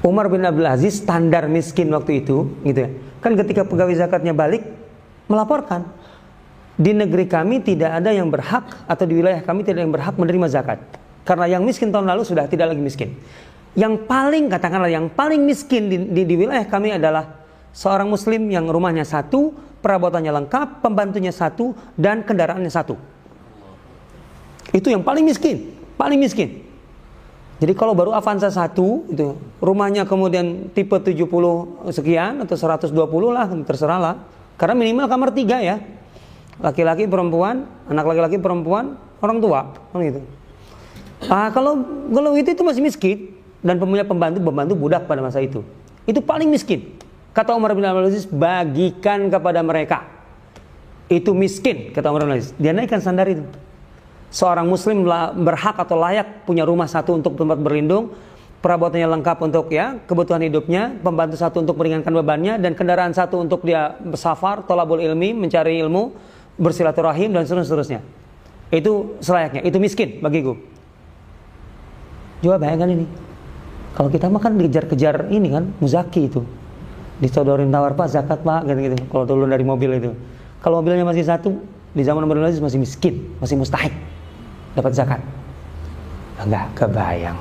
Umar 0.07 0.31
bin 0.31 0.47
Abdul 0.47 0.71
Aziz 0.71 1.03
standar 1.03 1.51
miskin 1.51 1.91
waktu 1.91 2.23
itu, 2.23 2.47
gitu 2.63 2.79
ya. 2.79 2.91
Kan 3.19 3.35
ketika 3.35 3.67
pegawai 3.67 3.97
zakatnya 3.99 4.37
balik 4.37 4.63
melaporkan 5.27 5.89
di 6.75 6.95
negeri 6.95 7.25
kami 7.27 7.63
tidak 7.65 8.03
ada 8.03 8.11
yang 8.13 8.29
berhak 8.29 8.67
atau 8.85 9.05
di 9.07 9.19
wilayah 9.19 9.41
kami 9.41 9.63
tidak 9.67 9.81
ada 9.81 9.85
yang 9.87 9.95
berhak 9.95 10.15
menerima 10.15 10.47
zakat. 10.47 10.79
Karena 11.25 11.49
yang 11.49 11.63
miskin 11.65 11.89
tahun 11.89 12.05
lalu 12.05 12.23
sudah 12.23 12.45
tidak 12.47 12.71
lagi 12.71 12.83
miskin. 12.85 13.17
Yang 13.75 14.07
paling 14.07 14.53
katakanlah 14.53 14.93
yang 14.93 15.11
paling 15.11 15.43
miskin 15.43 15.91
di, 15.91 15.97
di, 16.07 16.23
di 16.29 16.35
wilayah 16.39 16.69
kami 16.69 16.95
adalah 16.95 17.43
seorang 17.75 18.07
muslim 18.07 18.47
yang 18.47 18.69
rumahnya 18.71 19.03
satu, 19.03 19.51
perabotannya 19.85 20.33
lengkap, 20.33 20.81
pembantunya 20.81 21.29
satu, 21.29 21.77
dan 22.01 22.25
kendaraannya 22.25 22.73
satu. 22.73 22.97
Itu 24.73 24.89
yang 24.89 25.05
paling 25.05 25.29
miskin, 25.29 25.77
paling 26.01 26.17
miskin. 26.17 26.65
Jadi 27.61 27.73
kalau 27.79 27.95
baru 27.95 28.11
Avanza 28.17 28.51
1 28.51 28.75
itu 29.15 29.39
rumahnya 29.63 30.03
kemudian 30.09 30.73
tipe 30.75 30.97
70 30.99 31.23
sekian 31.95 32.43
atau 32.43 32.57
120 32.59 32.91
lah 33.31 33.47
terserah 33.63 34.01
lah. 34.01 34.15
Karena 34.59 34.75
minimal 34.75 35.07
kamar 35.07 35.31
tiga 35.31 35.63
ya. 35.63 35.79
Laki-laki 36.59 37.07
perempuan, 37.07 37.67
anak 37.87 38.05
laki-laki 38.07 38.39
perempuan, 38.39 38.99
orang 39.23 39.39
tua, 39.39 39.61
kan 39.91 39.99
gitu. 40.03 40.21
Ah 41.31 41.51
kalau 41.55 41.83
kalau 42.11 42.35
itu 42.35 42.55
itu 42.55 42.63
masih 42.63 42.83
miskin 42.83 43.35
dan 43.63 43.79
punya 43.79 44.05
pembantu 44.05 44.39
pembantu 44.43 44.75
budak 44.75 45.07
pada 45.07 45.23
masa 45.23 45.39
itu. 45.43 45.63
Itu 46.05 46.21
paling 46.21 46.51
miskin. 46.51 46.95
Kata 47.35 47.51
Umar 47.59 47.75
bin 47.75 47.83
Abdul 47.83 48.15
Aziz, 48.15 48.31
bagikan 48.31 49.27
kepada 49.27 49.59
mereka. 49.61 50.07
Itu 51.11 51.35
miskin, 51.35 51.91
kata 51.91 52.15
Umar 52.15 52.25
bin 52.25 52.39
Abdul 52.39 52.41
Aziz. 52.47 52.55
Dia 52.57 52.71
naikkan 52.71 53.03
standar 53.03 53.27
itu 53.27 53.43
seorang 54.35 54.67
muslim 54.67 55.07
berhak 55.39 55.79
atau 55.79 55.95
layak 55.95 56.43
punya 56.43 56.67
rumah 56.67 56.91
satu 56.91 57.15
untuk 57.15 57.39
tempat 57.39 57.55
berlindung, 57.63 58.11
perabotannya 58.59 59.07
lengkap 59.07 59.39
untuk 59.47 59.71
ya 59.71 60.03
kebutuhan 60.11 60.43
hidupnya, 60.43 60.99
pembantu 60.99 61.39
satu 61.39 61.63
untuk 61.63 61.79
meringankan 61.79 62.11
bebannya 62.11 62.59
dan 62.59 62.75
kendaraan 62.75 63.15
satu 63.15 63.39
untuk 63.39 63.63
dia 63.63 63.95
bersafar, 64.03 64.67
tolabul 64.67 64.99
ilmi, 64.99 65.39
mencari 65.39 65.79
ilmu, 65.79 66.11
bersilaturahim 66.59 67.31
dan 67.31 67.47
seterusnya. 67.47 68.03
Itu 68.75 69.23
selayaknya, 69.23 69.63
itu 69.63 69.79
miskin 69.79 70.19
bagiku. 70.19 70.59
Coba 72.43 72.59
bayangkan 72.59 72.91
ini. 72.91 73.07
Kalau 73.95 74.11
kita 74.11 74.27
makan 74.27 74.59
dikejar-kejar 74.59 75.31
ini 75.31 75.55
kan, 75.55 75.71
muzaki 75.79 76.27
itu. 76.27 76.43
Disodorin 77.23 77.71
tawar 77.71 77.95
pak, 77.95 78.11
zakat 78.11 78.43
pak, 78.43 78.67
gitu-gitu. 78.67 78.99
Kalau 79.07 79.25
turun 79.29 79.51
dari 79.51 79.63
mobil 79.63 79.91
itu. 80.03 80.11
Kalau 80.59 80.83
mobilnya 80.83 81.07
masih 81.07 81.23
satu, 81.23 81.55
di 81.95 82.03
zaman 82.03 82.27
Umar 82.27 82.51
masih 82.51 82.81
miskin, 82.81 83.39
masih 83.39 83.55
mustahik 83.55 83.95
dapat 84.75 84.93
zakat? 84.99 85.21
Enggak 86.43 86.67
kebayang. 86.75 87.39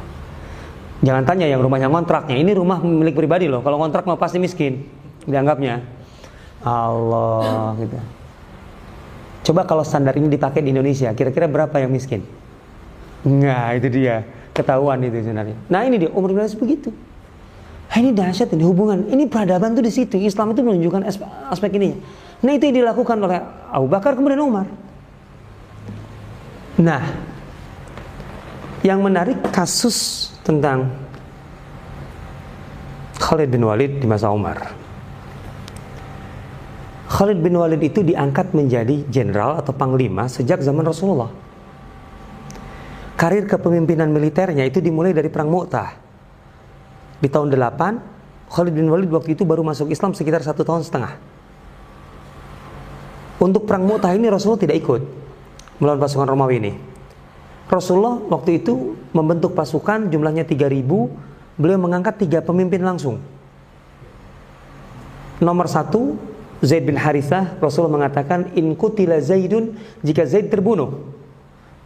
Jangan 1.03 1.23
tanya 1.25 1.49
yang 1.49 1.59
rumahnya 1.59 1.89
kontraknya. 1.89 2.37
Ini 2.37 2.53
rumah 2.55 2.79
milik 2.79 3.17
pribadi 3.17 3.49
loh. 3.49 3.59
Kalau 3.65 3.81
kontrak 3.81 4.05
mau 4.05 4.15
pasti 4.15 4.37
miskin 4.37 4.85
dianggapnya. 5.25 5.81
Allah 6.63 7.75
gitu. 7.81 7.97
Coba 9.51 9.67
kalau 9.67 9.83
standar 9.83 10.15
ini 10.15 10.31
dipakai 10.31 10.63
di 10.63 10.71
Indonesia, 10.71 11.11
kira-kira 11.11 11.51
berapa 11.51 11.75
yang 11.75 11.91
miskin? 11.91 12.23
Nah, 13.27 13.75
itu 13.75 13.91
dia. 13.91 14.23
Ketahuan 14.55 15.03
itu 15.03 15.19
sebenarnya. 15.19 15.57
Nah, 15.67 15.83
ini 15.83 15.99
dia 15.99 16.09
Umar 16.13 16.31
bin 16.31 16.39
Abdul 16.45 16.61
begitu. 16.61 16.89
Ini 17.93 18.09
dahsyat 18.09 18.49
ini 18.57 18.65
hubungan. 18.65 19.05
Ini 19.05 19.29
peradaban 19.29 19.77
tuh 19.77 19.85
di 19.85 19.93
situ. 19.93 20.17
Islam 20.17 20.57
itu 20.57 20.65
menunjukkan 20.65 21.01
aspek, 21.53 21.77
ini. 21.77 21.93
Nah, 22.41 22.51
itu 22.57 22.65
yang 22.73 22.81
dilakukan 22.81 23.21
oleh 23.21 23.37
Abu 23.69 23.85
Bakar 23.85 24.17
kemudian 24.17 24.41
Umar. 24.41 24.65
Nah, 26.81 27.05
yang 28.81 28.97
menarik 29.05 29.37
kasus 29.53 30.29
tentang 30.41 30.89
Khalid 33.21 33.53
bin 33.53 33.61
Walid 33.63 34.01
di 34.01 34.09
masa 34.09 34.33
Umar. 34.33 34.73
Khalid 37.13 37.39
bin 37.39 37.55
Walid 37.55 37.79
itu 37.79 38.01
diangkat 38.01 38.57
menjadi 38.57 39.05
jenderal 39.07 39.61
atau 39.61 39.71
panglima 39.71 40.25
sejak 40.25 40.65
zaman 40.65 40.81
Rasulullah. 40.81 41.29
Karir 43.13 43.45
kepemimpinan 43.45 44.09
militernya 44.09 44.65
itu 44.67 44.81
dimulai 44.81 45.13
dari 45.13 45.29
perang 45.29 45.47
Mu'tah. 45.47 46.02
Di 47.19 47.27
tahun 47.29 47.53
8, 47.53 48.49
Khalid 48.53 48.73
bin 48.73 48.89
Walid 48.89 49.09
waktu 49.09 49.33
itu 49.33 49.43
baru 49.43 49.65
masuk 49.65 49.89
Islam 49.89 50.13
sekitar 50.13 50.45
satu 50.45 50.61
tahun 50.61 50.85
setengah. 50.85 51.17
Untuk 53.41 53.65
perang 53.65 53.83
Mu'tah 53.83 54.13
ini 54.15 54.29
Rasulullah 54.29 54.61
tidak 54.61 54.77
ikut 54.79 55.01
melawan 55.81 55.99
pasukan 55.99 56.29
Romawi 56.29 56.63
ini. 56.63 56.73
Rasulullah 57.67 58.21
waktu 58.29 58.61
itu 58.61 58.95
membentuk 59.11 59.57
pasukan 59.57 60.07
jumlahnya 60.07 60.45
3000, 60.45 60.85
beliau 61.57 61.79
mengangkat 61.81 62.23
tiga 62.23 62.39
pemimpin 62.45 62.85
langsung. 62.85 63.19
Nomor 65.41 65.67
satu 65.67 66.15
Zaid 66.63 66.87
bin 66.87 66.95
Harithah, 66.95 67.59
Rasulullah 67.59 67.99
mengatakan, 67.99 68.55
In 68.55 68.77
kutila 68.79 69.19
Zaidun, 69.19 69.75
jika 69.99 70.23
Zaid 70.23 70.47
terbunuh, 70.47 71.11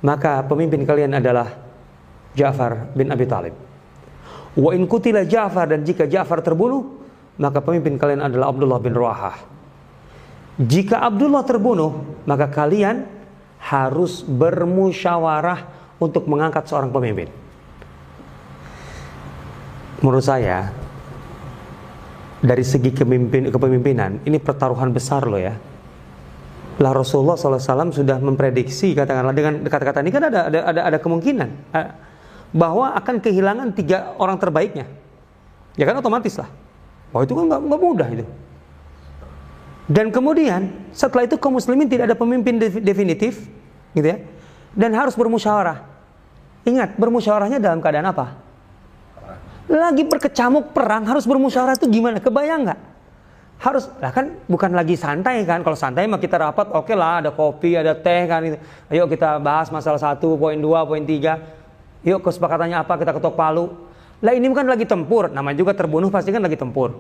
maka 0.05 0.45
pemimpin 0.45 0.85
kalian 0.85 1.17
adalah 1.17 1.57
Ja'far 2.37 2.93
bin 2.93 3.09
Abi 3.09 3.25
Talib. 3.25 3.57
Wa 4.57 4.73
in 4.73 4.89
kutila 4.89 5.21
Ja'far, 5.21 5.69
dan 5.69 5.85
jika 5.85 6.09
Ja'far 6.09 6.41
terbunuh, 6.41 6.97
maka 7.37 7.61
pemimpin 7.61 8.01
kalian 8.01 8.25
adalah 8.25 8.49
Abdullah 8.49 8.81
bin 8.81 8.97
Ruahah. 8.97 9.37
Jika 10.57 11.05
Abdullah 11.05 11.45
terbunuh, 11.45 12.25
maka 12.25 12.49
kalian 12.49 13.05
harus 13.61 14.25
bermusyawarah 14.25 15.69
untuk 16.01 16.25
mengangkat 16.25 16.65
seorang 16.65 16.89
pemimpin. 16.89 17.29
Menurut 20.01 20.25
saya, 20.25 20.73
dari 22.41 22.65
segi 22.65 22.93
kemimpin, 22.93 23.49
kepemimpinan 23.53 24.25
ini 24.25 24.37
pertaruhan 24.41 24.89
besar 24.89 25.25
loh 25.25 25.41
ya. 25.41 25.53
Lah 26.77 26.93
Rasulullah 26.93 27.33
SAW 27.33 27.89
sudah 27.89 28.21
memprediksi 28.21 28.93
katakanlah 28.93 29.33
dengan 29.33 29.65
kata-kata 29.65 30.05
ini 30.05 30.13
kan 30.13 30.29
ada 30.29 30.45
ada 30.45 30.59
ada, 30.69 30.81
ada 30.93 30.97
kemungkinan 31.01 31.49
eh, 31.73 31.87
bahwa 32.55 32.93
akan 32.95 33.19
kehilangan 33.19 33.75
tiga 33.75 34.15
orang 34.19 34.39
terbaiknya. 34.39 34.87
Ya 35.75 35.85
kan 35.85 35.99
otomatis 35.99 36.35
lah. 36.39 36.49
Wah 37.13 37.23
itu 37.23 37.33
kan 37.35 37.45
nggak 37.47 37.81
mudah 37.81 38.07
itu. 38.11 38.25
Dan 39.87 40.11
kemudian 40.11 40.67
setelah 40.91 41.23
itu 41.23 41.39
kaum 41.39 41.55
muslimin 41.55 41.87
tidak 41.87 42.11
ada 42.11 42.17
pemimpin 42.19 42.59
definitif, 42.59 43.47
gitu 43.95 44.03
ya, 44.03 44.19
dan 44.75 44.91
harus 44.91 45.15
bermusyawarah. 45.15 45.79
Ingat 46.67 46.99
bermusyawarahnya 46.99 47.63
dalam 47.63 47.79
keadaan 47.79 48.11
apa? 48.11 48.47
lagi 49.67 50.07
berkecamuk 50.07 50.71
perang 50.71 51.03
harus 51.03 51.27
bermusyawarah 51.27 51.75
itu 51.75 51.87
gimana? 51.91 52.23
Kebayang 52.23 52.71
nggak? 52.71 52.79
Harus 53.57 53.91
lah 53.99 54.13
kan 54.15 54.37
bukan 54.47 54.71
lagi 54.71 54.95
santai 54.95 55.43
kan? 55.43 55.59
Kalau 55.59 55.75
santai 55.75 56.07
mah 56.07 56.21
kita 56.21 56.39
rapat 56.39 56.71
oke 56.71 56.87
okay 56.87 56.95
lah 56.95 57.19
ada 57.19 57.35
kopi 57.35 57.75
ada 57.75 57.91
teh 57.91 58.23
kan 58.29 58.41
itu. 58.47 58.57
Ayo 58.87 59.09
kita 59.11 59.41
bahas 59.43 59.67
masalah 59.67 59.99
satu 59.99 60.39
poin 60.39 60.55
dua 60.55 60.87
poin 60.87 61.03
tiga. 61.03 61.41
Yuk 62.05 62.21
kesepakatannya 62.25 62.77
apa 62.81 62.93
kita 62.99 63.15
ketok 63.15 63.33
palu. 63.33 63.73
Lah 64.21 64.33
ini 64.33 64.49
kan 64.53 64.65
lagi 64.65 64.85
tempur. 64.85 65.29
Namanya 65.29 65.57
juga 65.57 65.73
terbunuh 65.73 66.09
pasti 66.11 66.29
kan 66.29 66.41
lagi 66.41 66.57
tempur. 66.57 66.97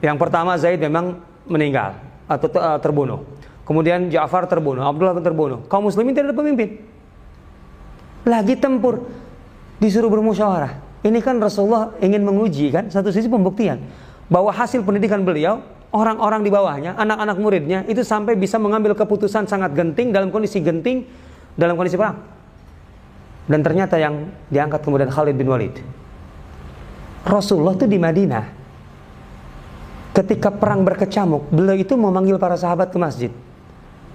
Yang 0.00 0.16
pertama 0.16 0.54
Zaid 0.58 0.80
memang 0.80 1.18
meninggal 1.46 1.98
atau 2.30 2.46
eh, 2.46 2.78
terbunuh. 2.78 3.22
Kemudian 3.66 4.10
Ja'far 4.10 4.50
terbunuh, 4.50 4.82
Abdullah 4.82 5.14
pun 5.14 5.22
terbunuh. 5.22 5.58
Kaum 5.70 5.86
muslimin 5.86 6.10
tidak 6.10 6.34
ada 6.34 6.36
pemimpin. 6.36 6.82
Lagi 8.26 8.58
tempur. 8.58 9.06
Disuruh 9.80 10.12
bermusyawarah 10.12 10.90
ini 11.00 11.18
kan 11.24 11.40
Rasulullah 11.40 11.96
ingin 12.04 12.20
menguji 12.20 12.68
kan 12.68 12.92
satu 12.92 13.08
sisi 13.08 13.24
pembuktian 13.24 13.80
bahwa 14.28 14.52
hasil 14.52 14.84
pendidikan 14.84 15.24
beliau 15.24 15.64
orang-orang 15.90 16.44
di 16.44 16.50
bawahnya, 16.52 16.94
anak-anak 16.94 17.36
muridnya 17.40 17.78
itu 17.88 18.04
sampai 18.04 18.36
bisa 18.36 18.60
mengambil 18.60 18.94
keputusan 18.94 19.48
sangat 19.48 19.74
genting 19.74 20.12
dalam 20.14 20.28
kondisi 20.30 20.60
genting 20.60 21.08
dalam 21.56 21.74
kondisi 21.74 21.96
perang. 21.96 22.20
Dan 23.50 23.66
ternyata 23.66 23.98
yang 23.98 24.30
diangkat 24.46 24.78
kemudian 24.86 25.10
Khalid 25.10 25.34
bin 25.34 25.50
Walid. 25.50 25.74
Rasulullah 27.26 27.74
itu 27.74 27.90
di 27.90 27.98
Madinah. 27.98 28.46
Ketika 30.14 30.54
perang 30.54 30.86
berkecamuk, 30.86 31.50
beliau 31.50 31.74
itu 31.74 31.98
memanggil 31.98 32.38
para 32.38 32.54
sahabat 32.54 32.94
ke 32.94 32.98
masjid. 33.02 33.32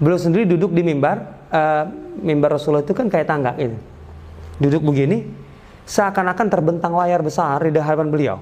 Beliau 0.00 0.16
sendiri 0.16 0.48
duduk 0.48 0.72
di 0.72 0.80
mimbar, 0.80 1.48
uh, 1.52 1.84
mimbar 2.20 2.56
Rasulullah 2.56 2.84
itu 2.84 2.96
kan 2.96 3.12
kayak 3.12 3.28
tangga 3.28 3.52
gitu. 3.60 3.76
Duduk 4.56 4.88
begini, 4.88 5.28
seakan-akan 5.84 6.46
terbentang 6.48 6.96
layar 6.96 7.20
besar 7.20 7.60
di 7.60 7.76
hadapan 7.76 8.08
beliau. 8.08 8.36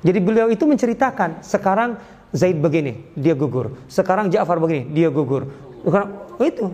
Jadi 0.00 0.18
beliau 0.20 0.48
itu 0.48 0.64
menceritakan, 0.64 1.44
sekarang 1.44 2.00
Zaid 2.32 2.56
begini, 2.56 3.12
dia 3.12 3.36
gugur. 3.36 3.76
Sekarang 3.84 4.32
Ja'far 4.32 4.56
begini, 4.56 4.88
dia 4.96 5.12
gugur. 5.12 5.52
Sekarang, 5.84 6.08
oh 6.40 6.44
itu. 6.44 6.72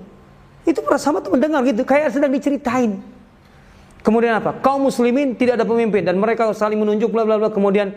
Itu 0.63 0.79
para 0.87 0.99
sahabat 0.99 1.27
mendengar 1.27 1.67
gitu, 1.67 1.83
kayak 1.83 2.15
sedang 2.15 2.31
diceritain. 2.31 3.18
Kemudian 4.03 4.39
apa? 4.39 4.57
Kaum 4.63 4.87
muslimin 4.87 5.35
tidak 5.35 5.59
ada 5.61 5.67
pemimpin 5.67 6.07
dan 6.07 6.17
mereka 6.17 6.49
saling 6.55 6.79
menunjuk 6.79 7.11
bla 7.11 7.27
bla 7.27 7.37
bla. 7.37 7.51
Kemudian 7.51 7.93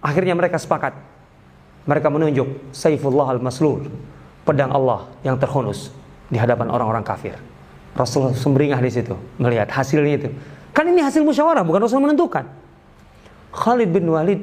akhirnya 0.00 0.34
mereka 0.34 0.56
sepakat. 0.56 0.96
Mereka 1.84 2.08
menunjuk 2.08 2.72
Saifullah 2.72 3.36
al-Maslul, 3.36 3.92
pedang 4.48 4.72
Allah 4.72 5.04
yang 5.20 5.36
terhunus 5.36 5.92
di 6.32 6.40
hadapan 6.40 6.72
orang-orang 6.72 7.04
kafir. 7.04 7.36
Rasulullah 7.92 8.32
sumringah 8.32 8.80
di 8.80 8.90
situ 8.90 9.14
melihat 9.36 9.68
hasilnya 9.68 10.14
itu. 10.16 10.28
Kan 10.74 10.90
ini 10.90 11.04
hasil 11.04 11.22
musyawarah, 11.22 11.62
bukan 11.62 11.84
Rasul 11.86 12.02
menentukan. 12.02 12.48
Khalid 13.54 13.94
bin 13.94 14.10
Walid, 14.10 14.42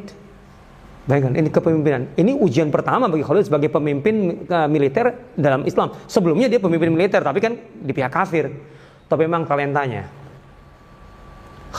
bayangkan 1.04 1.36
ini 1.36 1.50
kepemimpinan. 1.52 2.14
Ini 2.16 2.32
ujian 2.40 2.72
pertama 2.72 3.12
bagi 3.12 3.26
Khalid 3.26 3.52
sebagai 3.52 3.68
pemimpin 3.68 4.48
uh, 4.48 4.70
militer 4.72 5.12
dalam 5.36 5.68
Islam. 5.68 5.92
Sebelumnya 6.08 6.48
dia 6.48 6.64
pemimpin 6.64 6.94
militer, 6.94 7.20
tapi 7.20 7.44
kan 7.44 7.58
di 7.60 7.92
pihak 7.92 8.14
kafir. 8.14 8.48
Tapi 9.12 9.22
memang 9.28 9.44
talentanya. 9.44 10.21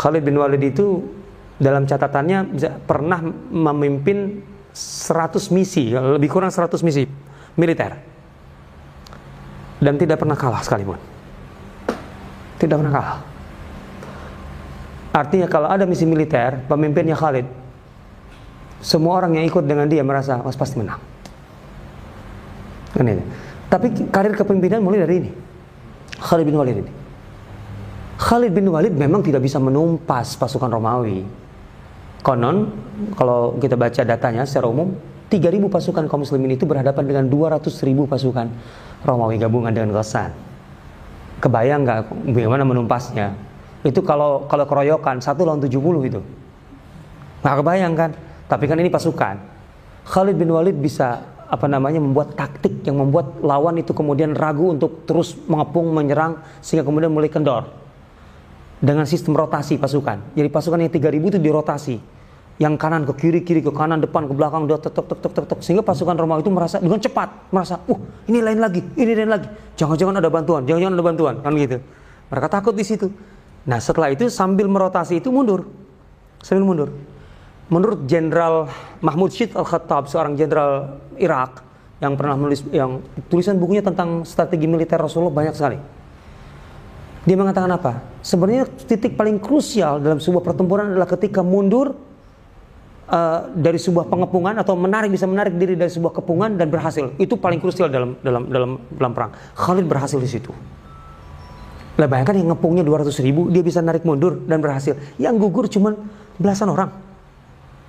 Khalid 0.03 0.27
bin 0.27 0.35
Walid 0.35 0.59
itu 0.67 0.99
dalam 1.63 1.87
catatannya 1.87 2.59
pernah 2.83 3.23
memimpin 3.55 4.43
100 4.75 5.55
misi, 5.55 5.95
lebih 5.95 6.27
kurang 6.27 6.51
100 6.51 6.75
misi 6.83 7.07
militer. 7.55 7.95
Dan 9.79 9.95
tidak 9.95 10.19
pernah 10.19 10.35
kalah 10.35 10.63
sekalipun. 10.67 10.99
Tidak 12.59 12.75
pernah 12.75 12.93
kalah. 12.95 13.19
Artinya 15.13 15.47
kalau 15.47 15.71
ada 15.71 15.87
misi 15.87 16.03
militer, 16.03 16.67
pemimpinnya 16.67 17.15
Khalid, 17.15 17.47
semua 18.83 19.23
orang 19.23 19.39
yang 19.39 19.47
ikut 19.47 19.63
dengan 19.63 19.87
dia 19.87 20.03
merasa 20.03 20.43
mas 20.43 20.59
pasti 20.59 20.83
menang. 20.83 20.99
Kan. 22.91 23.07
Tapi 23.71 23.87
karir 24.11 24.35
kepemimpinan 24.35 24.83
mulai 24.83 25.07
dari 25.07 25.15
ini. 25.23 25.31
Khalid 26.19 26.47
bin 26.47 26.59
Walid 26.59 26.77
ini. 26.83 27.02
Khalid 28.23 28.55
bin 28.55 28.71
Walid 28.71 28.95
memang 28.95 29.27
tidak 29.27 29.43
bisa 29.43 29.59
menumpas 29.59 30.39
pasukan 30.39 30.71
Romawi. 30.71 31.27
Konon, 32.23 32.71
kalau 33.19 33.59
kita 33.59 33.75
baca 33.75 34.07
datanya 34.07 34.47
secara 34.47 34.71
umum, 34.71 34.95
3.000 35.27 35.59
pasukan 35.67 36.07
kaum 36.07 36.23
muslimin 36.23 36.55
itu 36.55 36.63
berhadapan 36.63 37.03
dengan 37.03 37.25
200.000 37.27 37.67
pasukan 38.07 38.47
Romawi 39.03 39.43
gabungan 39.43 39.75
dengan 39.75 39.91
Ghassan. 39.91 40.31
Kebayang 41.43 41.83
nggak 41.83 41.99
bagaimana 42.31 42.63
menumpasnya? 42.63 43.35
itu 43.83 44.01
kalau 44.07 44.47
kalau 44.47 44.65
keroyokan 44.67 45.19
satu 45.19 45.43
lawan 45.43 45.59
70 45.59 45.75
itu 46.07 46.21
nggak 47.43 47.55
kebayang 47.59 47.95
kan 47.99 48.11
tapi 48.47 48.71
kan 48.71 48.79
ini 48.79 48.91
pasukan 48.91 49.37
Khalid 50.07 50.39
bin 50.39 50.55
Walid 50.55 50.79
bisa 50.79 51.19
apa 51.51 51.67
namanya 51.67 51.99
membuat 51.99 52.39
taktik 52.39 52.87
yang 52.87 53.03
membuat 53.03 53.43
lawan 53.43 53.77
itu 53.77 53.91
kemudian 53.93 54.33
ragu 54.39 54.71
untuk 54.73 55.05
terus 55.05 55.35
mengepung 55.51 55.91
menyerang 55.91 56.39
sehingga 56.63 56.87
kemudian 56.87 57.11
mulai 57.11 57.29
kendor 57.29 57.82
dengan 58.83 59.07
sistem 59.07 59.39
rotasi 59.39 59.79
pasukan. 59.79 60.35
Jadi 60.35 60.49
pasukan 60.51 60.83
yang 60.83 60.91
3000 60.91 61.31
itu 61.31 61.39
dirotasi. 61.39 61.97
Yang 62.61 62.75
kanan 62.77 63.07
ke 63.09 63.15
kiri 63.17 63.41
kiri 63.47 63.63
ke 63.63 63.73
kanan 63.73 64.03
depan 64.03 64.29
ke 64.29 64.35
belakang 64.37 64.69
udah 64.69 64.77
tek 64.77 64.93
tek 64.93 65.35
tek 65.35 65.61
sehingga 65.65 65.81
pasukan 65.81 66.15
Romawi 66.15 66.45
itu 66.45 66.53
merasa 66.53 66.79
dengan 66.79 67.01
cepat 67.01 67.49
merasa 67.49 67.81
uh 67.89 67.99
ini 68.29 68.45
lain 68.45 68.61
lagi 68.61 68.85
ini 68.99 69.13
lain 69.17 69.31
lagi. 69.31 69.49
Jangan-jangan 69.79 70.21
ada 70.21 70.29
bantuan 70.29 70.63
jangan-jangan 70.69 70.95
ada 70.95 71.05
bantuan. 71.07 71.35
Kan 71.41 71.57
gitu. 71.57 71.79
Mereka 72.29 72.47
takut 72.53 72.75
di 72.77 72.85
situ. 72.85 73.09
Nah 73.65 73.81
setelah 73.81 74.13
itu 74.13 74.29
sambil 74.29 74.69
merotasi 74.69 75.23
itu 75.23 75.33
mundur. 75.33 75.65
Sambil 76.45 76.67
mundur. 76.67 76.89
Menurut 77.73 78.05
Jenderal 78.05 78.69
Mahmud 79.01 79.33
Syed 79.33 79.57
Al-Khattab, 79.57 80.05
seorang 80.05 80.37
jenderal 80.37 81.01
Irak 81.17 81.65
yang 82.05 82.21
pernah 82.21 82.37
menulis 82.37 82.61
yang 82.69 83.01
tulisan 83.33 83.57
bukunya 83.57 83.81
tentang 83.81 84.29
strategi 84.29 84.69
militer 84.69 85.01
Rasulullah 85.01 85.33
banyak 85.33 85.55
sekali. 85.57 85.79
Dia 87.23 87.39
mengatakan 87.39 87.71
apa? 87.71 88.03
Sebenarnya 88.19 88.67
titik 88.67 89.15
paling 89.15 89.39
krusial 89.39 90.03
dalam 90.03 90.19
sebuah 90.19 90.43
pertempuran 90.43 90.91
adalah 90.91 91.07
ketika 91.07 91.39
mundur 91.47 91.95
uh, 93.07 93.41
dari 93.55 93.79
sebuah 93.79 94.11
pengepungan 94.11 94.59
atau 94.59 94.75
menarik 94.75 95.15
bisa 95.15 95.31
menarik 95.31 95.55
diri 95.55 95.79
dari 95.79 95.91
sebuah 95.91 96.19
kepungan 96.19 96.59
dan 96.59 96.67
berhasil. 96.67 97.15
Itu 97.23 97.39
paling 97.39 97.63
krusial 97.63 97.87
dalam 97.87 98.19
dalam 98.27 98.51
dalam 98.51 98.71
dalam 98.91 99.13
perang. 99.15 99.31
Khalid 99.55 99.87
berhasil 99.87 100.19
di 100.19 100.27
situ. 100.27 100.51
Lah 101.95 102.09
bayangkan 102.09 102.35
yang 102.41 102.57
ngepungnya 102.57 102.83
200 102.83 103.13
ribu, 103.23 103.53
dia 103.53 103.63
bisa 103.63 103.85
narik 103.85 104.03
mundur 104.03 104.43
dan 104.49 104.59
berhasil. 104.59 104.97
Yang 105.21 105.35
gugur 105.47 105.71
cuma 105.71 105.95
belasan 106.41 106.73
orang. 106.73 106.91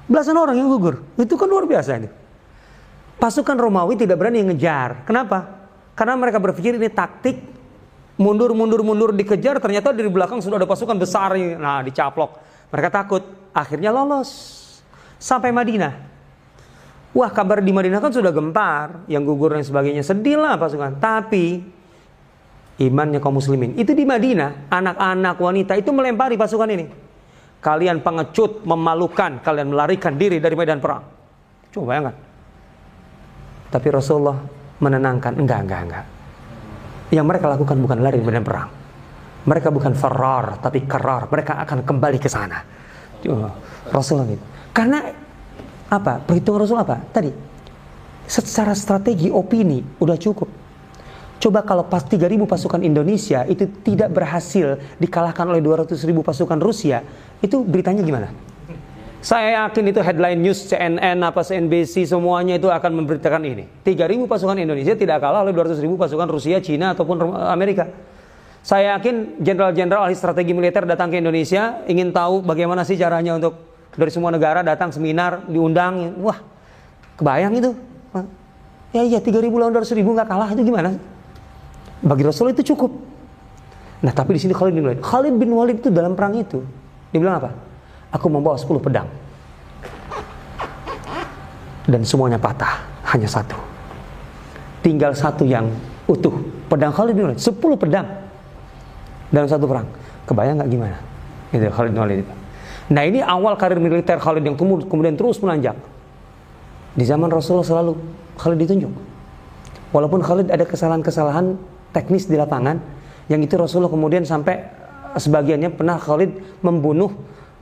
Belasan 0.05 0.35
orang 0.35 0.59
yang 0.59 0.67
gugur. 0.67 1.01
Itu 1.15 1.39
kan 1.39 1.47
luar 1.47 1.65
biasa 1.65 2.03
ini. 2.03 2.09
Pasukan 3.17 3.55
Romawi 3.55 3.95
tidak 3.95 4.19
berani 4.19 4.43
ngejar. 4.43 5.07
Kenapa? 5.07 5.63
Karena 5.95 6.19
mereka 6.19 6.43
berpikir 6.43 6.75
ini 6.75 6.91
taktik 6.91 7.39
mundur 8.17 8.53
mundur 8.53 8.85
mundur 8.85 9.09
dikejar 9.11 9.57
ternyata 9.57 9.89
dari 9.89 10.09
belakang 10.09 10.39
sudah 10.41 10.61
ada 10.61 10.69
pasukan 10.69 10.97
besar 10.97 11.35
nah 11.57 11.81
dicaplok. 11.81 12.39
Mereka 12.73 12.89
takut. 12.89 13.23
Akhirnya 13.53 13.93
lolos. 13.93 14.61
Sampai 15.21 15.53
Madinah. 15.53 15.93
Wah 17.13 17.29
kabar 17.29 17.61
di 17.61 17.69
Madinah 17.69 18.01
kan 18.01 18.09
sudah 18.09 18.33
gempar. 18.33 19.05
Yang 19.05 19.23
gugur 19.29 19.53
dan 19.53 19.61
sebagainya. 19.61 20.01
Sedih 20.01 20.41
lah 20.41 20.57
pasukan. 20.57 20.97
Tapi 20.97 21.61
imannya 22.81 23.21
kaum 23.21 23.37
muslimin. 23.37 23.77
Itu 23.77 23.93
di 23.93 24.09
Madinah. 24.09 24.73
Anak-anak 24.73 25.37
wanita 25.37 25.77
itu 25.77 25.93
melempari 25.93 26.33
pasukan 26.33 26.69
ini. 26.73 26.85
Kalian 27.61 28.01
pengecut 28.01 28.65
memalukan. 28.65 29.37
Kalian 29.45 29.69
melarikan 29.69 30.17
diri 30.17 30.41
dari 30.41 30.57
medan 30.57 30.81
perang. 30.81 31.05
Coba 31.69 31.93
bayangkan 31.93 32.33
tapi 33.73 33.89
Rasulullah 33.89 34.37
menenangkan, 34.77 35.33
enggak, 35.33 35.65
enggak, 35.65 35.81
enggak. 35.89 36.05
Yang 37.11 37.25
mereka 37.25 37.45
lakukan 37.51 37.75
bukan 37.81 37.97
lari 37.99 38.21
medan 38.23 38.45
perang. 38.45 38.69
Mereka 39.43 39.73
bukan 39.75 39.91
farar, 39.97 40.61
tapi 40.63 40.87
karar. 40.87 41.27
Mereka 41.27 41.59
akan 41.67 41.83
kembali 41.83 42.19
ke 42.21 42.31
sana. 42.31 42.63
Rasulullah 43.91 44.31
itu. 44.31 44.45
Karena 44.71 45.03
apa? 45.91 46.23
Perhitungan 46.23 46.63
Rasul 46.63 46.79
apa? 46.79 46.99
Tadi 47.11 47.31
secara 48.23 48.71
strategi 48.71 49.27
opini 49.27 49.83
udah 49.99 50.15
cukup. 50.15 50.49
Coba 51.43 51.59
kalau 51.67 51.83
pas 51.83 51.99
3000 52.07 52.39
pasukan 52.47 52.79
Indonesia 52.79 53.43
itu 53.43 53.67
tidak 53.83 54.15
berhasil 54.15 54.79
dikalahkan 54.95 55.43
oleh 55.51 55.59
200 55.59 55.91
ribu 56.07 56.23
pasukan 56.23 56.55
Rusia, 56.55 57.03
itu 57.43 57.67
beritanya 57.67 57.99
gimana? 57.99 58.31
Saya 59.23 59.63
yakin 59.63 59.87
itu 59.87 60.03
headline 60.03 60.35
news 60.35 60.67
CNN 60.67 61.15
apa 61.23 61.47
CNBC 61.47 62.11
semuanya 62.11 62.59
itu 62.59 62.67
akan 62.67 62.91
memberitakan 62.91 63.39
ini. 63.47 63.63
3000 63.87 64.27
pasukan 64.27 64.59
Indonesia 64.59 64.99
tidak 64.99 65.23
kalah 65.23 65.47
oleh 65.47 65.55
200 65.55 65.79
ribu 65.79 65.95
pasukan 65.95 66.27
Rusia, 66.27 66.59
Cina 66.59 66.91
ataupun 66.91 67.31
Amerika. 67.47 67.87
Saya 68.59 68.99
yakin 68.99 69.39
jenderal-jenderal 69.39 70.11
ahli 70.11 70.15
strategi 70.19 70.51
militer 70.51 70.83
datang 70.83 71.07
ke 71.07 71.23
Indonesia 71.23 71.87
ingin 71.87 72.11
tahu 72.11 72.43
bagaimana 72.43 72.83
sih 72.83 72.99
caranya 72.99 73.39
untuk 73.39 73.63
dari 73.95 74.11
semua 74.11 74.27
negara 74.27 74.59
datang 74.59 74.91
seminar, 74.91 75.47
diundang. 75.47 76.19
Wah, 76.19 76.43
kebayang 77.15 77.55
itu. 77.63 77.71
Ya 78.91 79.07
iya 79.07 79.23
3000 79.23 79.39
lawan 79.55 79.71
200 79.71 79.99
ribu 80.03 80.11
nggak 80.19 80.27
kalah 80.27 80.51
itu 80.51 80.67
gimana? 80.67 80.99
Bagi 82.03 82.27
Rasul 82.27 82.51
itu 82.51 82.75
cukup. 82.75 82.91
Nah 84.03 84.11
tapi 84.11 84.35
di 84.35 84.43
sini 84.43 84.51
Khalid 84.51 84.75
bin 84.75 84.83
Walid. 84.83 84.99
Khalid 84.99 85.35
bin 85.39 85.55
Walid 85.55 85.79
itu 85.79 85.87
dalam 85.87 86.11
perang 86.11 86.35
itu 86.35 86.59
dibilang 87.15 87.39
apa? 87.39 87.71
Aku 88.13 88.29
membawa 88.29 88.53
10 88.53 88.77
pedang. 88.77 89.09
Dan 91.83 92.05
semuanya 92.05 92.39
patah, 92.39 92.79
hanya 93.11 93.27
satu. 93.27 93.57
Tinggal 94.85 95.17
satu 95.17 95.43
yang 95.43 95.67
utuh. 96.07 96.31
Pedang 96.69 96.93
Khalid 96.93 97.17
bin 97.17 97.27
Walid, 97.27 97.41
10 97.41 97.57
pedang. 97.75 98.07
Dalam 99.33 99.49
satu 99.49 99.65
perang. 99.65 99.89
Kebayang 100.29 100.61
nggak 100.61 100.69
gimana? 100.69 100.97
Itu 101.49 101.65
Khalid 101.73 101.91
bin 101.91 101.99
Walid. 101.99 102.27
Nah 102.93 103.03
ini 103.03 103.19
awal 103.19 103.57
karir 103.57 103.81
militer 103.81 104.21
Khalid 104.21 104.43
yang 104.45 104.55
kemudian 104.59 105.17
terus 105.17 105.41
menanjak. 105.41 105.75
Di 106.93 107.03
zaman 107.09 107.33
Rasulullah 107.33 107.65
selalu 107.65 107.97
Khalid 108.37 108.59
ditunjuk. 108.61 108.93
Walaupun 109.89 110.21
Khalid 110.21 110.53
ada 110.53 110.65
kesalahan-kesalahan 110.65 111.57
teknis 111.93 112.29
di 112.29 112.37
lapangan, 112.37 112.77
yang 113.31 113.41
itu 113.41 113.57
Rasulullah 113.57 113.89
kemudian 113.89 114.25
sampai 114.25 114.61
sebagiannya 115.17 115.73
pernah 115.73 115.97
Khalid 115.97 116.61
membunuh 116.61 117.13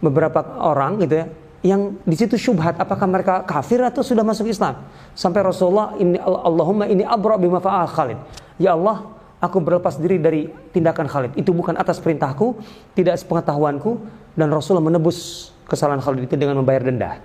beberapa 0.01 0.41
orang 0.59 0.99
gitu 1.05 1.15
ya 1.21 1.25
yang 1.61 1.93
di 2.01 2.17
situ 2.17 2.41
syubhat 2.41 2.81
apakah 2.81 3.05
mereka 3.05 3.45
kafir 3.45 3.85
atau 3.85 4.01
sudah 4.01 4.25
masuk 4.25 4.49
Islam? 4.49 4.81
Sampai 5.13 5.45
Rasulullah 5.45 5.93
ini 6.01 6.17
Allahumma 6.17 6.89
ini 6.89 7.05
abra 7.05 7.37
bima 7.37 7.61
fa'al 7.61 7.85
Khalid. 7.85 8.17
Ya 8.57 8.73
Allah 8.73 9.05
aku 9.37 9.61
berlepas 9.61 10.01
diri 10.01 10.17
dari 10.17 10.49
tindakan 10.73 11.05
Khalid. 11.05 11.37
Itu 11.37 11.53
bukan 11.53 11.77
atas 11.77 12.01
perintahku 12.01 12.57
tidak 12.97 13.21
sepengetahuanku 13.21 14.01
dan 14.33 14.49
Rasulullah 14.49 14.89
menebus 14.89 15.49
kesalahan 15.69 16.01
Khalid 16.01 16.25
itu 16.25 16.33
dengan 16.33 16.57
membayar 16.65 16.81
denda 16.81 17.21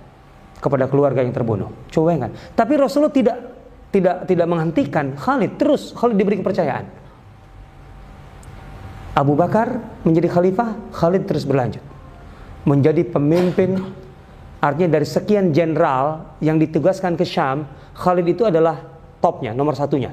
kepada 0.61 0.85
keluarga 0.85 1.25
yang 1.25 1.33
terbunuh. 1.33 1.73
Coba 1.89 2.29
kan 2.29 2.31
tapi 2.53 2.77
Rasulullah 2.77 3.13
tidak 3.13 3.37
tidak 3.89 4.29
tidak 4.29 4.45
menghentikan 4.45 5.17
Khalid. 5.17 5.57
Terus 5.57 5.97
Khalid 5.97 6.13
diberi 6.13 6.37
kepercayaan. 6.37 6.85
Abu 9.17 9.33
Bakar 9.33 9.81
menjadi 10.05 10.29
khalifah 10.29 10.93
Khalid 10.93 11.25
terus 11.25 11.41
berlanjut 11.41 11.96
menjadi 12.67 13.07
pemimpin 13.07 13.79
artinya 14.59 14.99
dari 14.99 15.07
sekian 15.07 15.55
jenderal 15.55 16.35
yang 16.43 16.59
ditugaskan 16.59 17.15
ke 17.15 17.23
Syam 17.23 17.63
Khalid 17.95 18.27
itu 18.27 18.43
adalah 18.43 18.83
topnya 19.23 19.55
nomor 19.55 19.73
satunya 19.73 20.11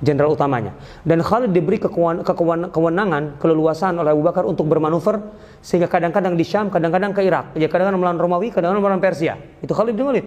jenderal 0.00 0.32
utamanya. 0.32 0.72
Dan 1.04 1.20
Khalid 1.20 1.52
diberi 1.52 1.76
kewenangan 2.72 3.36
keleluasan 3.36 4.00
oleh 4.00 4.16
Abu 4.16 4.24
Bakar 4.24 4.48
untuk 4.48 4.64
bermanuver 4.64 5.20
sehingga 5.60 5.86
kadang-kadang 5.92 6.34
di 6.34 6.44
Syam 6.44 6.72
kadang-kadang 6.72 7.12
ke 7.12 7.20
Irak 7.20 7.52
ya 7.52 7.68
kadang-kadang 7.68 8.00
melawan 8.00 8.18
Romawi 8.18 8.48
kadang-kadang 8.48 8.80
melawan 8.80 9.00
Persia. 9.00 9.36
Itu 9.60 9.76
Khalid 9.76 9.94
bin 9.94 10.08
Walid. 10.08 10.26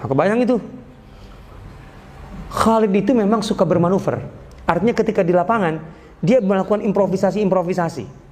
Nah, 0.00 0.06
kebayang 0.06 0.40
itu? 0.40 0.56
Khalid 2.50 2.94
itu 2.94 3.10
memang 3.12 3.42
suka 3.42 3.66
bermanuver. 3.66 4.22
Artinya 4.70 4.94
ketika 4.94 5.26
di 5.26 5.34
lapangan 5.34 5.82
dia 6.22 6.38
melakukan 6.38 6.86
improvisasi-improvisasi 6.86 8.29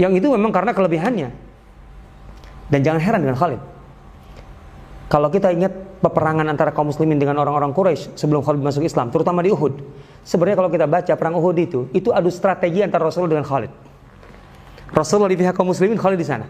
yang 0.00 0.12
itu 0.16 0.28
memang 0.32 0.52
karena 0.52 0.72
kelebihannya. 0.72 1.28
Dan 2.72 2.80
jangan 2.80 3.00
heran 3.04 3.20
dengan 3.20 3.36
Khalid. 3.36 3.60
Kalau 5.12 5.28
kita 5.28 5.52
ingat 5.52 6.00
peperangan 6.00 6.48
antara 6.48 6.72
kaum 6.72 6.88
muslimin 6.88 7.20
dengan 7.20 7.36
orang-orang 7.36 7.76
Quraisy 7.76 8.16
sebelum 8.16 8.40
Khalid 8.40 8.64
masuk 8.64 8.80
Islam, 8.88 9.12
terutama 9.12 9.44
di 9.44 9.52
Uhud. 9.52 9.76
Sebenarnya 10.24 10.56
kalau 10.56 10.70
kita 10.72 10.88
baca 10.88 11.12
perang 11.20 11.36
Uhud 11.36 11.56
itu, 11.60 11.80
itu 11.92 12.08
adu 12.16 12.32
strategi 12.32 12.80
antara 12.80 13.04
Rasulullah 13.04 13.36
dengan 13.36 13.44
Khalid. 13.44 13.72
Rasulullah 14.88 15.28
di 15.28 15.36
pihak 15.36 15.52
kaum 15.52 15.68
muslimin, 15.68 16.00
Khalid 16.00 16.16
di 16.16 16.24
sana. 16.24 16.48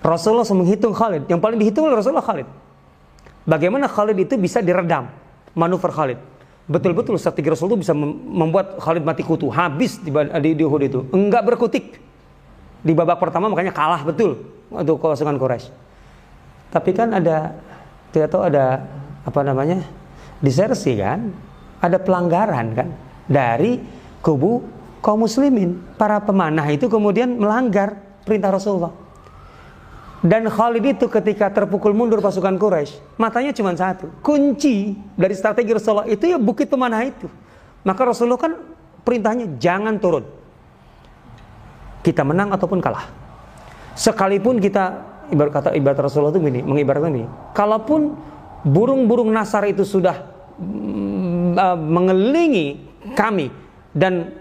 Rasulullah 0.00 0.44
menghitung 0.56 0.96
Khalid, 0.96 1.28
yang 1.28 1.40
paling 1.40 1.60
dihitung 1.60 1.84
oleh 1.84 2.00
Rasulullah 2.00 2.24
Khalid. 2.24 2.48
Bagaimana 3.44 3.92
Khalid 3.92 4.16
itu 4.24 4.40
bisa 4.40 4.64
diredam 4.64 5.12
manuver 5.52 5.92
Khalid. 5.92 6.16
Betul-betul 6.64 7.20
strategi 7.20 7.52
Rasul 7.52 7.76
itu 7.76 7.84
bisa 7.84 7.92
membuat 7.92 8.80
Khalid 8.80 9.04
mati 9.04 9.20
kutu, 9.20 9.52
habis 9.52 10.00
di, 10.00 10.08
di, 10.08 10.50
di 10.56 10.64
Uhud 10.64 10.80
itu. 10.80 11.00
Enggak 11.12 11.44
berkutik 11.44 12.03
di 12.84 12.92
babak 12.92 13.16
pertama 13.16 13.48
makanya 13.48 13.72
kalah 13.72 14.04
betul 14.04 14.44
untuk 14.68 15.00
pasukan 15.00 15.40
Quraisy. 15.40 15.72
Tapi 16.68 16.90
kan 16.92 17.16
ada 17.16 17.56
tidak 18.12 18.28
tahu 18.28 18.42
ada 18.44 18.84
apa 19.24 19.40
namanya 19.40 19.80
disersi 20.44 20.92
kan, 21.00 21.32
ada 21.80 21.96
pelanggaran 21.96 22.76
kan 22.76 22.88
dari 23.24 23.80
kubu 24.20 24.60
kaum 25.00 25.24
muslimin. 25.24 25.80
Para 25.96 26.20
pemanah 26.20 26.68
itu 26.68 26.84
kemudian 26.92 27.40
melanggar 27.40 27.96
perintah 28.28 28.52
Rasulullah. 28.52 28.92
Dan 30.24 30.48
Khalid 30.48 30.84
itu 30.96 31.08
ketika 31.08 31.52
terpukul 31.52 31.92
mundur 31.96 32.20
pasukan 32.20 32.56
Quraisy, 32.56 33.16
matanya 33.16 33.52
cuma 33.56 33.72
satu. 33.76 34.12
Kunci 34.20 34.92
dari 35.16 35.32
strategi 35.32 35.72
Rasulullah 35.72 36.08
itu 36.08 36.28
ya 36.28 36.36
bukit 36.36 36.68
pemanah 36.68 37.00
itu. 37.04 37.28
Maka 37.84 38.12
Rasulullah 38.12 38.40
kan 38.40 38.52
perintahnya 39.04 39.56
jangan 39.56 39.96
turun 40.00 40.43
kita 42.04 42.20
menang 42.20 42.52
ataupun 42.52 42.84
kalah. 42.84 43.08
Sekalipun 43.96 44.60
kita 44.60 45.00
ibarat 45.32 45.52
kata 45.56 45.68
ibarat 45.72 45.96
Rasulullah 46.04 46.36
itu 46.36 46.44
gini, 46.44 46.60
mengibaratkan 46.60 47.16
ini. 47.16 47.26
Kalaupun 47.56 48.12
burung-burung 48.60 49.32
nasar 49.32 49.64
itu 49.64 49.88
sudah 49.88 50.20
mm, 50.60 51.56
uh, 51.56 51.78
mengelilingi 51.80 52.66
kami 53.16 53.48
dan 53.96 54.36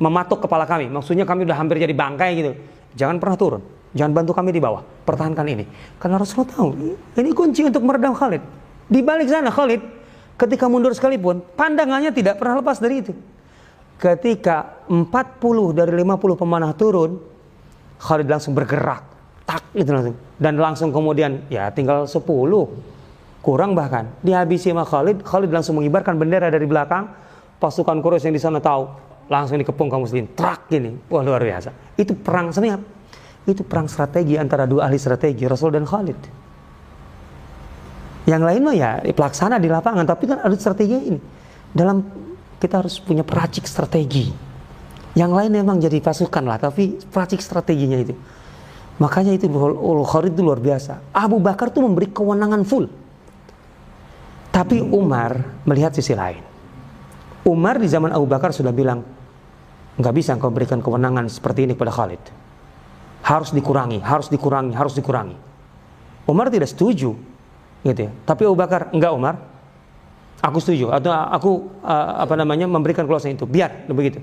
mematuk 0.00 0.48
kepala 0.48 0.64
kami, 0.64 0.88
maksudnya 0.88 1.28
kami 1.28 1.44
sudah 1.44 1.58
hampir 1.60 1.76
jadi 1.84 1.92
bangkai 1.92 2.30
gitu. 2.40 2.52
Jangan 2.96 3.20
pernah 3.20 3.36
turun. 3.36 3.62
Jangan 3.92 4.12
bantu 4.12 4.32
kami 4.32 4.52
di 4.52 4.60
bawah. 4.60 4.80
Pertahankan 5.04 5.44
ini. 5.48 5.64
Karena 6.00 6.20
Rasulullah 6.20 6.52
tahu, 6.52 6.68
ini 7.16 7.30
kunci 7.32 7.64
untuk 7.64 7.80
meredam 7.84 8.12
Khalid. 8.12 8.40
Di 8.88 9.00
balik 9.00 9.28
sana 9.28 9.52
Khalid 9.52 9.80
ketika 10.36 10.68
mundur 10.68 10.92
sekalipun, 10.92 11.44
pandangannya 11.56 12.12
tidak 12.12 12.40
pernah 12.40 12.60
lepas 12.60 12.80
dari 12.80 13.04
itu 13.04 13.12
ketika 13.96 14.86
40 14.88 15.76
dari 15.76 15.92
50 15.92 16.36
pemanah 16.36 16.72
turun, 16.76 17.16
Khalid 17.96 18.28
langsung 18.28 18.52
bergerak. 18.52 19.02
Tak 19.46 19.72
itu 19.72 19.88
langsung. 19.88 20.16
Dan 20.36 20.58
langsung 20.60 20.88
kemudian 20.92 21.48
ya 21.48 21.72
tinggal 21.72 22.04
10. 22.04 22.22
kurang 23.46 23.78
bahkan 23.78 24.10
dihabisi 24.26 24.74
sama 24.74 24.82
Khalid 24.82 25.22
Khalid 25.22 25.54
langsung 25.54 25.78
mengibarkan 25.78 26.18
bendera 26.18 26.50
dari 26.50 26.66
belakang 26.66 27.06
pasukan 27.62 28.02
Quraisy 28.02 28.26
yang 28.26 28.34
di 28.34 28.42
sana 28.42 28.58
tahu 28.58 28.90
langsung 29.30 29.54
dikepung 29.62 29.86
kaum 29.86 30.02
muslimin 30.02 30.34
trak 30.34 30.66
gini 30.66 30.98
wah 31.06 31.22
luar 31.22 31.38
biasa 31.38 31.94
itu 31.94 32.18
perang 32.18 32.50
sebenarnya 32.50 32.82
itu 33.46 33.62
perang 33.62 33.86
strategi 33.86 34.34
antara 34.34 34.66
dua 34.66 34.90
ahli 34.90 34.98
strategi 34.98 35.46
Rasul 35.46 35.78
dan 35.78 35.86
Khalid 35.86 36.18
yang 38.26 38.42
lain 38.42 38.60
mah 38.66 38.74
ya 38.74 38.90
pelaksana 39.14 39.62
di 39.62 39.70
lapangan 39.70 40.02
tapi 40.02 40.26
kan 40.26 40.42
ada 40.42 40.56
strategi 40.58 41.14
ini 41.14 41.20
dalam 41.70 42.02
kita 42.60 42.84
harus 42.84 43.00
punya 43.00 43.22
peracik 43.26 43.64
strategi 43.68 44.32
yang 45.16 45.32
lain 45.32 45.52
memang 45.52 45.80
jadi 45.80 46.00
pasukan 46.00 46.44
lah 46.44 46.60
tapi 46.60 47.00
peracik 47.08 47.40
strateginya 47.40 47.96
itu 48.00 48.14
makanya 49.00 49.36
itu 49.36 49.48
Khalid 50.04 50.32
itu 50.32 50.42
luar 50.44 50.60
biasa 50.60 51.12
Abu 51.12 51.40
Bakar 51.40 51.68
tuh 51.72 51.84
memberi 51.84 52.08
kewenangan 52.12 52.64
full 52.64 52.88
tapi 54.56 54.80
Umar 54.80 55.36
melihat 55.68 55.92
sisi 55.92 56.16
lain. 56.16 56.40
Umar 57.44 57.76
di 57.76 57.84
zaman 57.92 58.08
Abu 58.08 58.24
Bakar 58.24 58.56
sudah 58.56 58.72
bilang, 58.72 59.04
nggak 60.00 60.14
bisa 60.16 60.32
engkau 60.32 60.48
berikan 60.48 60.80
kewenangan 60.80 61.28
seperti 61.28 61.68
ini 61.68 61.76
pada 61.76 61.92
Khalid. 61.92 62.24
Harus 63.20 63.52
dikurangi, 63.52 64.00
harus 64.00 64.32
dikurangi, 64.32 64.72
harus 64.72 64.96
dikurangi. 64.96 65.36
Umar 66.24 66.48
tidak 66.48 66.72
setuju, 66.72 67.12
gitu 67.84 68.00
ya. 68.00 68.10
Tapi 68.24 68.48
Abu 68.48 68.56
Bakar, 68.56 68.88
enggak 68.96 69.12
Umar, 69.12 69.34
aku 70.40 70.58
setuju 70.60 70.92
atau 70.92 71.12
aku 71.12 71.50
uh, 71.80 72.22
apa 72.22 72.34
namanya 72.36 72.68
memberikan 72.68 73.04
keluasan 73.08 73.36
itu, 73.36 73.48
biar 73.48 73.88
begitu. 73.88 74.20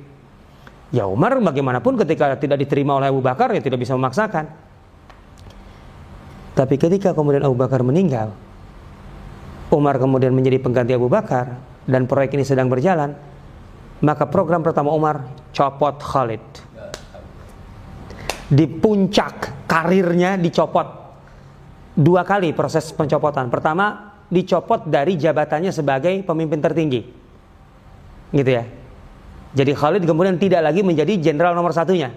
Ya 0.93 1.09
Umar 1.09 1.33
bagaimanapun 1.41 1.97
ketika 2.05 2.37
tidak 2.37 2.61
diterima 2.61 3.01
oleh 3.01 3.09
Abu 3.09 3.17
Bakar 3.25 3.49
ya 3.49 3.61
tidak 3.65 3.81
bisa 3.81 3.97
memaksakan. 3.97 4.45
Tapi 6.53 6.77
ketika 6.77 7.17
kemudian 7.17 7.41
Abu 7.41 7.57
Bakar 7.57 7.81
meninggal, 7.81 8.29
Umar 9.73 9.97
kemudian 9.97 10.37
menjadi 10.37 10.61
pengganti 10.61 10.93
Abu 10.93 11.09
Bakar 11.09 11.57
dan 11.89 12.05
proyek 12.05 12.37
ini 12.37 12.45
sedang 12.45 12.69
berjalan, 12.69 13.17
maka 14.05 14.29
program 14.29 14.61
pertama 14.61 14.93
Umar 14.93 15.25
copot 15.49 15.97
Khalid. 15.97 16.45
Di 18.53 18.69
puncak 18.69 19.65
karirnya 19.65 20.37
dicopot 20.37 20.85
dua 21.97 22.21
kali 22.21 22.53
proses 22.53 22.93
pencopotan. 22.93 23.49
Pertama 23.49 24.12
dicopot 24.33 24.89
dari 24.89 25.13
jabatannya 25.13 25.69
sebagai 25.69 26.25
pemimpin 26.25 26.57
tertinggi, 26.57 27.05
gitu 28.33 28.49
ya. 28.49 28.65
Jadi 29.53 29.71
Khalid 29.77 30.01
kemudian 30.09 30.41
tidak 30.41 30.65
lagi 30.65 30.81
menjadi 30.81 31.13
jenderal 31.21 31.53
nomor 31.53 31.69
satunya, 31.77 32.09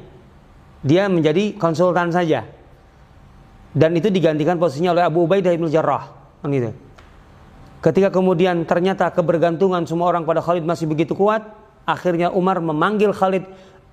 dia 0.80 1.04
menjadi 1.12 1.52
konsultan 1.60 2.08
saja. 2.08 2.48
Dan 3.76 3.92
itu 3.92 4.08
digantikan 4.08 4.56
posisinya 4.56 4.96
oleh 4.96 5.04
Abu 5.04 5.28
Ubaidah 5.28 5.52
bin 5.52 5.68
Jarrah, 5.68 6.08
gitu. 6.48 6.72
Ketika 7.84 8.08
kemudian 8.08 8.64
ternyata 8.64 9.12
kebergantungan 9.12 9.84
semua 9.84 10.08
orang 10.08 10.24
pada 10.24 10.40
Khalid 10.40 10.64
masih 10.64 10.88
begitu 10.88 11.12
kuat, 11.12 11.44
akhirnya 11.84 12.32
Umar 12.32 12.56
memanggil 12.64 13.12
Khalid, 13.12 13.44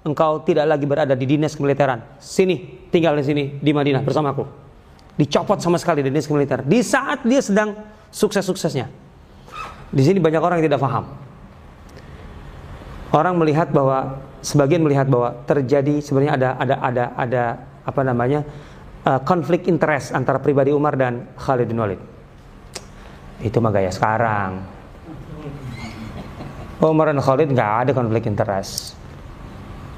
engkau 0.08 0.40
tidak 0.48 0.72
lagi 0.72 0.88
berada 0.88 1.14
di 1.20 1.28
dinas 1.28 1.52
kemiliteran. 1.60 2.00
Sini, 2.16 2.88
tinggal 2.96 3.20
di 3.20 3.28
sini 3.28 3.44
di 3.60 3.72
Madinah 3.76 4.00
bersamaku. 4.00 4.48
Dicopot 5.20 5.60
sama 5.60 5.76
sekali 5.76 6.00
di 6.00 6.16
dinas 6.16 6.32
kemiliteran. 6.32 6.64
Di 6.64 6.80
saat 6.80 7.28
dia 7.28 7.44
sedang 7.44 7.76
sukses-suksesnya. 8.14 8.88
Di 9.90 10.02
sini 10.06 10.22
banyak 10.22 10.42
orang 10.42 10.62
yang 10.62 10.70
tidak 10.70 10.82
paham. 10.82 11.06
Orang 13.14 13.38
melihat 13.42 13.70
bahwa 13.70 14.22
sebagian 14.42 14.82
melihat 14.82 15.10
bahwa 15.10 15.38
terjadi 15.46 16.02
sebenarnya 16.02 16.34
ada 16.38 16.50
ada 16.58 16.76
ada 16.82 17.06
ada 17.14 17.44
apa 17.86 18.02
namanya 18.02 18.42
uh, 19.06 19.22
konflik 19.22 19.70
interest 19.70 20.14
antara 20.14 20.42
pribadi 20.42 20.74
Umar 20.74 20.98
dan 20.98 21.34
Khalid 21.38 21.70
bin 21.70 21.78
Walid. 21.82 22.02
Itu 23.42 23.62
mah 23.62 23.74
gaya 23.74 23.90
sekarang. 23.94 24.66
Umar 26.82 27.14
dan 27.14 27.22
Khalid 27.22 27.54
nggak 27.54 27.72
ada 27.86 27.92
konflik 27.94 28.26
interest. 28.26 28.98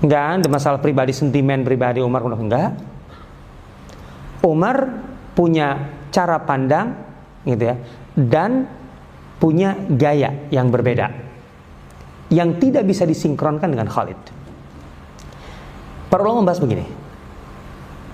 Nggak 0.04 0.24
ada 0.44 0.48
masalah 0.52 0.80
pribadi 0.84 1.16
sentimen 1.16 1.64
pribadi 1.64 2.04
Umar 2.04 2.20
enggak 2.28 2.76
Umar 4.44 4.78
punya 5.34 5.90
cara 6.12 6.38
pandang 6.44 6.94
gitu 7.48 7.74
ya 7.74 7.76
dan 8.16 8.68
punya 9.38 9.76
gaya 9.92 10.48
yang 10.50 10.72
berbeda 10.72 11.12
yang 12.32 12.58
tidak 12.58 12.88
bisa 12.88 13.06
disinkronkan 13.06 13.70
dengan 13.70 13.92
Khalid 13.92 14.18
para 16.10 16.24
ulama 16.24 16.48
membahas 16.48 16.64
begini 16.64 16.88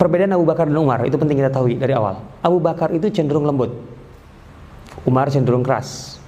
perbedaan 0.02 0.34
Abu 0.34 0.43
Bakar 0.43 0.66
dan 0.68 0.78
Umar 0.82 1.06
itu 1.06 1.16
penting 1.16 1.38
kita 1.38 1.54
tahu 1.54 1.72
dari 1.78 1.93
awal 1.93 2.20
Abu 2.41 2.58
Bakar 2.58 2.89
itu 2.91 3.08
cenderung 3.14 3.45
lembut 3.45 3.91
Umar 5.08 5.34
cenderung 5.34 5.66
keras. 5.66 6.22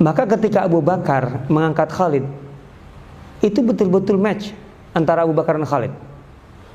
Maka 0.00 0.24
ketika 0.36 0.64
Abu 0.64 0.80
Bakar 0.80 1.44
mengangkat 1.52 1.92
Khalid, 1.92 2.24
itu 3.44 3.60
betul-betul 3.60 4.16
match 4.16 4.52
antara 4.96 5.24
Abu 5.24 5.36
Bakar 5.36 5.60
dan 5.60 5.68
Khalid. 5.68 5.92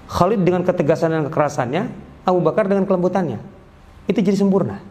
Khalid 0.05 0.45
dengan 0.45 0.61
ketegasan 0.61 1.09
dan 1.13 1.23
kekerasannya, 1.29 1.89
Abu 2.25 2.39
Bakar 2.41 2.69
dengan 2.69 2.85
kelembutannya. 2.85 3.41
Itu 4.05 4.21
jadi 4.21 4.37
sempurna. 4.37 4.81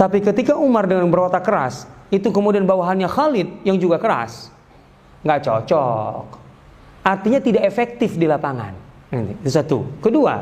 Tapi 0.00 0.24
ketika 0.24 0.56
Umar 0.56 0.88
dengan 0.88 1.12
berwatak 1.12 1.44
keras, 1.44 1.84
itu 2.08 2.32
kemudian 2.32 2.64
bawahannya 2.64 3.04
Khalid 3.04 3.68
yang 3.68 3.76
juga 3.76 4.00
keras. 4.00 4.48
Nggak 5.20 5.44
cocok. 5.44 6.24
Artinya 7.04 7.36
tidak 7.44 7.68
efektif 7.68 8.16
di 8.16 8.24
lapangan. 8.24 8.72
Itu 9.12 9.50
satu. 9.52 10.00
Kedua, 10.00 10.40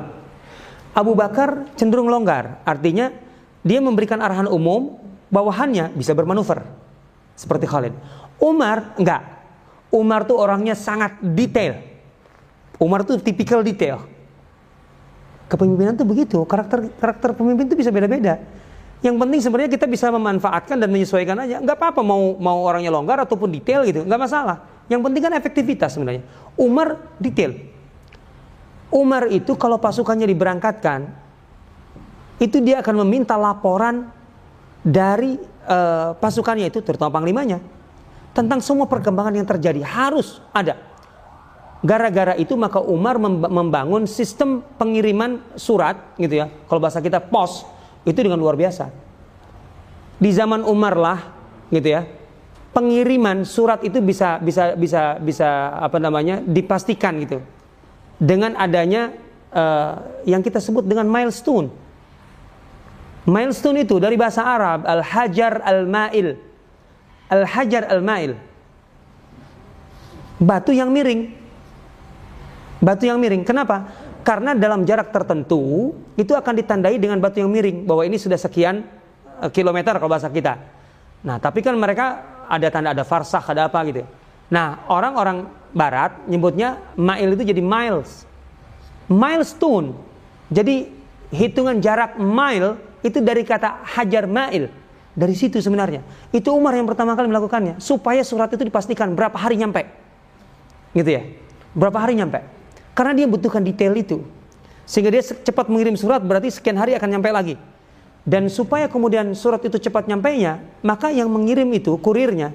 Abu 0.95 1.19
Bakar 1.19 1.75
cenderung 1.75 2.07
longgar, 2.07 2.63
artinya 2.63 3.11
dia 3.67 3.83
memberikan 3.83 4.23
arahan 4.23 4.47
umum, 4.47 4.95
bawahannya 5.27 5.91
bisa 5.99 6.15
bermanuver 6.15 6.63
seperti 7.35 7.67
Khalid. 7.67 7.99
Umar 8.39 8.95
enggak. 8.95 9.27
Umar 9.91 10.23
tuh 10.23 10.39
orangnya 10.39 10.79
sangat 10.79 11.19
detail. 11.35 11.83
Umar 12.79 13.03
tuh 13.03 13.19
tipikal 13.19 13.67
detail. 13.67 14.07
Kepemimpinan 15.51 15.99
tuh 15.99 16.07
begitu, 16.07 16.39
karakter 16.47 16.95
karakter 16.95 17.35
pemimpin 17.35 17.67
tuh 17.67 17.75
bisa 17.75 17.91
beda-beda. 17.91 18.39
Yang 18.99 19.15
penting 19.15 19.41
sebenarnya 19.41 19.71
kita 19.79 19.87
bisa 19.87 20.11
memanfaatkan 20.11 20.75
dan 20.75 20.91
menyesuaikan 20.91 21.39
aja. 21.39 21.63
Enggak 21.63 21.79
apa-apa 21.79 22.03
mau 22.03 22.35
mau 22.35 22.67
orangnya 22.67 22.91
longgar 22.91 23.23
ataupun 23.23 23.55
detail 23.55 23.87
gitu, 23.87 24.03
enggak 24.03 24.19
masalah. 24.19 24.67
Yang 24.91 25.01
penting 25.07 25.23
kan 25.23 25.33
efektivitas 25.39 25.91
sebenarnya. 25.95 26.27
Umar 26.59 26.99
detail. 27.23 27.55
Umar 28.89 29.29
itu 29.29 29.55
kalau 29.55 29.77
pasukannya 29.79 30.25
diberangkatkan, 30.27 31.13
itu 32.41 32.59
dia 32.59 32.81
akan 32.81 33.05
meminta 33.05 33.37
laporan 33.37 34.09
dari 34.81 35.37
uh, 35.69 36.17
pasukannya 36.17 36.73
itu, 36.73 36.81
terutama 36.81 37.13
panglimanya, 37.13 37.61
tentang 38.33 38.65
semua 38.65 38.89
perkembangan 38.89 39.37
yang 39.37 39.45
terjadi 39.45 39.85
harus 39.85 40.41
ada. 40.57 40.81
Gara-gara 41.85 42.35
itu 42.35 42.57
maka 42.59 42.83
Umar 42.83 43.21
membangun 43.47 44.09
sistem 44.09 44.65
pengiriman 44.81 45.39
surat, 45.55 46.17
gitu 46.19 46.41
ya. 46.43 46.51
Kalau 46.67 46.81
bahasa 46.81 46.99
kita 47.05 47.23
pos 47.23 47.69
itu 48.09 48.19
dengan 48.25 48.41
luar 48.41 48.57
biasa. 48.57 48.89
Di 50.19 50.31
zaman 50.35 50.65
Umar 50.67 50.99
lah, 50.99 51.19
gitu 51.71 51.89
ya, 51.93 52.03
pengiriman 52.75 53.47
surat 53.47 53.85
itu 53.85 54.01
bisa 54.03 54.41
bisa 54.43 54.75
bisa 54.75 55.21
bisa 55.21 55.79
apa 55.79 55.99
namanya 56.01 56.43
dipastikan 56.43 57.19
gitu 57.23 57.39
dengan 58.19 58.59
adanya 58.59 59.15
uh, 59.55 60.23
yang 60.27 60.43
kita 60.43 60.59
sebut 60.59 60.83
dengan 60.85 61.07
milestone. 61.07 61.71
Milestone 63.29 63.85
itu 63.85 64.01
dari 64.01 64.17
bahasa 64.17 64.41
Arab 64.41 64.89
al-hajar 64.89 65.61
al-mail. 65.63 66.41
Al-hajar 67.29 67.93
al-mail. 67.93 68.41
Batu 70.41 70.73
yang 70.73 70.89
miring. 70.89 71.29
Batu 72.81 73.05
yang 73.05 73.21
miring. 73.21 73.45
Kenapa? 73.45 73.91
Karena 74.29 74.53
dalam 74.53 74.85
jarak 74.85 75.09
tertentu 75.09 75.97
itu 76.13 76.37
akan 76.37 76.53
ditandai 76.61 77.01
dengan 77.01 77.17
batu 77.17 77.41
yang 77.41 77.49
miring 77.49 77.89
bahwa 77.89 78.05
ini 78.05 78.21
sudah 78.21 78.37
sekian 78.37 78.85
uh, 79.41 79.49
kilometer 79.49 79.97
kalau 79.97 80.13
bahasa 80.13 80.29
kita. 80.29 80.61
Nah, 81.25 81.41
tapi 81.41 81.65
kan 81.65 81.73
mereka 81.81 82.21
ada 82.45 82.69
tanda 82.69 82.93
ada 82.93 83.09
farsah, 83.09 83.41
ada 83.41 83.73
apa 83.73 83.81
gitu. 83.89 84.05
Nah, 84.53 84.85
orang-orang 84.93 85.49
barat 85.73 86.29
nyebutnya 86.29 86.77
mile 87.01 87.41
itu 87.41 87.57
jadi 87.57 87.63
miles. 87.65 88.29
Milestone. 89.09 89.97
Jadi 90.53 90.93
hitungan 91.33 91.81
jarak 91.81 92.21
mile 92.21 92.77
itu 93.01 93.25
dari 93.25 93.49
kata 93.49 93.81
hajar 93.97 94.29
mail. 94.29 94.69
Dari 95.17 95.33
situ 95.33 95.57
sebenarnya. 95.65 96.05
Itu 96.37 96.53
Umar 96.53 96.77
yang 96.77 96.85
pertama 96.85 97.17
kali 97.17 97.33
melakukannya 97.33 97.81
supaya 97.81 98.21
surat 98.21 98.53
itu 98.53 98.61
dipastikan 98.61 99.09
berapa 99.17 99.41
hari 99.41 99.57
nyampe. 99.57 99.89
Gitu 100.93 101.17
ya. 101.17 101.25
Berapa 101.73 101.97
hari 102.05 102.21
nyampe. 102.21 102.58
Karena 102.99 103.15
dia 103.15 103.31
butuhkan 103.31 103.63
detail 103.63 103.95
itu. 103.95 104.27
Sehingga 104.83 105.15
dia 105.15 105.23
cepat 105.23 105.71
mengirim 105.71 105.95
surat 105.95 106.19
berarti 106.19 106.51
sekian 106.51 106.75
hari 106.75 106.99
akan 106.99 107.07
nyampe 107.15 107.31
lagi. 107.31 107.55
Dan 108.27 108.51
supaya 108.51 108.91
kemudian 108.91 109.31
surat 109.39 109.63
itu 109.63 109.79
cepat 109.79 110.11
nyampainya, 110.11 110.59
maka 110.83 111.15
yang 111.15 111.31
mengirim 111.31 111.71
itu 111.71 111.95
kurirnya 112.03 112.51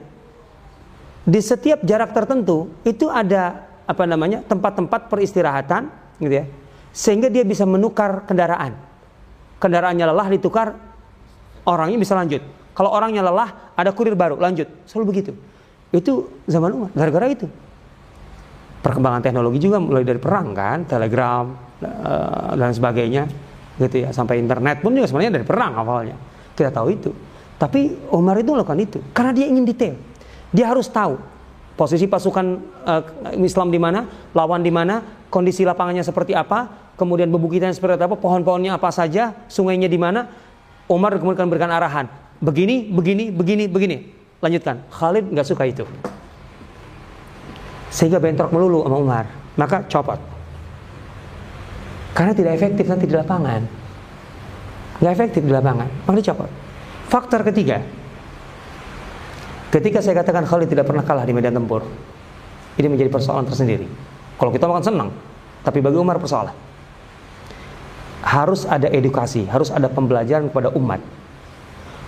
di 1.23 1.39
setiap 1.39 1.79
jarak 1.87 2.11
tertentu 2.11 2.67
itu 2.83 3.07
ada 3.07 3.63
apa 3.87 4.03
namanya 4.03 4.43
tempat-tempat 4.43 5.07
peristirahatan 5.07 5.87
gitu 6.19 6.43
ya 6.43 6.45
sehingga 6.91 7.31
dia 7.31 7.47
bisa 7.47 7.63
menukar 7.63 8.27
kendaraan 8.27 8.75
kendaraannya 9.63 10.05
lelah 10.11 10.27
ditukar, 10.27 10.75
orangnya 11.63 11.95
bisa 11.95 12.19
lanjut. 12.19 12.43
Kalau 12.75 12.91
orangnya 12.91 13.23
lelah, 13.23 13.71
ada 13.79 13.95
kurir 13.95 14.11
baru, 14.11 14.35
lanjut. 14.35 14.67
Selalu 14.83 15.05
begitu. 15.15 15.31
Itu 15.95 16.27
zaman 16.43 16.75
Umar, 16.75 16.91
gara-gara 16.91 17.31
itu. 17.31 17.47
Perkembangan 18.83 19.23
teknologi 19.23 19.63
juga 19.63 19.79
mulai 19.79 20.03
dari 20.03 20.19
perang 20.19 20.51
kan, 20.51 20.83
telegram 20.83 21.55
uh, 21.79 22.51
dan 22.59 22.75
sebagainya, 22.75 23.23
gitu 23.79 24.03
ya. 24.03 24.11
Sampai 24.11 24.43
internet 24.43 24.83
pun 24.83 24.91
juga 24.91 25.07
sebenarnya 25.07 25.39
dari 25.39 25.45
perang 25.47 25.79
awalnya. 25.79 26.19
Kita 26.51 26.67
tahu 26.67 26.87
itu. 26.91 27.11
Tapi 27.55 28.11
Umar 28.11 28.35
itu 28.43 28.51
melakukan 28.51 28.75
itu 28.83 28.99
karena 29.15 29.31
dia 29.31 29.47
ingin 29.47 29.63
detail. 29.63 29.95
Dia 30.51 30.67
harus 30.67 30.91
tahu 30.91 31.15
posisi 31.79 32.11
pasukan 32.11 32.45
uh, 32.83 33.01
Islam 33.39 33.71
di 33.71 33.79
mana, 33.79 34.03
lawan 34.35 34.59
di 34.59 34.69
mana, 34.69 34.99
kondisi 35.31 35.63
lapangannya 35.63 36.03
seperti 36.03 36.35
apa, 36.35 36.93
kemudian 36.99 37.31
bebukitnya 37.31 37.71
seperti 37.71 38.03
apa, 38.03 38.19
pohon-pohonnya 38.19 38.75
apa 38.75 38.91
saja, 38.91 39.31
sungainya 39.47 39.87
di 39.87 39.97
mana. 39.97 40.27
Umar 40.91 41.15
kemudian 41.15 41.47
berikan 41.47 41.71
arahan, 41.71 42.11
begini, 42.43 42.91
begini, 42.91 43.31
begini, 43.31 43.65
begini. 43.71 43.97
Lanjutkan. 44.43 44.83
Khalid 44.91 45.31
nggak 45.31 45.47
suka 45.47 45.63
itu. 45.63 45.87
Sehingga 47.93 48.17
bentrok 48.17 48.49
melulu 48.49 48.81
sama 48.81 48.97
Umar. 48.97 49.25
Maka 49.53 49.85
copot. 49.85 50.17
Karena 52.17 52.33
tidak 52.33 52.57
efektif 52.57 52.89
nanti 52.89 53.05
di 53.05 53.13
lapangan. 53.13 53.61
Nggak 54.97 55.13
efektif 55.13 55.41
di 55.45 55.53
lapangan. 55.53 55.85
Maka 56.09 56.15
dicopot. 56.17 56.49
Faktor 57.05 57.45
ketiga. 57.45 57.85
Ketika 59.69 60.01
saya 60.01 60.21
katakan 60.21 60.45
Khalid 60.45 60.69
tidak 60.69 60.89
pernah 60.89 61.05
kalah 61.05 61.25
di 61.25 61.33
medan 61.33 61.53
tempur. 61.53 61.85
Ini 62.77 62.89
menjadi 62.89 63.09
persoalan 63.13 63.45
tersendiri. 63.45 63.85
Kalau 64.41 64.49
kita 64.49 64.65
makan 64.65 64.85
senang. 64.85 65.09
Tapi 65.61 65.77
bagi 65.81 65.97
Umar 65.97 66.17
persoalan. 66.17 66.53
Harus 68.23 68.65
ada 68.65 68.89
edukasi, 68.89 69.45
harus 69.45 69.69
ada 69.69 69.91
pembelajaran 69.91 70.49
kepada 70.49 70.73
umat 70.73 71.01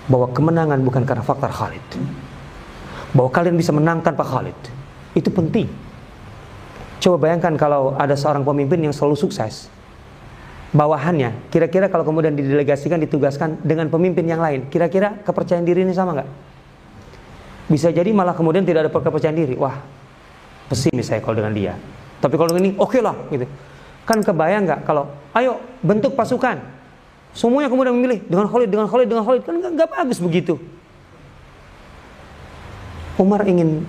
bahwa 0.05 0.29
kemenangan 0.31 0.79
bukan 0.81 1.03
karena 1.05 1.21
faktor 1.25 1.49
Khalid. 1.49 1.86
Bahwa 3.13 3.29
kalian 3.29 3.57
bisa 3.57 3.73
menang 3.73 4.01
tanpa 4.01 4.25
Khalid. 4.25 4.57
Itu 5.16 5.32
penting. 5.32 5.66
Coba 7.01 7.30
bayangkan 7.30 7.55
kalau 7.55 7.95
ada 7.95 8.13
seorang 8.13 8.43
pemimpin 8.43 8.84
yang 8.84 8.93
selalu 8.93 9.16
sukses. 9.16 9.72
Bawahannya, 10.76 11.49
kira-kira 11.49 11.88
kalau 11.88 12.03
kemudian 12.03 12.36
didelegasikan, 12.36 12.99
ditugaskan 12.99 13.63
dengan 13.63 13.88
pemimpin 13.88 14.28
yang 14.28 14.43
lain, 14.43 14.68
kira-kira 14.68 15.24
kepercayaan 15.24 15.63
diri 15.63 15.88
ini 15.88 15.95
sama 15.95 16.20
nggak? 16.20 16.30
Bisa 17.72 17.95
jadi 17.95 18.11
malah 18.11 18.36
kemudian 18.36 18.68
tidak 18.68 18.89
ada 18.89 18.91
kepercayaan 18.91 19.39
diri. 19.39 19.55
Wah, 19.55 19.80
pesimis 20.68 21.07
saya 21.07 21.24
kalau 21.24 21.39
dengan 21.39 21.55
dia. 21.55 21.74
Tapi 22.20 22.36
kalau 22.36 22.51
ini, 22.59 22.76
oke 22.76 22.91
okay 22.91 23.01
lah, 23.01 23.16
gitu. 23.32 23.47
Kan 24.03 24.20
kebayang 24.20 24.68
nggak 24.68 24.84
kalau, 24.84 25.07
ayo 25.32 25.63
bentuk 25.80 26.11
pasukan, 26.13 26.59
Semuanya 27.36 27.68
kemudian 27.68 27.91
memilih 27.91 28.24
dengan 28.32 28.47
Khalid, 28.47 28.72
dengan 28.72 28.88
Khalid, 28.88 29.07
dengan 29.11 29.24
Khalid. 29.28 29.41
Kan 29.43 29.59
nggak 29.59 29.91
bagus 29.91 30.24
begitu. 30.24 30.55
Umar 33.20 33.43
ingin 33.43 33.84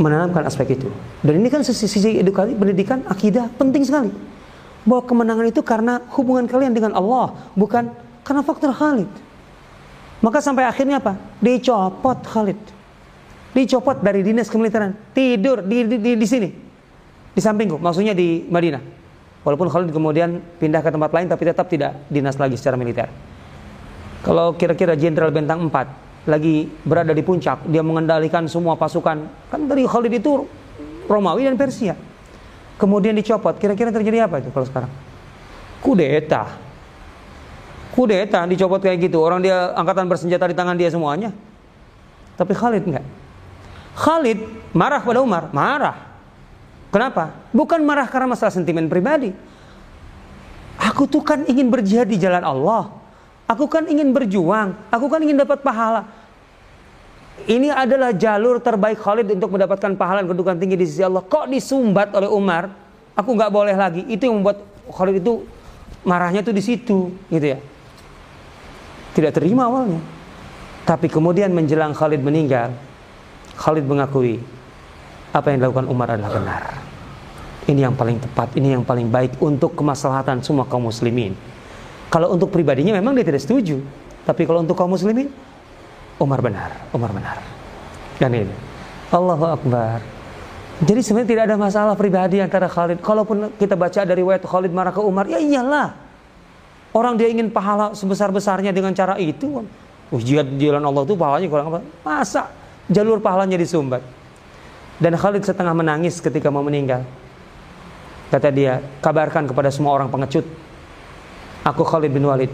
menanamkan 0.00 0.44
aspek 0.48 0.78
itu. 0.78 0.88
Dan 1.20 1.40
ini 1.42 1.48
kan 1.52 1.60
sisi, 1.66 1.84
sisi 1.84 2.16
edukasi, 2.16 2.56
pendidikan, 2.56 3.04
akidah 3.04 3.48
penting 3.56 3.84
sekali. 3.84 4.12
Bahwa 4.88 5.02
kemenangan 5.04 5.46
itu 5.46 5.60
karena 5.60 6.02
hubungan 6.16 6.48
kalian 6.48 6.72
dengan 6.72 6.96
Allah, 6.96 7.34
bukan 7.54 7.92
karena 8.24 8.42
faktor 8.42 8.72
Khalid. 8.72 9.10
Maka 10.22 10.38
sampai 10.38 10.64
akhirnya 10.64 11.02
apa? 11.02 11.18
Dicopot 11.42 12.22
Khalid. 12.22 12.60
Dicopot 13.52 14.00
dari 14.00 14.22
dinas 14.22 14.48
kemiliteran. 14.48 14.94
Tidur 15.12 15.60
di, 15.66 15.84
di, 15.84 15.96
di, 15.98 16.12
di 16.14 16.26
sini. 16.26 16.48
Di 17.32 17.40
sampingku, 17.40 17.80
maksudnya 17.80 18.14
di 18.14 18.46
Madinah. 18.46 18.82
Walaupun 19.42 19.66
Khalid 19.66 19.90
kemudian 19.90 20.38
pindah 20.62 20.80
ke 20.84 20.90
tempat 20.94 21.10
lain 21.10 21.26
tapi 21.26 21.42
tetap 21.42 21.66
tidak 21.66 21.98
dinas 22.06 22.38
lagi 22.38 22.54
secara 22.54 22.78
militer. 22.78 23.10
Kalau 24.22 24.54
kira-kira 24.54 24.94
Jenderal 24.94 25.34
Bentang 25.34 25.66
4 25.66 26.11
lagi 26.22 26.70
berada 26.86 27.10
di 27.10 27.22
puncak, 27.22 27.66
dia 27.66 27.82
mengendalikan 27.82 28.46
semua 28.46 28.78
pasukan. 28.78 29.26
Kan 29.50 29.60
dari 29.66 29.82
Khalid 29.82 30.22
itu 30.22 30.46
Romawi 31.10 31.50
dan 31.50 31.58
Persia. 31.58 31.98
Kemudian 32.78 33.14
dicopot, 33.14 33.58
kira-kira 33.58 33.90
terjadi 33.90 34.26
apa 34.26 34.42
itu 34.42 34.50
kalau 34.54 34.66
sekarang? 34.66 34.92
Kudeta. 35.82 36.46
Kudeta 37.92 38.46
dicopot 38.46 38.78
kayak 38.78 39.10
gitu. 39.10 39.18
Orang 39.18 39.42
dia 39.42 39.74
angkatan 39.74 40.06
bersenjata 40.06 40.46
di 40.46 40.54
tangan 40.54 40.78
dia 40.78 40.88
semuanya. 40.88 41.34
Tapi 42.38 42.52
Khalid 42.54 42.82
enggak. 42.86 43.06
Khalid 43.92 44.38
marah 44.72 45.02
pada 45.04 45.20
Umar, 45.20 45.52
marah. 45.52 45.96
Kenapa? 46.88 47.34
Bukan 47.52 47.82
marah 47.84 48.08
karena 48.08 48.32
masalah 48.32 48.54
sentimen 48.54 48.88
pribadi. 48.88 49.34
Aku 50.80 51.04
tuh 51.10 51.20
kan 51.20 51.44
ingin 51.44 51.68
berjihad 51.68 52.08
di 52.08 52.16
jalan 52.16 52.40
Allah. 52.42 53.01
Aku 53.50 53.66
kan 53.66 53.86
ingin 53.90 54.14
berjuang. 54.14 54.74
Aku 54.88 55.06
kan 55.10 55.20
ingin 55.22 55.38
dapat 55.38 55.60
pahala. 55.60 56.06
Ini 57.42 57.74
adalah 57.74 58.14
jalur 58.14 58.62
terbaik 58.62 59.02
Khalid 59.02 59.26
untuk 59.34 59.56
mendapatkan 59.56 59.96
pahala 59.98 60.22
dan 60.22 60.28
kedudukan 60.30 60.56
tinggi 60.60 60.76
di 60.78 60.86
sisi 60.86 61.02
Allah. 61.02 61.24
Kok 61.24 61.50
disumbat 61.50 62.12
oleh 62.14 62.30
Umar? 62.30 62.70
Aku 63.18 63.34
nggak 63.34 63.50
boleh 63.50 63.74
lagi. 63.74 64.06
Itu 64.06 64.30
yang 64.30 64.40
membuat 64.40 64.62
Khalid 64.86 65.24
itu 65.24 65.42
marahnya 66.06 66.44
tuh 66.44 66.54
di 66.54 66.62
situ, 66.62 67.10
gitu 67.32 67.46
ya. 67.56 67.58
Tidak 69.12 69.32
terima 69.34 69.66
awalnya. 69.68 70.00
Tapi 70.82 71.06
kemudian 71.06 71.50
menjelang 71.54 71.94
Khalid 71.94 72.20
meninggal, 72.22 72.74
Khalid 73.54 73.86
mengakui 73.86 74.42
apa 75.32 75.46
yang 75.52 75.62
dilakukan 75.62 75.86
Umar 75.88 76.14
adalah 76.14 76.32
benar. 76.36 76.62
Ini 77.62 77.86
yang 77.86 77.94
paling 77.94 78.18
tepat, 78.18 78.58
ini 78.58 78.74
yang 78.74 78.82
paling 78.82 79.06
baik 79.06 79.38
untuk 79.38 79.78
kemaslahatan 79.78 80.42
semua 80.42 80.66
kaum 80.66 80.90
muslimin. 80.90 81.32
Kalau 82.12 82.28
untuk 82.36 82.52
pribadinya 82.52 82.92
memang 82.92 83.16
dia 83.16 83.24
tidak 83.24 83.40
setuju, 83.40 83.80
tapi 84.28 84.44
kalau 84.44 84.60
untuk 84.60 84.76
kaum 84.76 84.92
muslimin, 84.92 85.32
Umar 86.20 86.44
benar, 86.44 86.92
Umar 86.92 87.08
benar. 87.08 87.40
Dan 88.20 88.36
ini, 88.36 88.54
Allahu 89.08 89.48
Akbar. 89.48 90.04
Jadi 90.84 91.00
sebenarnya 91.00 91.30
tidak 91.32 91.44
ada 91.48 91.56
masalah 91.56 91.94
pribadi 91.96 92.36
antara 92.44 92.68
Khalid. 92.68 93.00
Kalaupun 93.00 93.56
kita 93.56 93.80
baca 93.80 94.04
dari 94.04 94.20
riwayat 94.20 94.44
Khalid 94.44 94.76
marah 94.76 94.92
ke 94.92 95.00
Umar, 95.00 95.24
ya 95.24 95.40
iyalah. 95.40 95.96
Orang 96.92 97.16
dia 97.16 97.32
ingin 97.32 97.48
pahala 97.48 97.96
sebesar-besarnya 97.96 98.76
dengan 98.76 98.92
cara 98.92 99.16
itu. 99.16 99.64
Di 100.12 100.36
jalan 100.36 100.84
Allah 100.84 101.08
itu 101.08 101.16
pahalanya 101.16 101.48
kurang 101.48 101.66
apa? 101.72 101.80
Masa 102.04 102.52
jalur 102.92 103.24
pahalanya 103.24 103.56
disumbat? 103.56 104.04
Dan 105.00 105.16
Khalid 105.16 105.48
setengah 105.48 105.72
menangis 105.72 106.20
ketika 106.20 106.52
mau 106.52 106.60
meninggal. 106.60 107.08
Kata 108.28 108.52
dia, 108.52 108.84
kabarkan 109.00 109.48
kepada 109.48 109.72
semua 109.72 109.96
orang 109.96 110.12
pengecut. 110.12 110.44
Aku 111.62 111.86
Khalid 111.86 112.10
bin 112.10 112.26
Walid. 112.26 112.50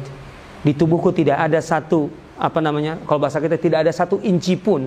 Di 0.60 0.72
tubuhku 0.76 1.14
tidak 1.14 1.40
ada 1.40 1.62
satu, 1.64 2.12
apa 2.36 2.60
namanya, 2.60 3.00
kalau 3.08 3.22
bahasa 3.22 3.40
kita 3.40 3.56
tidak 3.56 3.88
ada 3.88 3.92
satu 3.94 4.20
inci 4.20 4.58
pun 4.58 4.84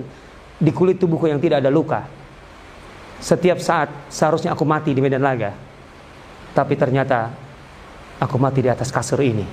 di 0.62 0.70
kulit 0.70 1.00
tubuhku 1.02 1.26
yang 1.26 1.42
tidak 1.42 1.64
ada 1.64 1.70
luka. 1.72 2.06
Setiap 3.18 3.58
saat 3.58 3.90
seharusnya 4.10 4.54
aku 4.54 4.62
mati 4.62 4.94
di 4.94 5.02
medan 5.02 5.22
laga. 5.22 5.54
Tapi 6.52 6.74
ternyata 6.78 7.32
aku 8.20 8.36
mati 8.38 8.62
di 8.62 8.70
atas 8.70 8.94
kasur 8.94 9.18
ini. 9.22 9.46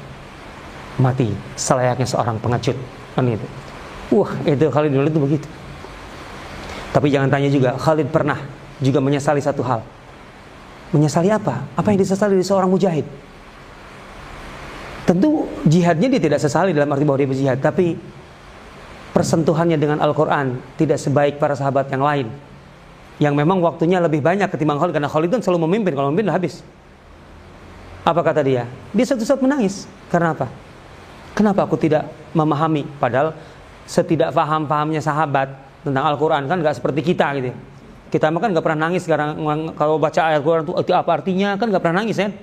Mati 0.99 1.31
selayaknya 1.57 2.05
seorang 2.05 2.37
pengecut. 2.37 2.77
Kan 3.15 3.25
itu. 3.25 3.47
Wah, 4.09 4.29
itu 4.45 4.69
Khalid 4.69 4.89
bin 4.93 4.99
Walid 5.01 5.13
itu 5.13 5.21
begitu. 5.21 5.47
Tapi 6.89 7.13
jangan 7.13 7.29
tanya 7.29 7.49
juga, 7.49 7.77
Khalid 7.77 8.09
pernah 8.09 8.37
juga 8.81 8.99
menyesali 9.01 9.41
satu 9.41 9.61
hal. 9.61 9.81
Menyesali 10.89 11.29
apa? 11.29 11.69
Apa 11.77 11.93
yang 11.93 12.01
disesali 12.01 12.33
dari 12.33 12.45
seorang 12.45 12.69
mujahid? 12.69 13.05
Tentu 15.09 15.49
jihadnya 15.65 16.05
dia 16.05 16.21
tidak 16.21 16.37
sesali 16.37 16.69
dalam 16.69 16.93
arti 16.93 17.01
bahwa 17.01 17.17
dia 17.17 17.25
berjihad, 17.25 17.57
tapi 17.57 17.97
persentuhannya 19.09 19.81
dengan 19.81 19.97
Al-Quran 20.05 20.61
tidak 20.77 21.01
sebaik 21.01 21.41
para 21.41 21.57
sahabat 21.57 21.89
yang 21.89 22.05
lain. 22.05 22.27
Yang 23.17 23.33
memang 23.33 23.57
waktunya 23.57 23.97
lebih 23.97 24.21
banyak 24.21 24.53
ketimbang 24.53 24.77
Khalid, 24.77 24.93
karena 24.93 25.09
Khalid 25.09 25.33
kan 25.33 25.41
selalu 25.41 25.65
memimpin, 25.65 25.97
kalau 25.97 26.13
memimpin 26.13 26.29
habis. 26.29 26.61
Apa 28.05 28.21
kata 28.21 28.45
dia? 28.45 28.69
Dia 28.93 29.05
satu 29.09 29.25
saat 29.25 29.41
menangis. 29.41 29.89
Karena 30.13 30.37
apa? 30.37 30.45
Kenapa 31.33 31.65
aku 31.65 31.73
tidak 31.73 32.05
memahami? 32.37 32.85
Padahal 33.01 33.33
setidak 33.89 34.29
paham-pahamnya 34.29 35.01
sahabat 35.01 35.49
tentang 35.81 36.05
Al-Quran 36.05 36.45
kan 36.45 36.61
nggak 36.61 36.77
seperti 36.77 37.01
kita 37.01 37.33
gitu 37.41 37.49
kita 38.09 38.33
mah 38.33 38.41
kan 38.41 38.49
nggak 38.53 38.65
pernah 38.65 38.89
nangis 38.89 39.05
sekarang 39.05 39.37
kalau 39.77 40.01
baca 40.01 40.33
ayat 40.33 40.41
Quran 40.41 40.65
itu 40.65 40.93
apa 40.93 41.09
artinya 41.13 41.57
kan 41.61 41.69
nggak 41.69 41.81
pernah 41.81 41.97
nangis 42.01 42.17
kan 42.17 42.33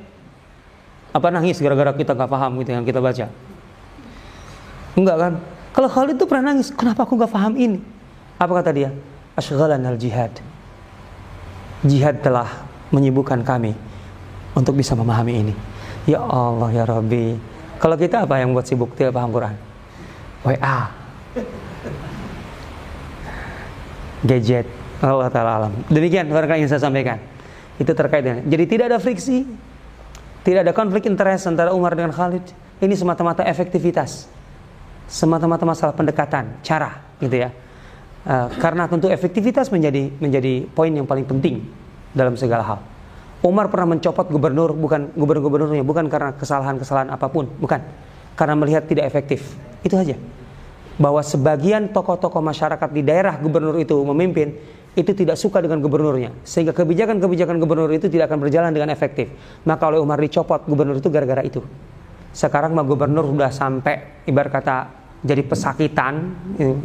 apa 1.16 1.32
nangis 1.32 1.56
gara-gara 1.56 1.96
kita 1.96 2.12
nggak 2.12 2.28
paham 2.28 2.60
gitu 2.60 2.76
yang 2.76 2.84
kita 2.84 3.00
baca? 3.00 3.32
Enggak 4.92 5.16
kan? 5.16 5.32
Kalau 5.72 5.88
Khalid 5.88 6.20
itu 6.20 6.28
pernah 6.28 6.52
nangis 6.52 6.68
kenapa 6.68 7.08
aku 7.08 7.16
nggak 7.16 7.32
paham 7.32 7.56
ini? 7.56 7.80
Apa 8.36 8.60
kata 8.60 8.70
dia? 8.76 8.92
Ashghalan 9.32 9.80
al 9.80 9.96
jihad 9.96 10.32
jihad 11.84 12.24
telah 12.24 12.48
menyibukkan 12.90 13.44
kami 13.46 13.72
untuk 14.56 14.78
bisa 14.78 14.96
memahami 14.96 15.46
ini. 15.46 15.54
Ya 16.06 16.22
Allah 16.22 16.70
ya 16.72 16.84
Rabbi. 16.86 17.36
Kalau 17.76 17.96
kita 17.98 18.24
apa 18.24 18.40
yang 18.40 18.56
buat 18.56 18.64
sibuk? 18.64 18.94
Tidak 18.96 19.12
paham 19.12 19.34
Quran. 19.34 19.54
WA 20.46 20.78
gadget. 24.24 24.66
Allah 24.96 25.28
Ta'ala 25.28 25.50
alam. 25.60 25.72
Demikian 25.92 26.24
yang 26.32 26.70
saya 26.70 26.80
sampaikan. 26.80 27.20
Itu 27.76 27.92
terkait 27.92 28.24
dengan 28.24 28.40
jadi 28.48 28.64
tidak 28.64 28.84
ada 28.94 28.98
friksi 29.02 29.44
Tidak 30.47 30.62
ada 30.62 30.70
konflik 30.70 31.11
interest 31.11 31.51
antara 31.51 31.74
Umar 31.74 31.99
dengan 31.99 32.14
Khalid. 32.14 32.55
Ini 32.78 32.94
semata-mata 32.94 33.42
efektivitas. 33.42 34.30
Semata-mata 35.11 35.66
masalah 35.66 35.90
pendekatan, 35.90 36.62
cara, 36.62 37.03
gitu 37.18 37.34
ya. 37.34 37.51
Uh, 38.22 38.47
karena 38.62 38.86
tentu 38.86 39.11
efektivitas 39.11 39.74
menjadi 39.74 40.07
menjadi 40.22 40.70
poin 40.70 40.94
yang 40.94 41.03
paling 41.03 41.26
penting 41.26 41.66
dalam 42.14 42.38
segala 42.38 42.62
hal. 42.62 42.78
Umar 43.42 43.66
pernah 43.74 43.99
mencopot 43.99 44.30
gubernur 44.30 44.70
bukan 44.70 45.11
gubernur-gubernurnya 45.18 45.82
bukan 45.82 46.07
karena 46.07 46.30
kesalahan-kesalahan 46.38 47.11
apa 47.11 47.26
pun, 47.26 47.51
bukan. 47.59 47.82
Karena 48.38 48.55
melihat 48.55 48.86
tidak 48.86 49.11
efektif. 49.11 49.51
Itu 49.82 49.99
saja. 49.99 50.14
Bahwa 50.94 51.26
sebagian 51.26 51.90
tokoh-tokoh 51.90 52.38
masyarakat 52.38 52.88
di 52.94 53.03
daerah 53.03 53.34
gubernur 53.34 53.82
itu 53.82 53.99
memimpin 53.99 54.55
itu 54.97 55.12
tidak 55.12 55.36
suka 55.36 55.61
dengan 55.61 55.84
gubernurnya. 55.84 56.32
Sehingga 56.40 56.72
kebijakan-kebijakan 56.72 57.61
gubernur 57.61 57.92
itu 57.92 58.09
tidak 58.09 58.32
akan 58.32 58.40
berjalan 58.40 58.72
dengan 58.72 58.88
efektif. 58.88 59.28
Maka 59.68 59.92
oleh 59.92 60.01
Umar 60.01 60.16
dicopot 60.16 60.64
gubernur 60.64 60.97
itu 60.97 61.12
gara-gara 61.12 61.44
itu. 61.44 61.61
Sekarang 62.32 62.72
mah 62.72 62.82
gubernur 62.82 63.28
sudah 63.28 63.53
sampai 63.53 64.24
ibarat 64.24 64.51
kata 64.57 64.76
jadi 65.20 65.44
pesakitan 65.44 66.32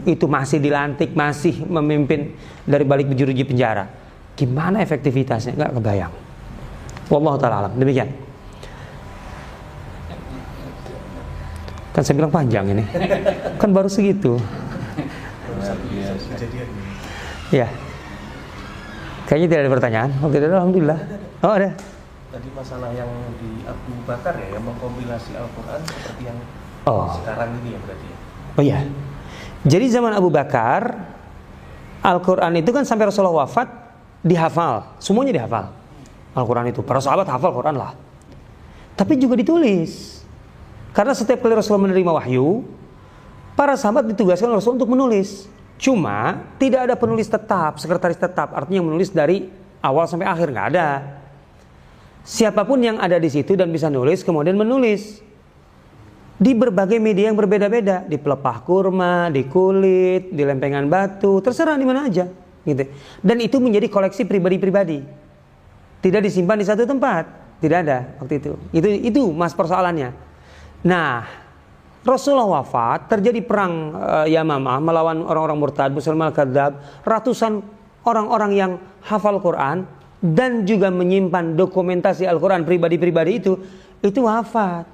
itu 0.03 0.27
masih 0.27 0.59
dilantik 0.59 1.15
masih 1.15 1.63
memimpin 1.63 2.35
dari 2.67 2.83
balik 2.83 3.07
jeruji 3.15 3.47
penjara. 3.47 3.87
Gimana 4.35 4.83
efektivitasnya? 4.83 5.55
Nggak 5.55 5.71
kebayang. 5.79 6.13
Wallahu 7.07 7.39
taala 7.39 7.67
alam. 7.67 7.73
Demikian. 7.79 8.11
Kan 11.95 12.03
saya 12.03 12.15
bilang 12.19 12.31
panjang 12.31 12.75
ini. 12.75 12.83
Kan 13.55 13.71
baru 13.71 13.87
segitu. 13.87 14.35
Ya 17.51 17.67
Kayaknya 19.31 19.47
tidak 19.47 19.61
ada 19.63 19.71
pertanyaan. 19.71 20.09
Oh, 20.19 20.27
tidak 20.27 20.51
ada, 20.51 20.57
alhamdulillah. 20.59 20.99
Oh, 21.39 21.55
ada. 21.55 21.71
Tadi 22.35 22.49
masalah 22.51 22.91
yang 22.91 23.07
di 23.39 23.63
Abu 23.63 23.95
Bakar 24.03 24.35
ya, 24.35 24.59
yang 24.59 24.63
mengkompilasi 24.67 25.39
Al-Qur'an 25.39 25.79
seperti 25.87 26.27
yang 26.27 26.35
oh. 26.83 27.07
sekarang 27.15 27.55
ini 27.63 27.71
ya 27.71 27.79
berarti 27.79 28.07
ya. 28.11 28.17
Oh 28.59 28.63
iya. 28.63 28.79
Jadi 29.63 29.87
zaman 29.87 30.11
Abu 30.11 30.27
Bakar 30.27 30.99
Al-Qur'an 32.03 32.51
itu 32.59 32.75
kan 32.75 32.83
sampai 32.83 33.07
Rasulullah 33.07 33.47
wafat 33.47 33.71
dihafal, 34.19 34.99
semuanya 34.99 35.31
dihafal. 35.39 35.71
Al-Qur'an 36.35 36.67
itu. 36.67 36.83
Para 36.83 36.99
sahabat 36.99 37.23
hafal 37.31 37.55
Quran 37.55 37.79
lah. 37.79 37.95
Tapi 38.99 39.15
juga 39.15 39.39
ditulis. 39.39 40.23
Karena 40.91 41.15
setiap 41.15 41.39
kali 41.39 41.55
Rasulullah 41.55 41.87
menerima 41.87 42.11
wahyu, 42.19 42.67
para 43.55 43.79
sahabat 43.79 44.11
ditugaskan 44.11 44.51
Rasul 44.51 44.75
untuk 44.75 44.91
menulis. 44.91 45.47
Cuma 45.81 46.45
tidak 46.61 46.85
ada 46.85 46.93
penulis 46.93 47.25
tetap, 47.25 47.81
sekretaris 47.81 48.21
tetap, 48.21 48.53
artinya 48.53 48.85
menulis 48.85 49.09
dari 49.09 49.49
awal 49.81 50.05
sampai 50.05 50.29
akhir 50.29 50.53
nggak 50.53 50.67
ada. 50.77 50.87
Siapa 52.21 52.61
pun 52.69 52.77
yang 52.85 53.01
ada 53.01 53.17
di 53.17 53.33
situ 53.33 53.57
dan 53.57 53.73
bisa 53.73 53.89
nulis 53.89 54.21
kemudian 54.21 54.53
menulis 54.53 55.25
di 56.37 56.53
berbagai 56.53 57.01
media 57.01 57.33
yang 57.33 57.37
berbeda-beda, 57.37 58.05
di 58.05 58.21
pelepah 58.21 58.61
kurma, 58.61 59.33
di 59.33 59.49
kulit, 59.49 60.29
di 60.29 60.41
lempengan 60.45 60.85
batu, 60.85 61.41
terserah 61.41 61.77
di 61.77 61.85
mana 61.85 62.05
aja, 62.05 62.29
gitu. 62.61 62.85
Dan 63.21 63.41
itu 63.41 63.57
menjadi 63.57 63.89
koleksi 63.89 64.25
pribadi-pribadi. 64.29 65.01
Tidak 66.01 66.21
disimpan 66.21 66.61
di 66.61 66.65
satu 66.65 66.85
tempat, 66.85 67.57
tidak 67.57 67.77
ada 67.89 67.97
waktu 68.21 68.37
itu. 68.37 68.53
Itu 68.69 68.87
itu 68.89 69.21
mas 69.33 69.53
persoalannya. 69.57 70.13
Nah, 70.81 71.40
Rasulullah 72.01 72.61
wafat, 72.61 73.13
terjadi 73.13 73.45
perang 73.45 73.93
uh, 73.93 74.25
Yamamah 74.25 74.81
melawan 74.81 75.21
orang-orang 75.21 75.57
murtad, 75.61 75.93
Muslim 75.93 76.17
al-Kadzab, 76.25 77.05
ratusan 77.05 77.61
orang-orang 78.01 78.51
yang 78.57 78.71
hafal 79.05 79.37
Quran 79.37 79.85
dan 80.21 80.65
juga 80.65 80.89
menyimpan 80.89 81.53
dokumentasi 81.53 82.25
Al-Quran 82.25 82.65
pribadi-pribadi 82.65 83.41
itu, 83.41 83.53
itu 84.01 84.25
wafat. 84.25 84.89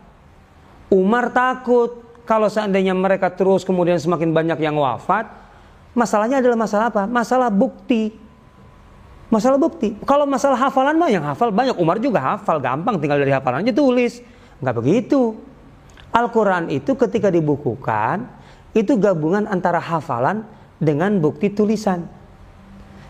Umar 0.92 1.32
takut 1.32 2.04
kalau 2.28 2.52
seandainya 2.52 2.92
mereka 2.92 3.32
terus 3.32 3.64
kemudian 3.64 3.96
semakin 3.96 4.36
banyak 4.36 4.60
yang 4.60 4.76
wafat, 4.76 5.32
masalahnya 5.96 6.44
adalah 6.44 6.60
masalah 6.60 6.92
apa? 6.92 7.04
Masalah 7.08 7.48
bukti. 7.48 8.12
Masalah 9.32 9.56
bukti. 9.60 9.96
Kalau 10.04 10.28
masalah 10.28 10.60
hafalan 10.60 10.96
mah 10.96 11.12
yang 11.12 11.24
hafal 11.24 11.52
banyak. 11.52 11.76
Umar 11.80 12.00
juga 12.04 12.20
hafal, 12.20 12.60
gampang 12.60 13.00
tinggal 13.00 13.20
dari 13.20 13.32
hafalannya 13.32 13.72
tulis. 13.72 14.20
Enggak 14.60 14.76
begitu. 14.80 15.47
Al-Quran 16.18 16.74
itu 16.74 16.98
ketika 16.98 17.30
dibukukan, 17.30 18.26
itu 18.74 18.98
gabungan 18.98 19.46
antara 19.46 19.78
hafalan 19.78 20.42
dengan 20.82 21.22
bukti 21.22 21.54
tulisan. 21.54 22.10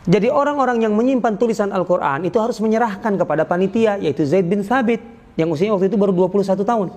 Jadi 0.08 0.32
orang-orang 0.32 0.88
yang 0.88 0.96
menyimpan 0.96 1.36
tulisan 1.36 1.72
Al-Quran 1.76 2.24
itu 2.24 2.40
harus 2.40 2.64
menyerahkan 2.64 3.20
kepada 3.20 3.44
panitia, 3.44 4.00
yaitu 4.00 4.24
Zaid 4.24 4.48
bin 4.48 4.64
Thabit, 4.64 5.04
yang 5.36 5.52
usianya 5.52 5.76
waktu 5.76 5.92
itu 5.92 6.00
baru 6.00 6.16
21 6.16 6.64
tahun. 6.64 6.88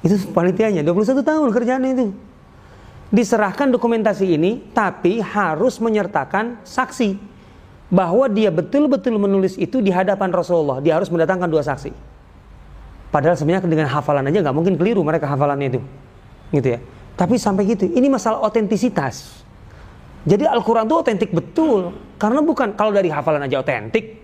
Itu 0.00 0.16
panitianya, 0.32 0.80
21 0.80 1.20
tahun 1.20 1.48
kerjaan 1.52 1.84
itu. 1.84 2.12
Diserahkan 3.12 3.68
dokumentasi 3.68 4.32
ini, 4.32 4.64
tapi 4.72 5.20
harus 5.20 5.76
menyertakan 5.80 6.60
saksi. 6.64 7.36
Bahwa 7.92 8.32
dia 8.32 8.48
betul-betul 8.48 9.20
menulis 9.20 9.60
itu 9.60 9.84
di 9.84 9.92
hadapan 9.92 10.32
Rasulullah. 10.32 10.80
Dia 10.80 10.96
harus 10.96 11.12
mendatangkan 11.12 11.46
dua 11.52 11.60
saksi. 11.60 12.13
Padahal 13.14 13.38
sebenarnya 13.38 13.70
dengan 13.70 13.86
hafalan 13.86 14.26
aja 14.26 14.42
nggak 14.42 14.56
mungkin 14.58 14.74
keliru 14.74 15.06
mereka 15.06 15.30
hafalannya 15.30 15.78
itu, 15.78 15.80
gitu 16.50 16.74
ya. 16.74 16.82
Tapi 17.14 17.38
sampai 17.38 17.62
gitu, 17.70 17.86
ini 17.86 18.10
masalah 18.10 18.42
otentisitas. 18.42 19.46
Jadi 20.26 20.50
Al-Quran 20.50 20.90
itu 20.90 20.96
otentik 20.98 21.30
betul, 21.30 21.94
karena 22.18 22.42
bukan 22.42 22.74
kalau 22.74 22.90
dari 22.90 23.06
hafalan 23.14 23.46
aja 23.46 23.62
otentik, 23.62 24.18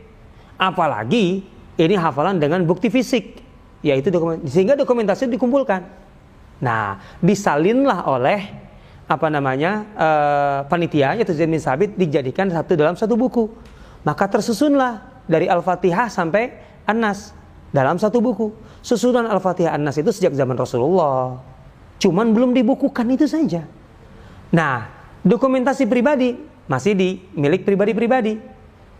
apalagi 0.59 1.47
ini 1.79 1.95
hafalan 1.95 2.43
dengan 2.43 2.67
bukti 2.67 2.91
fisik, 2.91 3.39
yaitu 3.87 4.11
dokumen, 4.11 4.43
sehingga 4.51 4.75
dokumentasi 4.75 5.31
dikumpulkan. 5.31 5.87
Nah, 6.59 6.99
disalinlah 7.23 8.11
oleh 8.11 8.43
apa 9.07 9.27
namanya 9.27 9.87
uh, 9.95 10.59
panitia 10.67 11.15
yaitu 11.15 11.31
Zain 11.35 11.51
bin 11.51 11.63
Sabit 11.63 11.95
dijadikan 11.95 12.51
satu 12.51 12.75
dalam 12.75 12.99
satu 12.99 13.15
buku. 13.15 13.47
Maka 14.03 14.27
tersusunlah 14.27 15.23
dari 15.31 15.47
Al-Fatihah 15.47 16.11
sampai 16.11 16.59
An-Nas 16.91 17.33
dalam 17.71 17.97
satu 18.03 18.19
buku. 18.19 18.51
Susunan 18.81 19.29
Al-Fatihah 19.29 19.77
An-Nas 19.77 20.01
itu 20.01 20.09
sejak 20.09 20.33
zaman 20.33 20.57
Rasulullah. 20.57 21.37
Cuman 22.01 22.33
belum 22.33 22.57
dibukukan 22.57 23.05
itu 23.13 23.29
saja. 23.29 23.69
Nah, 24.51 24.89
dokumentasi 25.21 25.85
pribadi 25.85 26.33
masih 26.65 26.97
di 26.97 27.21
milik 27.37 27.69
pribadi-pribadi. 27.69 28.41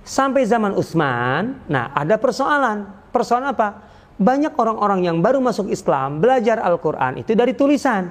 Sampai 0.05 0.45
zaman 0.45 0.77
Utsman, 0.77 1.65
nah 1.69 1.93
ada 1.97 2.17
persoalan. 2.17 2.89
Persoalan 3.13 3.53
apa? 3.53 3.69
Banyak 4.21 4.53
orang-orang 4.57 5.01
yang 5.09 5.17
baru 5.25 5.41
masuk 5.41 5.73
Islam 5.73 6.21
belajar 6.21 6.61
Al-Quran 6.61 7.25
itu 7.25 7.33
dari 7.33 7.57
tulisan. 7.57 8.09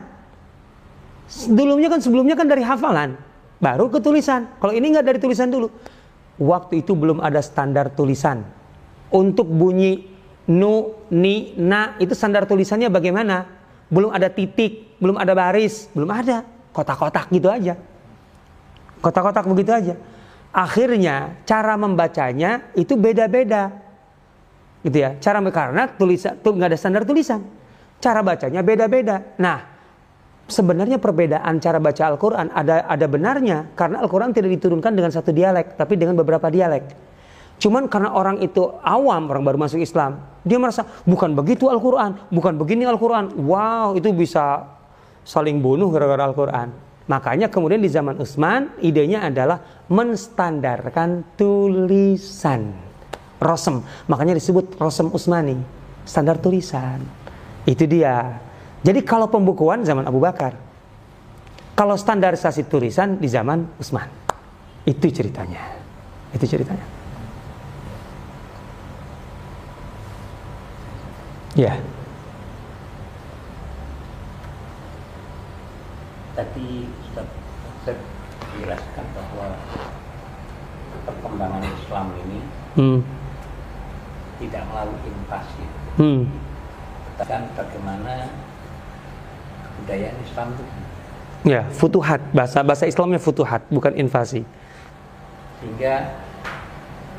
Dulunya 1.29 1.85
kan 1.93 2.01
sebelumnya 2.01 2.33
kan 2.33 2.49
dari 2.49 2.65
hafalan, 2.65 3.13
baru 3.61 3.93
ke 3.93 4.01
tulisan. 4.01 4.49
Kalau 4.57 4.73
ini 4.73 4.89
nggak 4.89 5.05
dari 5.05 5.19
tulisan 5.21 5.53
dulu. 5.53 5.69
Waktu 6.41 6.81
itu 6.81 6.97
belum 6.97 7.21
ada 7.21 7.37
standar 7.45 7.93
tulisan. 7.93 8.41
Untuk 9.13 9.45
bunyi 9.45 10.05
nu, 10.49 10.97
ni, 11.13 11.53
na 11.55 11.93
itu 12.01 12.17
standar 12.17 12.49
tulisannya 12.49 12.89
bagaimana? 12.89 13.45
Belum 13.89 14.09
ada 14.09 14.29
titik, 14.29 14.97
belum 14.97 15.21
ada 15.21 15.37
baris, 15.37 15.87
belum 15.93 16.09
ada. 16.09 16.41
Kotak-kotak 16.73 17.29
gitu 17.29 17.49
aja. 17.49 17.77
Kotak-kotak 19.01 19.45
begitu 19.45 19.71
aja. 19.73 19.95
Akhirnya 20.49 21.37
cara 21.45 21.77
membacanya 21.77 22.73
itu 22.73 22.97
beda-beda. 22.97 23.73
Gitu 24.81 24.97
ya. 24.97 25.17
Cara 25.21 25.41
karena 25.49 25.89
tulisan 25.89 26.37
tuh 26.41 26.57
nggak 26.57 26.73
ada 26.73 26.77
standar 26.77 27.03
tulisan. 27.05 27.41
Cara 28.01 28.21
bacanya 28.21 28.61
beda-beda. 28.61 29.37
Nah, 29.41 29.65
sebenarnya 30.49 30.97
perbedaan 30.97 31.61
cara 31.61 31.77
baca 31.77 32.03
Al-Qur'an 32.09 32.49
ada 32.53 32.85
ada 32.89 33.05
benarnya 33.05 33.69
karena 33.77 34.01
Al-Qur'an 34.01 34.33
tidak 34.33 34.49
diturunkan 34.57 34.93
dengan 34.97 35.13
satu 35.13 35.29
dialek, 35.29 35.77
tapi 35.77 35.97
dengan 35.97 36.17
beberapa 36.17 36.49
dialek. 36.49 37.08
Cuman 37.59 37.91
karena 37.91 38.15
orang 38.15 38.39
itu 38.39 38.71
awam, 38.79 39.27
orang 39.27 39.43
baru 39.43 39.57
masuk 39.59 39.83
Islam, 39.83 40.23
dia 40.47 40.55
merasa 40.55 40.87
bukan 41.03 41.35
begitu 41.35 41.67
Al-Quran, 41.67 42.31
bukan 42.31 42.55
begini 42.55 42.87
Al-Quran. 42.87 43.35
Wow, 43.35 43.99
itu 43.99 44.15
bisa 44.15 44.63
saling 45.27 45.59
bunuh 45.59 45.91
gara-gara 45.91 46.23
Al-Quran. 46.23 46.71
Makanya 47.11 47.51
kemudian 47.51 47.83
di 47.83 47.91
zaman 47.91 48.15
Utsman, 48.21 48.79
idenya 48.79 49.27
adalah 49.27 49.59
menstandarkan 49.91 51.35
tulisan. 51.35 52.71
Rosem, 53.39 53.83
makanya 54.07 54.35
disebut 54.35 54.79
Rosem 54.79 55.11
Utsmani, 55.11 55.57
standar 56.07 56.39
tulisan. 56.39 57.03
Itu 57.67 57.83
dia. 57.87 58.39
Jadi 58.79 59.03
kalau 59.03 59.27
pembukuan 59.27 59.83
zaman 59.83 60.07
Abu 60.07 60.23
Bakar, 60.23 60.55
kalau 61.75 61.95
standarisasi 61.95 62.67
tulisan 62.67 63.19
di 63.19 63.27
zaman 63.27 63.67
Utsman. 63.79 64.07
Itu 64.83 65.11
ceritanya. 65.11 65.75
Itu 66.31 66.45
ceritanya. 66.47 66.98
Ya. 71.59 71.75
Tadi 76.39 76.87
Ustaz 76.87 77.99
jelaskan 78.55 79.05
bahwa 79.11 79.59
perkembangan 81.03 81.63
Islam 81.67 82.15
ini 82.23 82.39
hmm. 82.79 82.99
tidak 84.39 84.63
melalui 84.71 85.03
invasi. 85.03 85.63
Hmm. 85.99 86.21
Kan 87.19 87.51
bagaimana 87.51 88.31
kebudayaan 89.67 90.17
Islam 90.23 90.55
itu 90.55 90.63
Ya, 91.43 91.67
futuhat. 91.71 92.19
Bahasa 92.35 92.63
bahasa 92.63 92.83
Islamnya 92.87 93.19
futuhat, 93.19 93.67
bukan 93.71 93.95
invasi. 93.99 94.43
sehingga 95.59 96.15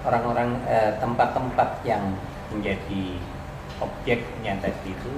orang-orang 0.01 0.57
eh, 0.65 0.97
tempat-tempat 0.97 1.85
yang 1.85 2.01
menjadi 2.49 3.21
objeknya 3.81 4.61
tadi 4.61 4.93
itu 4.93 5.15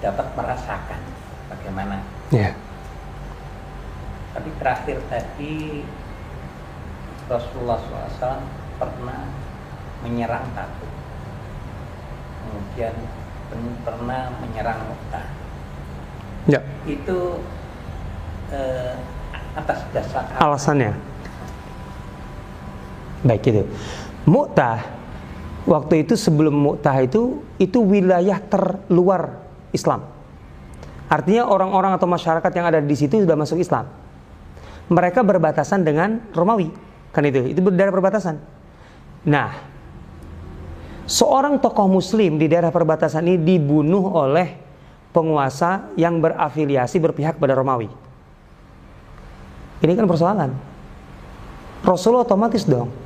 dapat 0.00 0.26
merasakan 0.36 1.00
bagaimana. 1.52 2.02
Ya. 2.32 2.52
Tapi 4.36 4.50
terakhir 4.60 5.00
tadi 5.08 5.80
Rasulullah 7.26 7.80
SAW 7.80 8.44
pernah 8.76 9.20
menyerang 10.04 10.44
Tabuk, 10.52 10.92
kemudian 12.44 12.94
pernah 13.82 14.28
menyerang 14.44 14.84
Mekah. 14.84 15.26
Ya. 16.46 16.60
Itu 16.84 17.40
eh, 18.52 18.94
atas 19.56 19.80
dasar? 19.96 20.28
Alasannya. 20.36 20.92
Baik 23.24 23.48
itu. 23.48 23.64
Mu'tah 24.28 24.84
waktu 25.66 26.06
itu 26.06 26.14
sebelum 26.14 26.54
Mu'tah 26.54 26.96
itu 27.02 27.42
itu 27.58 27.82
wilayah 27.82 28.38
terluar 28.38 29.42
Islam. 29.74 30.06
Artinya 31.06 31.46
orang-orang 31.46 31.94
atau 31.98 32.06
masyarakat 32.06 32.50
yang 32.54 32.66
ada 32.66 32.78
di 32.82 32.96
situ 32.96 33.22
sudah 33.22 33.38
masuk 33.38 33.58
Islam. 33.58 33.86
Mereka 34.86 35.26
berbatasan 35.26 35.82
dengan 35.82 36.22
Romawi. 36.30 36.70
Kan 37.10 37.26
itu, 37.26 37.50
itu 37.50 37.60
daerah 37.74 37.94
perbatasan. 37.94 38.38
Nah, 39.26 39.50
seorang 41.06 41.58
tokoh 41.58 41.90
muslim 41.90 42.38
di 42.38 42.46
daerah 42.46 42.70
perbatasan 42.70 43.26
ini 43.26 43.38
dibunuh 43.42 44.06
oleh 44.14 44.58
penguasa 45.10 45.90
yang 45.98 46.22
berafiliasi 46.22 46.98
berpihak 47.02 47.38
pada 47.38 47.54
Romawi. 47.54 47.90
Ini 49.82 49.92
kan 49.94 50.06
persoalan. 50.06 50.50
Rasulullah 51.86 52.26
otomatis 52.26 52.66
dong 52.66 53.05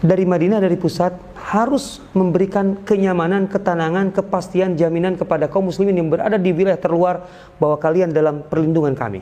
dari 0.00 0.24
Madinah 0.24 0.64
dari 0.64 0.80
pusat 0.80 1.12
harus 1.52 2.00
memberikan 2.16 2.80
kenyamanan, 2.88 3.44
ketenangan, 3.44 4.08
kepastian, 4.16 4.72
jaminan 4.72 5.20
kepada 5.20 5.44
kaum 5.52 5.68
muslimin 5.68 6.00
yang 6.00 6.08
berada 6.08 6.40
di 6.40 6.56
wilayah 6.56 6.80
terluar 6.80 7.28
bahwa 7.60 7.76
kalian 7.76 8.08
dalam 8.08 8.40
perlindungan 8.40 8.96
kami. 8.96 9.20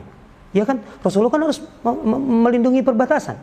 Ya 0.55 0.63
kan 0.63 0.79
Rasulullah 1.03 1.35
kan 1.35 1.43
harus 1.45 1.59
me- 1.83 2.03
me- 2.03 2.23
melindungi 2.47 2.79
perbatasan. 2.79 3.35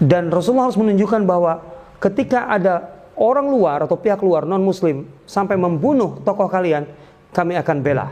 Dan 0.00 0.32
Rasulullah 0.32 0.72
harus 0.72 0.80
menunjukkan 0.80 1.28
bahwa 1.28 1.60
ketika 2.00 2.48
ada 2.48 2.88
orang 3.20 3.52
luar 3.52 3.84
atau 3.84 4.00
pihak 4.00 4.24
luar 4.24 4.48
non 4.48 4.64
muslim 4.64 5.04
sampai 5.28 5.60
membunuh 5.60 6.24
tokoh 6.24 6.48
kalian, 6.48 6.88
kami 7.36 7.52
akan 7.60 7.84
bela. 7.84 8.08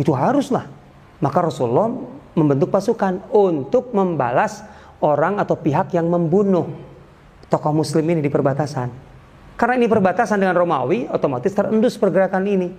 Itu 0.00 0.16
haruslah. 0.16 0.64
Maka 1.20 1.38
Rasulullah 1.52 1.92
membentuk 2.32 2.72
pasukan 2.72 3.20
untuk 3.28 3.92
membalas 3.92 4.64
orang 5.02 5.42
atau 5.42 5.58
pihak 5.58 5.92
yang 5.92 6.06
membunuh 6.06 6.70
tokoh 7.50 7.74
muslim 7.74 8.06
ini 8.08 8.24
di 8.24 8.30
perbatasan. 8.32 8.88
Karena 9.58 9.74
ini 9.76 9.86
perbatasan 9.86 10.40
dengan 10.40 10.56
Romawi, 10.56 11.10
otomatis 11.12 11.52
terendus 11.52 12.00
pergerakan 12.00 12.42
ini. 12.48 12.72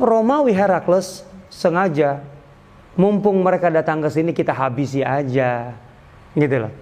Romawi 0.00 0.56
Herakles 0.56 1.22
sengaja 1.52 2.24
mumpung 2.98 3.38
mereka 3.44 3.70
datang 3.70 4.02
ke 4.02 4.08
sini 4.10 4.34
kita 4.34 4.50
habisi 4.50 5.04
aja. 5.04 5.76
Gitu 6.34 6.56
loh. 6.56 6.72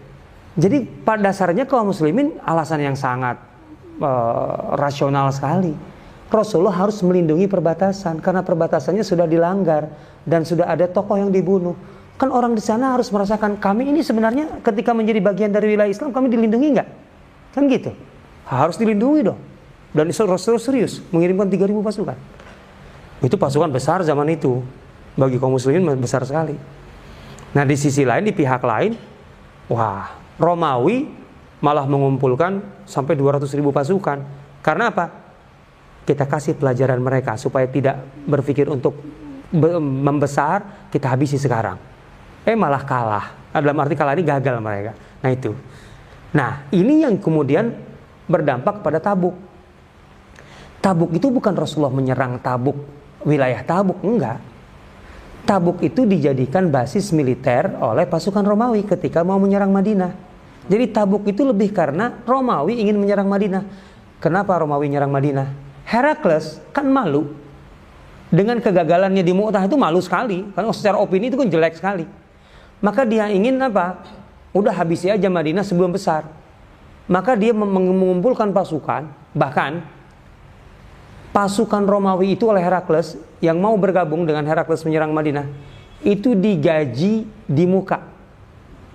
Jadi 0.58 0.82
pada 0.82 1.30
dasarnya 1.30 1.68
kaum 1.68 1.94
muslimin 1.94 2.40
alasan 2.42 2.82
yang 2.82 2.96
sangat 2.98 3.38
eh, 4.00 4.54
rasional 4.74 5.30
sekali. 5.30 5.74
Rasulullah 6.28 6.76
harus 6.76 7.00
melindungi 7.00 7.48
perbatasan 7.48 8.20
karena 8.20 8.44
perbatasannya 8.44 9.00
sudah 9.00 9.24
dilanggar 9.24 9.88
dan 10.28 10.44
sudah 10.44 10.68
ada 10.68 10.84
tokoh 10.84 11.16
yang 11.16 11.32
dibunuh. 11.32 11.72
Kan 12.18 12.34
orang 12.34 12.58
di 12.58 12.62
sana 12.62 12.98
harus 12.98 13.14
merasakan 13.14 13.62
kami 13.62 13.94
ini 13.94 14.02
sebenarnya 14.02 14.58
ketika 14.66 14.90
menjadi 14.90 15.22
bagian 15.22 15.54
dari 15.54 15.78
wilayah 15.78 15.86
Islam 15.86 16.10
kami 16.10 16.26
dilindungi 16.26 16.68
nggak? 16.74 16.88
Kan 17.54 17.70
gitu. 17.70 17.94
Harus 18.42 18.74
dilindungi 18.74 19.22
dong. 19.22 19.38
Dan 19.94 20.10
Rasulullah 20.10 20.58
serius 20.58 20.98
mengirimkan 21.14 21.46
3000 21.46 21.78
pasukan. 21.78 22.18
Itu 23.22 23.38
pasukan 23.38 23.70
besar 23.70 24.02
zaman 24.02 24.34
itu. 24.34 24.58
Bagi 25.14 25.38
kaum 25.38 25.54
muslimin 25.54 25.86
besar 25.98 26.26
sekali. 26.26 26.54
Nah 27.54 27.64
di 27.64 27.74
sisi 27.78 28.02
lain, 28.02 28.26
di 28.26 28.34
pihak 28.34 28.62
lain, 28.62 28.94
wah 29.70 30.10
Romawi 30.38 31.10
malah 31.58 31.86
mengumpulkan 31.86 32.82
sampai 32.86 33.14
200 33.18 33.46
ribu 33.58 33.70
pasukan. 33.70 34.22
Karena 34.62 34.90
apa? 34.90 35.06
Kita 36.06 36.26
kasih 36.26 36.58
pelajaran 36.58 36.98
mereka 37.02 37.34
supaya 37.38 37.66
tidak 37.66 37.98
berpikir 38.26 38.70
untuk 38.70 38.94
be- 39.50 39.80
membesar, 39.82 40.90
kita 40.90 41.10
habisi 41.10 41.34
sekarang. 41.36 41.97
Eh 42.48 42.56
malah 42.56 42.80
kalah. 42.80 43.52
Nah, 43.52 43.60
Dalam 43.60 43.76
arti 43.76 43.92
kalah 43.92 44.16
ini 44.16 44.24
gagal 44.24 44.56
mereka. 44.64 44.96
Nah 45.20 45.28
itu. 45.28 45.52
Nah 46.32 46.64
ini 46.72 47.04
yang 47.04 47.20
kemudian 47.20 47.76
berdampak 48.24 48.80
pada 48.80 48.96
Tabuk. 48.96 49.36
Tabuk 50.80 51.12
itu 51.12 51.28
bukan 51.28 51.52
Rasulullah 51.52 51.92
menyerang 51.92 52.40
Tabuk, 52.40 52.76
wilayah 53.28 53.60
Tabuk, 53.60 54.00
enggak. 54.00 54.40
Tabuk 55.44 55.80
itu 55.84 56.08
dijadikan 56.08 56.72
basis 56.72 57.12
militer 57.12 57.72
oleh 57.80 58.04
pasukan 58.08 58.44
Romawi 58.44 58.84
ketika 58.84 59.20
mau 59.24 59.36
menyerang 59.36 59.72
Madinah. 59.72 60.12
Jadi 60.68 60.84
Tabuk 60.92 61.24
itu 61.24 61.44
lebih 61.44 61.72
karena 61.72 62.20
Romawi 62.24 62.80
ingin 62.80 63.00
menyerang 63.00 63.28
Madinah. 63.28 63.64
Kenapa 64.20 64.60
Romawi 64.60 64.92
menyerang 64.92 65.12
Madinah? 65.12 65.48
Herakles 65.88 66.60
kan 66.72 66.84
malu 66.84 67.32
dengan 68.28 68.60
kegagalannya 68.60 69.24
di 69.24 69.32
Mu'tah 69.32 69.64
itu 69.64 69.80
malu 69.80 70.04
sekali 70.04 70.44
karena 70.52 70.68
secara 70.76 71.00
opini 71.00 71.32
itu 71.32 71.40
kan 71.40 71.48
jelek 71.48 71.80
sekali. 71.80 72.04
Maka 72.78 73.02
dia 73.02 73.26
ingin 73.30 73.58
apa? 73.58 74.02
Udah 74.54 74.72
habisi 74.72 75.10
aja 75.10 75.26
Madinah 75.26 75.66
sebelum 75.66 75.90
besar. 75.90 76.26
Maka 77.08 77.34
dia 77.34 77.56
mengumpulkan 77.56 78.52
pasukan, 78.52 79.08
bahkan 79.32 79.80
pasukan 81.32 81.84
Romawi 81.88 82.36
itu 82.36 82.48
oleh 82.48 82.60
Herakles 82.60 83.16
yang 83.40 83.56
mau 83.58 83.74
bergabung 83.80 84.28
dengan 84.28 84.44
Herakles 84.44 84.84
menyerang 84.84 85.16
Madinah 85.16 85.48
itu 86.04 86.36
digaji 86.36 87.26
di 87.48 87.64
muka. 87.64 88.04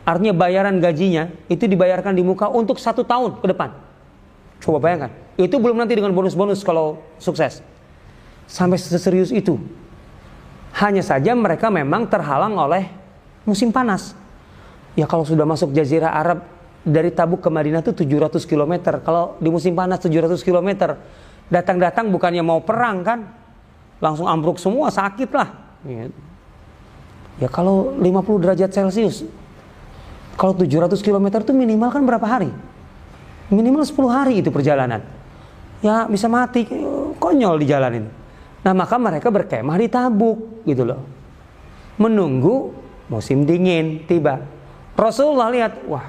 Artinya 0.04 0.36
bayaran 0.36 0.84
gajinya 0.84 1.32
itu 1.48 1.64
dibayarkan 1.64 2.12
di 2.12 2.24
muka 2.24 2.52
untuk 2.52 2.76
satu 2.80 3.08
tahun 3.08 3.40
ke 3.40 3.48
depan. 3.56 3.72
Coba 4.60 4.78
bayangkan. 4.80 5.12
Itu 5.40 5.60
belum 5.60 5.80
nanti 5.80 5.96
dengan 5.96 6.12
bonus-bonus 6.12 6.62
kalau 6.62 7.00
sukses. 7.20 7.64
Sampai 8.46 8.78
seserius 8.80 9.32
itu. 9.32 9.60
Hanya 10.76 11.02
saja 11.02 11.32
mereka 11.34 11.72
memang 11.72 12.08
terhalang 12.08 12.60
oleh 12.60 13.03
musim 13.44 13.72
panas. 13.72 14.16
Ya 14.94 15.10
kalau 15.10 15.26
sudah 15.26 15.44
masuk 15.48 15.74
jazirah 15.74 16.14
Arab 16.14 16.46
dari 16.84 17.10
Tabuk 17.10 17.40
ke 17.40 17.50
Madinah 17.50 17.82
itu 17.82 17.96
700 17.96 18.44
km. 18.44 18.74
Kalau 19.02 19.40
di 19.40 19.50
musim 19.50 19.74
panas 19.74 20.04
700 20.04 20.38
km. 20.44 21.00
Datang-datang 21.48 22.08
bukannya 22.12 22.44
mau 22.44 22.64
perang 22.64 23.04
kan. 23.04 23.20
Langsung 24.04 24.28
ambruk 24.28 24.60
semua, 24.60 24.92
sakit 24.92 25.30
lah. 25.32 25.50
Ya 27.40 27.48
kalau 27.50 27.96
50 27.98 28.44
derajat 28.44 28.70
Celcius. 28.70 29.26
Kalau 30.34 30.54
700 30.58 30.98
km 31.00 31.26
itu 31.40 31.54
minimal 31.54 31.90
kan 31.94 32.04
berapa 32.04 32.26
hari? 32.26 32.50
Minimal 33.54 33.86
10 33.86 33.96
hari 34.10 34.34
itu 34.42 34.50
perjalanan. 34.50 35.04
Ya 35.84 36.08
bisa 36.08 36.32
mati, 36.32 36.66
konyol 37.20 37.60
di 37.60 37.68
jalan 37.70 37.92
ini. 38.02 38.10
Nah 38.64 38.74
maka 38.74 38.96
mereka 38.96 39.28
berkemah 39.28 39.78
di 39.78 39.88
Tabuk 39.92 40.64
gitu 40.64 40.88
loh. 40.88 41.00
Menunggu 42.00 42.83
musim 43.14 43.46
dingin 43.46 44.02
tiba. 44.10 44.42
Rasulullah 44.98 45.54
lihat, 45.54 45.86
wah 45.86 46.06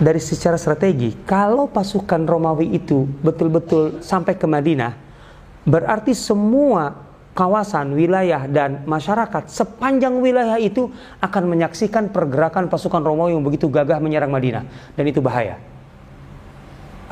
dari 0.00 0.20
secara 0.22 0.56
strategi, 0.56 1.12
kalau 1.28 1.68
pasukan 1.68 2.24
Romawi 2.24 2.72
itu 2.72 3.04
betul-betul 3.20 4.00
sampai 4.00 4.40
ke 4.40 4.48
Madinah, 4.48 4.96
berarti 5.68 6.16
semua 6.16 6.96
kawasan, 7.32 7.92
wilayah, 7.96 8.44
dan 8.48 8.84
masyarakat 8.84 9.48
sepanjang 9.48 10.20
wilayah 10.20 10.56
itu 10.60 10.92
akan 11.20 11.44
menyaksikan 11.48 12.12
pergerakan 12.12 12.68
pasukan 12.68 13.00
Romawi 13.00 13.36
yang 13.36 13.44
begitu 13.44 13.68
gagah 13.68 14.00
menyerang 14.00 14.32
Madinah. 14.32 14.64
Dan 14.96 15.04
itu 15.08 15.20
bahaya. 15.20 15.60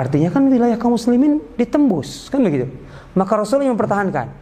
Artinya 0.01 0.33
kan 0.33 0.49
wilayah 0.49 0.81
kaum 0.81 0.97
muslimin 0.97 1.45
ditembus, 1.61 2.33
kan 2.33 2.41
begitu. 2.41 2.73
Maka 3.13 3.33
Rasul 3.37 3.65
yang 3.65 3.77
mempertahankan. 3.77 4.33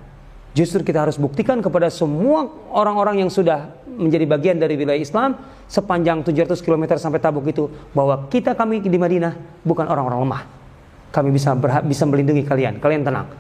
Justru 0.59 0.83
kita 0.83 1.07
harus 1.07 1.15
buktikan 1.15 1.63
kepada 1.63 1.87
semua 1.87 2.51
orang-orang 2.75 3.23
yang 3.23 3.31
sudah 3.31 3.79
menjadi 3.87 4.27
bagian 4.27 4.59
dari 4.59 4.75
wilayah 4.75 4.99
Islam 4.99 5.39
sepanjang 5.71 6.27
700 6.27 6.59
km 6.59 6.99
sampai 6.99 7.23
Tabuk 7.23 7.47
itu 7.47 7.71
bahwa 7.95 8.27
kita 8.27 8.59
kami 8.59 8.83
di 8.83 8.99
Madinah 8.99 9.63
bukan 9.63 9.87
orang-orang 9.87 10.19
lemah. 10.27 10.43
Kami 11.15 11.31
bisa 11.31 11.55
berha- 11.55 11.87
bisa 11.87 12.03
melindungi 12.11 12.43
kalian. 12.43 12.83
Kalian 12.83 13.07
tenang. 13.07 13.31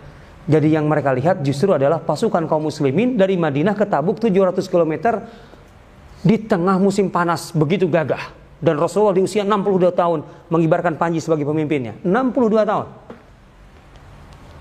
Jadi 0.47 0.79
yang 0.79 0.87
mereka 0.87 1.11
lihat 1.11 1.43
justru 1.43 1.75
adalah 1.75 1.99
pasukan 1.99 2.47
kaum 2.47 2.71
muslimin 2.71 3.19
dari 3.19 3.35
Madinah 3.35 3.75
ke 3.75 3.83
Tabuk 3.83 4.23
700 4.23 4.71
km 4.71 5.19
di 6.23 6.39
tengah 6.39 6.79
musim 6.79 7.11
panas 7.11 7.51
begitu 7.51 7.91
gagah. 7.91 8.31
Dan 8.63 8.79
Rasulullah 8.79 9.19
di 9.19 9.27
usia 9.27 9.43
62 9.43 9.91
tahun 9.91 10.23
mengibarkan 10.55 10.95
panji 10.95 11.19
sebagai 11.19 11.43
pemimpinnya. 11.43 11.99
62 12.07 12.63
tahun. 12.63 12.87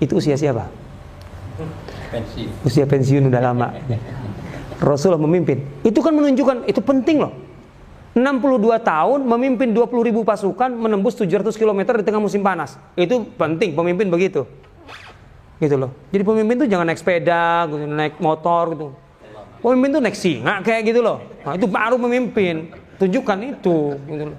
Itu 0.02 0.18
usia 0.18 0.34
siapa? 0.34 0.87
Pensiun 2.08 2.50
Usia 2.64 2.84
pensiun 2.84 3.22
udah 3.28 3.42
lama. 3.42 3.68
Rasulullah 4.78 5.20
memimpin. 5.20 5.62
Itu 5.82 6.00
kan 6.00 6.14
menunjukkan 6.14 6.70
itu 6.70 6.80
penting 6.82 7.22
loh. 7.22 7.32
62 8.18 8.82
tahun 8.82 9.20
memimpin 9.22 9.70
20 9.70 10.08
ribu 10.10 10.26
pasukan 10.26 10.74
menembus 10.74 11.14
700 11.14 11.54
km 11.54 11.80
di 11.98 12.04
tengah 12.06 12.18
musim 12.18 12.42
panas. 12.42 12.74
Itu 12.98 13.26
penting 13.38 13.78
pemimpin 13.78 14.10
begitu. 14.10 14.42
Gitu 15.58 15.74
loh. 15.74 15.90
Jadi 16.10 16.22
pemimpin 16.22 16.66
tuh 16.66 16.68
jangan 16.70 16.86
naik 16.86 16.98
sepeda, 16.98 17.66
gitu, 17.70 17.84
naik 17.86 18.14
motor 18.22 18.64
gitu. 18.74 18.86
Pemimpin 19.58 19.98
tuh 19.98 20.02
naik 20.02 20.16
singa 20.18 20.62
kayak 20.62 20.86
gitu 20.86 21.02
loh. 21.02 21.18
Nah, 21.42 21.58
itu 21.58 21.66
baru 21.66 21.98
memimpin. 21.98 22.70
Tunjukkan 22.98 23.38
itu 23.42 23.94
gitu 24.06 24.24
loh. 24.34 24.38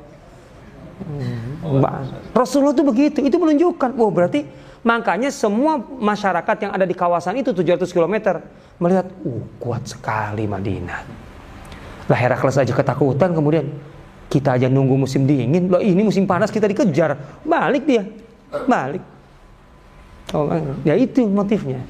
Hmm. 1.00 1.80
Ba- 1.80 2.04
Rasulullah 2.36 2.76
tuh 2.76 2.88
begitu. 2.88 3.24
Itu 3.24 3.40
menunjukkan. 3.40 3.96
Oh, 4.00 4.12
berarti 4.12 4.44
makanya 4.82 5.30
semua 5.34 5.80
masyarakat 5.80 6.58
yang 6.68 6.72
ada 6.76 6.86
di 6.88 6.96
kawasan 6.96 7.40
itu 7.40 7.52
700 7.52 7.90
km 7.92 8.40
melihat, 8.80 9.08
uh, 9.28 9.44
kuat 9.60 9.84
sekali 9.88 10.48
Madinah. 10.48 11.00
Lah 12.10 12.18
Herakles 12.18 12.58
aja 12.58 12.74
ketakutan 12.74 13.36
kemudian 13.36 13.70
kita 14.30 14.58
aja 14.58 14.70
nunggu 14.70 15.06
musim 15.06 15.30
dingin. 15.30 15.70
Lah 15.70 15.82
ini 15.82 16.02
musim 16.02 16.26
panas 16.26 16.50
kita 16.50 16.66
dikejar. 16.66 17.18
Balik 17.46 17.84
dia. 17.86 18.04
Balik. 18.66 19.02
Oh, 20.34 20.46
ya 20.86 20.94
itu 20.94 21.26
motifnya. 21.26 21.82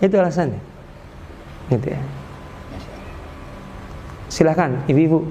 Itu 0.00 0.16
alasannya. 0.16 0.60
Gitu 1.68 1.86
ya. 1.92 2.00
Silakan 4.32 4.80
ibu-ibu. 4.88 5.24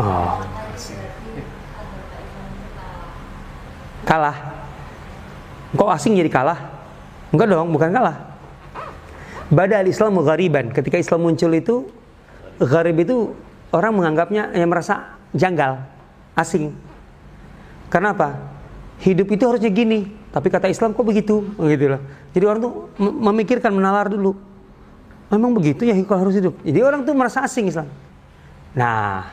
Oh. 0.00 0.40
Kalah. 4.08 4.36
Kok 5.76 5.90
asing 5.92 6.16
jadi 6.16 6.32
kalah? 6.32 6.58
Enggak 7.30 7.46
dong, 7.52 7.70
bukan 7.70 7.92
kalah. 7.92 8.16
Bada 9.52 9.82
al-Islam 9.82 10.18
ghariban. 10.24 10.72
Ketika 10.72 10.96
Islam 10.98 11.28
muncul 11.28 11.52
itu, 11.54 11.86
gharib 12.58 12.96
itu 12.98 13.36
orang 13.70 13.92
menganggapnya 13.94 14.50
yang 14.56 14.72
merasa 14.72 15.14
janggal, 15.36 15.84
asing. 16.34 16.74
Karena 17.92 18.16
apa? 18.16 18.34
Hidup 19.04 19.30
itu 19.30 19.44
harusnya 19.46 19.70
gini, 19.70 20.10
tapi 20.34 20.50
kata 20.50 20.66
Islam 20.70 20.94
kok 20.94 21.06
begitu? 21.06 21.44
Gitu 21.58 21.86
loh. 21.86 22.00
Jadi 22.34 22.44
orang 22.46 22.60
tuh 22.62 22.72
mem- 22.98 23.18
memikirkan 23.30 23.70
menalar 23.74 24.10
dulu. 24.10 24.34
Memang 25.30 25.54
begitu 25.54 25.86
ya 25.86 25.94
kalau 26.02 26.26
harus 26.26 26.34
hidup. 26.34 26.58
Jadi 26.66 26.78
orang 26.82 27.06
tuh 27.06 27.14
merasa 27.14 27.42
asing 27.46 27.70
Islam. 27.70 27.86
Nah, 28.74 29.30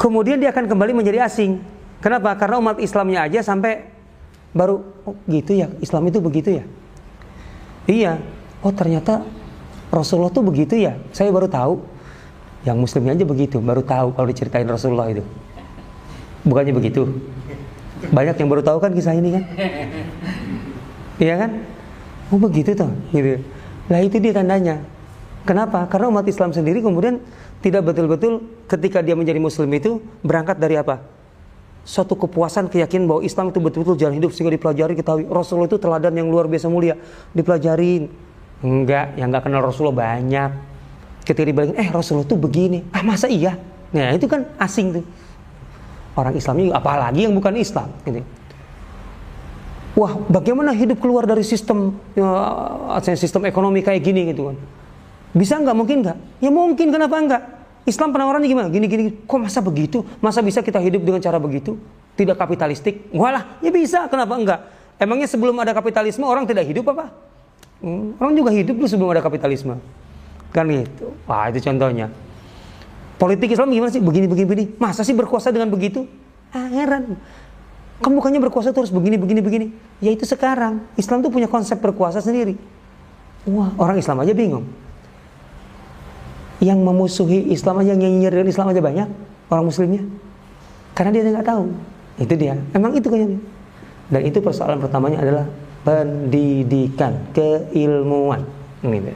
kemudian 0.00 0.40
dia 0.40 0.48
akan 0.48 0.64
kembali 0.64 0.96
menjadi 0.96 1.28
asing. 1.28 1.60
Kenapa? 2.00 2.32
Karena 2.40 2.56
umat 2.56 2.80
Islamnya 2.80 3.28
aja 3.28 3.44
sampai 3.44 3.92
baru 4.56 4.80
oh 5.04 5.12
gitu 5.28 5.52
ya, 5.52 5.68
Islam 5.84 6.08
itu 6.08 6.18
begitu 6.24 6.56
ya. 6.56 6.64
Iya. 7.84 8.12
Oh 8.64 8.72
ternyata 8.72 9.20
Rasulullah 9.92 10.32
tuh 10.32 10.40
begitu 10.40 10.80
ya. 10.80 10.96
Saya 11.12 11.28
baru 11.28 11.44
tahu. 11.44 12.00
Yang 12.60 12.76
muslimnya 12.76 13.16
aja 13.16 13.24
begitu, 13.24 13.56
baru 13.56 13.80
tahu 13.80 14.12
kalau 14.12 14.28
diceritain 14.28 14.68
Rasulullah 14.68 15.08
itu. 15.08 15.24
Bukannya 16.44 16.76
begitu. 16.76 17.08
Banyak 18.12 18.36
yang 18.36 18.48
baru 18.52 18.60
tahu 18.60 18.84
kan 18.84 18.92
kisah 18.92 19.16
ini 19.16 19.32
kan? 19.32 19.44
Iya 21.16 21.34
kan? 21.40 21.50
Oh 22.28 22.36
begitu 22.36 22.76
toh, 22.76 22.92
gitu. 23.16 23.40
Lah 23.88 24.04
itu 24.04 24.20
dia 24.20 24.36
tandanya. 24.36 24.76
Kenapa? 25.48 25.88
Karena 25.88 26.12
umat 26.12 26.26
Islam 26.28 26.52
sendiri 26.52 26.84
kemudian 26.84 27.16
tidak 27.64 27.92
betul-betul 27.92 28.44
ketika 28.68 29.00
dia 29.00 29.16
menjadi 29.16 29.40
muslim 29.40 29.68
itu 29.72 30.00
berangkat 30.20 30.60
dari 30.60 30.76
apa? 30.76 31.00
Suatu 31.80 32.12
kepuasan 32.12 32.68
keyakinan 32.68 33.08
bahwa 33.08 33.20
Islam 33.24 33.48
itu 33.48 33.58
betul-betul 33.58 33.96
jalan 33.96 34.20
hidup 34.20 34.36
sehingga 34.36 34.52
dipelajari 34.52 34.92
ketahui 35.00 35.24
Rasulullah 35.28 35.68
itu 35.68 35.80
teladan 35.80 36.12
yang 36.12 36.28
luar 36.28 36.44
biasa 36.44 36.68
mulia 36.68 36.94
dipelajarin. 37.32 38.12
Enggak, 38.60 39.16
yang 39.16 39.32
enggak 39.32 39.48
kenal 39.48 39.64
Rasulullah 39.64 39.96
banyak. 39.96 40.50
Ketika 41.24 41.48
dibalikin, 41.48 41.76
eh 41.80 41.88
Rasulullah 41.88 42.28
tuh 42.28 42.36
begini. 42.36 42.84
Ah 42.92 43.00
masa 43.00 43.24
iya? 43.32 43.56
Nah 43.96 44.12
itu 44.12 44.28
kan 44.28 44.44
asing 44.60 45.00
tuh. 45.00 45.04
Orang 46.12 46.36
Islamnya 46.36 46.76
apalagi 46.76 47.24
yang 47.24 47.32
bukan 47.32 47.56
Islam. 47.56 47.88
Gitu. 48.04 48.20
Wah, 49.96 50.20
bagaimana 50.28 50.70
hidup 50.76 51.00
keluar 51.00 51.24
dari 51.24 51.42
sistem 51.42 51.96
ya, 52.12 52.28
sistem 53.16 53.48
ekonomi 53.48 53.80
kayak 53.80 54.04
gini 54.04 54.30
gitu 54.30 54.52
kan? 54.52 54.56
Bisa 55.30 55.58
nggak? 55.58 55.76
Mungkin 55.76 55.96
nggak? 56.02 56.16
Ya 56.42 56.50
mungkin. 56.50 56.86
Kenapa 56.90 57.16
nggak? 57.18 57.42
Islam 57.88 58.12
penawarannya 58.12 58.48
gimana? 58.50 58.68
Gini 58.68 58.86
gini. 58.86 59.02
Kok 59.24 59.38
masa 59.40 59.62
begitu? 59.62 60.04
Masa 60.20 60.44
bisa 60.44 60.60
kita 60.60 60.78
hidup 60.82 61.02
dengan 61.02 61.22
cara 61.22 61.38
begitu? 61.38 61.78
Tidak 62.18 62.36
kapitalistik? 62.36 63.08
Walah, 63.14 63.58
ya 63.64 63.70
bisa. 63.72 64.10
Kenapa 64.10 64.36
enggak? 64.36 64.60
Emangnya 65.00 65.24
sebelum 65.24 65.56
ada 65.56 65.72
kapitalisme 65.72 66.28
orang 66.28 66.44
tidak 66.44 66.68
hidup 66.68 66.92
apa? 66.92 67.08
Hmm, 67.80 68.12
orang 68.20 68.36
juga 68.36 68.52
hidup 68.52 68.76
dulu 68.76 68.88
sebelum 68.88 69.10
ada 69.16 69.24
kapitalisme. 69.24 69.80
Kan 70.52 70.68
gitu. 70.68 71.16
Wah, 71.24 71.48
itu 71.48 71.64
contohnya. 71.64 72.12
Politik 73.16 73.52
Islam 73.52 73.72
gimana 73.72 73.88
sih? 73.88 74.02
Begini, 74.04 74.28
begini, 74.28 74.46
begini. 74.48 74.64
Masa 74.76 75.00
sih 75.00 75.16
berkuasa 75.16 75.48
dengan 75.48 75.72
begitu? 75.72 76.04
Ah, 76.52 76.68
heran. 76.68 77.16
Kamu 78.00 78.16
bukannya 78.16 78.40
berkuasa 78.40 78.72
terus 78.72 78.88
begini, 78.88 79.20
begini, 79.20 79.40
begini. 79.44 79.66
Ya 80.00 80.12
itu 80.12 80.24
sekarang. 80.24 80.84
Islam 80.96 81.20
tuh 81.20 81.28
punya 81.32 81.48
konsep 81.48 81.76
berkuasa 81.80 82.20
sendiri. 82.24 82.56
Wah, 83.48 83.72
orang 83.80 84.00
Islam 84.00 84.20
aja 84.24 84.32
bingung. 84.32 84.68
Yang 86.60 86.78
memusuhi 86.84 87.48
Islam 87.50 87.80
aja, 87.80 87.96
yang 87.96 88.00
nyinyir 88.04 88.32
dengan 88.32 88.48
Islam 88.52 88.66
aja 88.70 88.80
banyak. 88.84 89.08
Orang 89.48 89.64
muslimnya. 89.66 90.04
Karena 90.92 91.10
dia 91.16 91.24
nggak 91.24 91.48
tahu. 91.48 91.64
Itu 92.20 92.34
dia. 92.36 92.54
Emang 92.76 92.92
itu 92.92 93.08
kayaknya. 93.08 93.40
Dan 94.12 94.20
itu 94.28 94.38
persoalan 94.44 94.78
pertamanya 94.78 95.24
adalah 95.24 95.46
pendidikan, 95.82 97.16
keilmuan. 97.32 98.44
Gitu. 98.84 99.12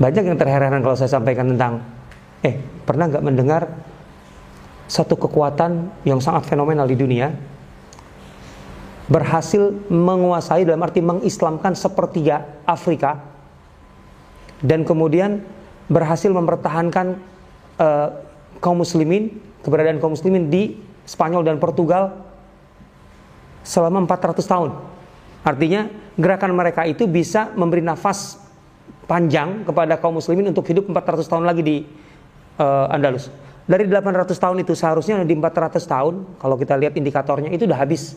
Banyak 0.00 0.22
yang 0.26 0.38
terheran 0.40 0.80
kalau 0.80 0.96
saya 0.96 1.12
sampaikan 1.12 1.52
tentang, 1.54 1.84
eh 2.40 2.56
pernah 2.88 3.06
nggak 3.06 3.24
mendengar 3.24 3.62
satu 4.88 5.16
kekuatan 5.16 5.90
yang 6.04 6.20
sangat 6.20 6.44
fenomenal 6.48 6.84
di 6.84 6.96
dunia 6.96 7.32
berhasil 9.04 9.72
menguasai 9.92 10.64
dalam 10.64 10.80
arti 10.80 11.04
mengislamkan 11.04 11.76
sepertiga 11.76 12.64
Afrika 12.64 13.20
dan 14.64 14.84
kemudian 14.84 15.44
berhasil 15.88 16.32
mempertahankan 16.32 17.20
uh, 17.78 18.08
kaum 18.60 18.80
muslimin 18.80 19.40
keberadaan 19.64 19.96
kaum 19.98 20.12
muslimin 20.12 20.52
di 20.52 20.76
Spanyol 21.08 21.44
dan 21.44 21.56
Portugal 21.56 22.24
selama 23.64 24.04
400 24.04 24.44
tahun. 24.44 24.70
Artinya 25.44 25.88
gerakan 26.16 26.52
mereka 26.56 26.84
itu 26.84 27.08
bisa 27.08 27.52
memberi 27.56 27.80
nafas 27.80 28.40
panjang 29.04 29.64
kepada 29.64 30.00
kaum 30.00 30.20
muslimin 30.20 30.52
untuk 30.52 30.64
hidup 30.68 30.88
400 30.88 31.28
tahun 31.28 31.44
lagi 31.44 31.62
di 31.64 31.76
uh, 32.60 32.92
Andalus. 32.92 33.28
Dari 33.64 33.88
800 33.88 34.28
tahun 34.36 34.56
itu 34.60 34.76
seharusnya 34.76 35.24
di 35.24 35.32
400 35.36 35.80
tahun 35.80 36.14
kalau 36.36 36.56
kita 36.60 36.76
lihat 36.76 36.96
indikatornya 37.00 37.48
itu 37.48 37.64
udah 37.64 37.80
habis. 37.80 38.16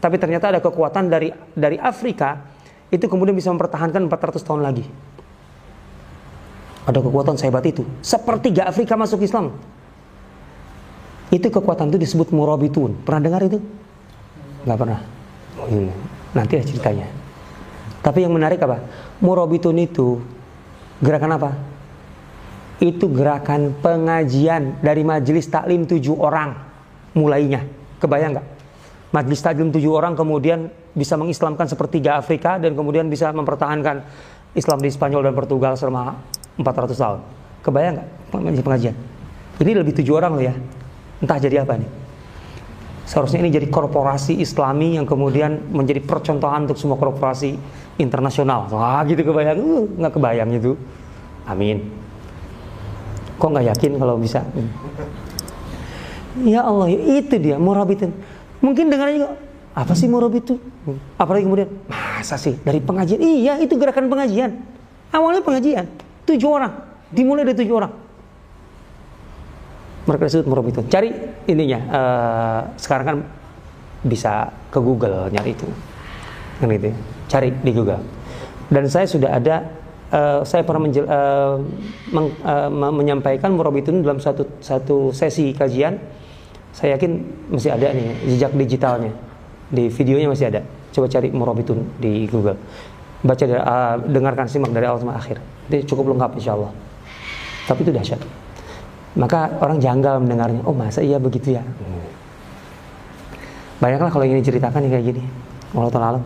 Tapi 0.00 0.16
ternyata 0.16 0.48
ada 0.52 0.60
kekuatan 0.60 1.08
dari 1.08 1.32
dari 1.52 1.76
Afrika 1.76 2.40
itu 2.88 3.04
kemudian 3.04 3.36
bisa 3.36 3.52
mempertahankan 3.52 4.08
400 4.08 4.40
tahun 4.40 4.64
lagi. 4.64 4.84
Ada 6.86 7.02
kekuatan 7.02 7.34
sehebat 7.34 7.66
itu. 7.66 7.82
Sepertiga 7.98 8.70
Afrika 8.70 8.94
masuk 8.94 9.26
Islam. 9.26 9.50
Itu 11.34 11.50
kekuatan 11.50 11.90
itu 11.90 11.98
disebut 11.98 12.30
murabitun. 12.30 13.02
Pernah 13.02 13.20
dengar 13.26 13.42
itu? 13.42 13.58
Nggak 14.62 14.78
pernah. 14.78 15.00
Iya. 15.66 15.94
Nanti 16.30 16.52
ada 16.54 16.66
ceritanya. 16.70 17.06
Tapi 18.06 18.22
yang 18.22 18.30
menarik 18.30 18.62
apa? 18.62 18.78
Murabitun 19.18 19.82
itu 19.82 20.22
gerakan 21.02 21.34
apa? 21.34 21.50
Itu 22.78 23.10
gerakan 23.10 23.74
pengajian 23.82 24.78
dari 24.78 25.02
majelis 25.02 25.50
taklim 25.50 25.90
tujuh 25.90 26.14
orang 26.14 26.54
mulainya. 27.18 27.66
Kebayang 27.98 28.38
nggak? 28.38 28.46
Majelis 29.10 29.42
taklim 29.42 29.74
tujuh 29.74 29.90
orang 29.90 30.14
kemudian 30.14 30.70
bisa 30.94 31.18
mengislamkan 31.18 31.66
sepertiga 31.66 32.20
Afrika 32.20 32.62
dan 32.62 32.78
kemudian 32.78 33.10
bisa 33.10 33.34
mempertahankan 33.34 34.06
Islam 34.54 34.78
di 34.78 34.88
Spanyol 34.92 35.26
dan 35.26 35.34
Portugal 35.34 35.74
selama 35.74 36.20
400 36.58 36.96
tahun. 36.96 37.20
Kebayang 37.64 37.94
nggak 38.32 38.64
pengajian? 38.64 38.96
Ini 39.56 39.72
lebih 39.72 39.96
tujuh 39.96 40.14
orang 40.16 40.36
loh 40.36 40.44
ya. 40.44 40.54
Entah 41.20 41.40
jadi 41.40 41.64
apa 41.64 41.80
nih. 41.80 41.88
Seharusnya 43.06 43.38
ini 43.38 43.54
jadi 43.54 43.70
korporasi 43.70 44.42
Islami 44.42 44.98
yang 44.98 45.06
kemudian 45.06 45.70
menjadi 45.70 46.02
percontohan 46.02 46.66
untuk 46.66 46.74
semua 46.74 46.98
korporasi 46.98 47.54
internasional. 48.02 48.66
Wah 48.68 49.00
gitu 49.06 49.22
kebayang, 49.22 49.58
uh, 49.96 50.10
kebayang 50.10 50.50
itu. 50.58 50.74
Amin. 51.46 51.86
Kok 53.38 53.48
nggak 53.52 53.66
yakin 53.76 53.92
kalau 54.02 54.18
bisa? 54.18 54.42
Ya 56.42 56.66
Allah, 56.66 56.92
itu 56.92 57.36
dia 57.40 57.56
murabitin. 57.56 58.12
Mungkin 58.60 58.92
dengar 58.92 59.08
juga, 59.12 59.30
Apa 59.76 59.92
sih 59.92 60.08
murabit 60.08 60.48
itu? 60.48 60.56
Apalagi 61.20 61.44
kemudian, 61.44 61.68
masa 61.84 62.40
sih 62.40 62.56
dari 62.64 62.80
pengajian? 62.80 63.20
Iya, 63.20 63.60
itu 63.60 63.76
gerakan 63.76 64.08
pengajian. 64.08 64.56
Awalnya 65.12 65.44
pengajian, 65.44 65.84
tujuh 66.26 66.50
orang, 66.50 66.74
dimulai 67.14 67.46
dari 67.46 67.56
tujuh 67.62 67.76
orang. 67.78 67.92
Mereka 70.06 70.22
disebut 70.30 70.46
murabitun. 70.46 70.84
Cari 70.86 71.10
ininya. 71.50 71.80
eh, 71.82 72.60
sekarang 72.78 73.06
kan 73.06 73.18
bisa 74.06 74.54
ke 74.70 74.78
Google 74.78 75.26
nyari 75.34 75.50
itu, 75.54 75.66
kan 76.62 76.70
gitu. 76.70 76.90
ya. 76.90 76.96
Cari 77.26 77.48
di 77.50 77.70
Google. 77.74 78.02
Dan 78.70 78.86
saya 78.86 79.06
sudah 79.10 79.34
ada, 79.34 79.66
eh, 80.14 80.40
saya 80.46 80.62
pernah 80.62 80.86
menjel- 80.86 81.10
eh, 81.10 81.56
meng- 82.14 82.36
me- 82.70 82.94
menyampaikan 83.02 83.50
murabitun 83.54 84.06
dalam 84.06 84.22
satu 84.22 84.46
satu 84.62 85.10
sesi 85.10 85.50
kajian. 85.50 85.98
Saya 86.70 86.94
yakin 86.94 87.12
masih 87.50 87.72
ada 87.72 87.88
nih 87.90 88.14
jejak 88.36 88.52
digitalnya 88.52 89.10
di 89.72 89.90
videonya 89.90 90.28
masih 90.30 90.46
ada. 90.54 90.60
Coba 90.94 91.10
cari 91.10 91.34
murabitun 91.34 91.82
di 91.98 92.30
Google. 92.30 92.60
Baca, 93.26 93.42
eh, 93.42 93.94
dengarkan 94.06 94.46
simak 94.46 94.70
dari 94.70 94.86
awal 94.86 95.02
sampai 95.02 95.18
akhir. 95.18 95.38
Itu 95.68 95.94
cukup 95.94 96.14
lengkap 96.14 96.30
insya 96.38 96.54
Allah. 96.54 96.72
Tapi 97.66 97.82
itu 97.82 97.92
dahsyat. 97.92 98.20
Maka 99.16 99.48
orang 99.58 99.80
janggal 99.80 100.20
mendengarnya. 100.22 100.60
Oh 100.68 100.76
masa 100.76 101.00
iya 101.00 101.16
begitu 101.16 101.56
ya? 101.56 101.64
Bayangkanlah 103.80 104.12
kalau 104.12 104.24
ini 104.24 104.40
ceritakan 104.40 104.80
nih 104.86 104.90
kayak 104.92 105.04
gini. 105.12 105.22
Allah 105.76 105.92
Ta'ala 105.92 106.06
alam. 106.16 106.24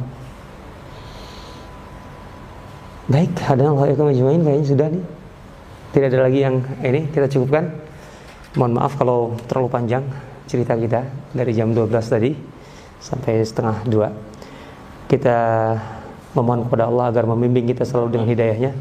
Baik, 3.10 3.34
ada 3.42 3.74
Allah 3.74 3.90
ya 3.90 3.94
kayaknya 3.98 4.66
sudah 4.66 4.86
nih. 4.86 5.04
Tidak 5.90 6.06
ada 6.14 6.20
lagi 6.30 6.38
yang 6.46 6.62
ini 6.86 7.10
kita 7.10 7.26
cukupkan. 7.26 7.66
Mohon 8.54 8.72
maaf 8.78 8.94
kalau 8.98 9.34
terlalu 9.50 9.68
panjang 9.70 10.04
cerita 10.46 10.74
kita 10.74 11.06
dari 11.34 11.54
jam 11.54 11.70
12 11.70 11.90
tadi 12.06 12.30
sampai 12.98 13.42
setengah 13.42 13.86
dua. 13.86 14.10
Kita 15.10 15.38
memohon 16.38 16.66
kepada 16.66 16.86
Allah 16.86 17.10
agar 17.10 17.26
membimbing 17.26 17.70
kita 17.70 17.82
selalu 17.82 18.14
dengan 18.14 18.26
hidayahnya. 18.30 18.72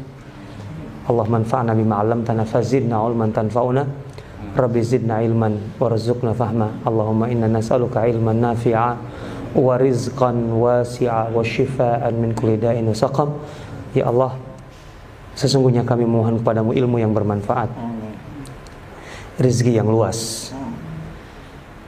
Allah 1.08 1.26
manfa'na 1.28 1.72
bima 1.72 2.02
'allamtana 2.02 2.44
fazidna 2.44 3.00
ilman 3.06 3.32
tanfa'una. 3.32 3.84
Rabbi 4.50 4.82
zidna 4.82 5.22
ilman 5.22 5.78
warzuqna 5.78 6.34
fahma. 6.34 6.82
Allahumma 6.82 7.30
inna 7.30 7.46
nas'aluka 7.46 8.02
ilman 8.10 8.42
nafi'a 8.42 8.88
wa 9.54 9.74
rizqan 9.78 10.50
wasi'a 10.58 11.30
wa 11.30 11.38
shifaan 11.38 12.18
min 12.18 12.34
kulli 12.34 12.58
da'in 12.58 12.82
wa 12.82 12.96
saqam. 12.96 13.30
Ya 13.94 14.10
Allah, 14.10 14.34
sesungguhnya 15.38 15.86
kami 15.86 16.02
mohon 16.02 16.42
kepadamu 16.42 16.74
ilmu 16.74 16.98
yang 16.98 17.14
bermanfaat, 17.14 17.70
rezeki 19.38 19.78
yang 19.78 19.86
luas, 19.86 20.50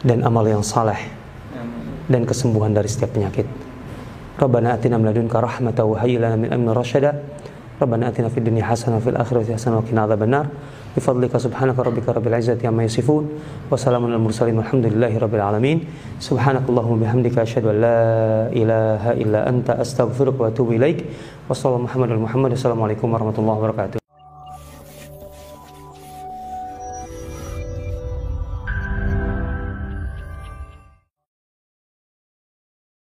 dan 0.07 0.23
amal 0.23 0.47
yang 0.47 0.63
saleh, 0.63 0.99
dan 2.07 2.23
kesembuhan 2.27 2.71
dari 2.75 2.87
setiap 2.91 3.15
penyakit. 3.15 3.47
Rabbana 4.39 4.75
atina 4.75 4.99
min 4.99 5.11
ladunka 5.11 5.39
rahmatan 5.39 5.85
wa 5.87 5.97
hayyi 5.99 6.19
lana 6.19 6.39
min 6.39 6.51
amrina 6.51 6.75
rasyada. 6.75 7.15
ربنا 7.83 8.09
آتنا 8.09 8.29
في 8.29 8.39
الدنيا 8.39 8.65
حسنة 8.65 8.97
وفي 8.97 9.11
الآخرة 9.11 9.43
حسنة 9.55 9.77
وقنا 9.77 10.01
عذاب 10.07 10.23
النار. 10.23 10.47
بفضلك 10.97 11.37
سبحانك 11.37 11.79
ربك 11.79 12.09
رب 12.09 12.27
العزة 12.27 12.61
عما 12.65 12.85
يصفون. 12.85 13.25
وسلام 13.71 14.03
على 14.07 14.17
المرسلين 14.17 14.55
والحمد 14.59 14.87
لله 14.87 15.19
رب 15.19 15.35
العالمين. 15.35 15.79
سبحانك 16.21 16.65
اللهم 16.69 16.93
وبحمدك 17.03 17.39
أشهد 17.39 17.65
أن 17.67 17.77
لا 17.81 17.99
إله 18.53 19.03
إلا 19.13 19.49
أنت 19.49 19.69
أستغفرك 19.71 20.41
وأتوب 20.41 20.73
إليك. 20.79 20.99
وصلى 21.51 21.69
الله 21.71 21.85
محمد 21.85 22.09
محمد 22.09 22.51
والسلام 22.51 22.83
عليكم 22.83 23.07
ورحمة 23.13 23.37
الله 23.39 23.55
وبركاته. 23.59 24.02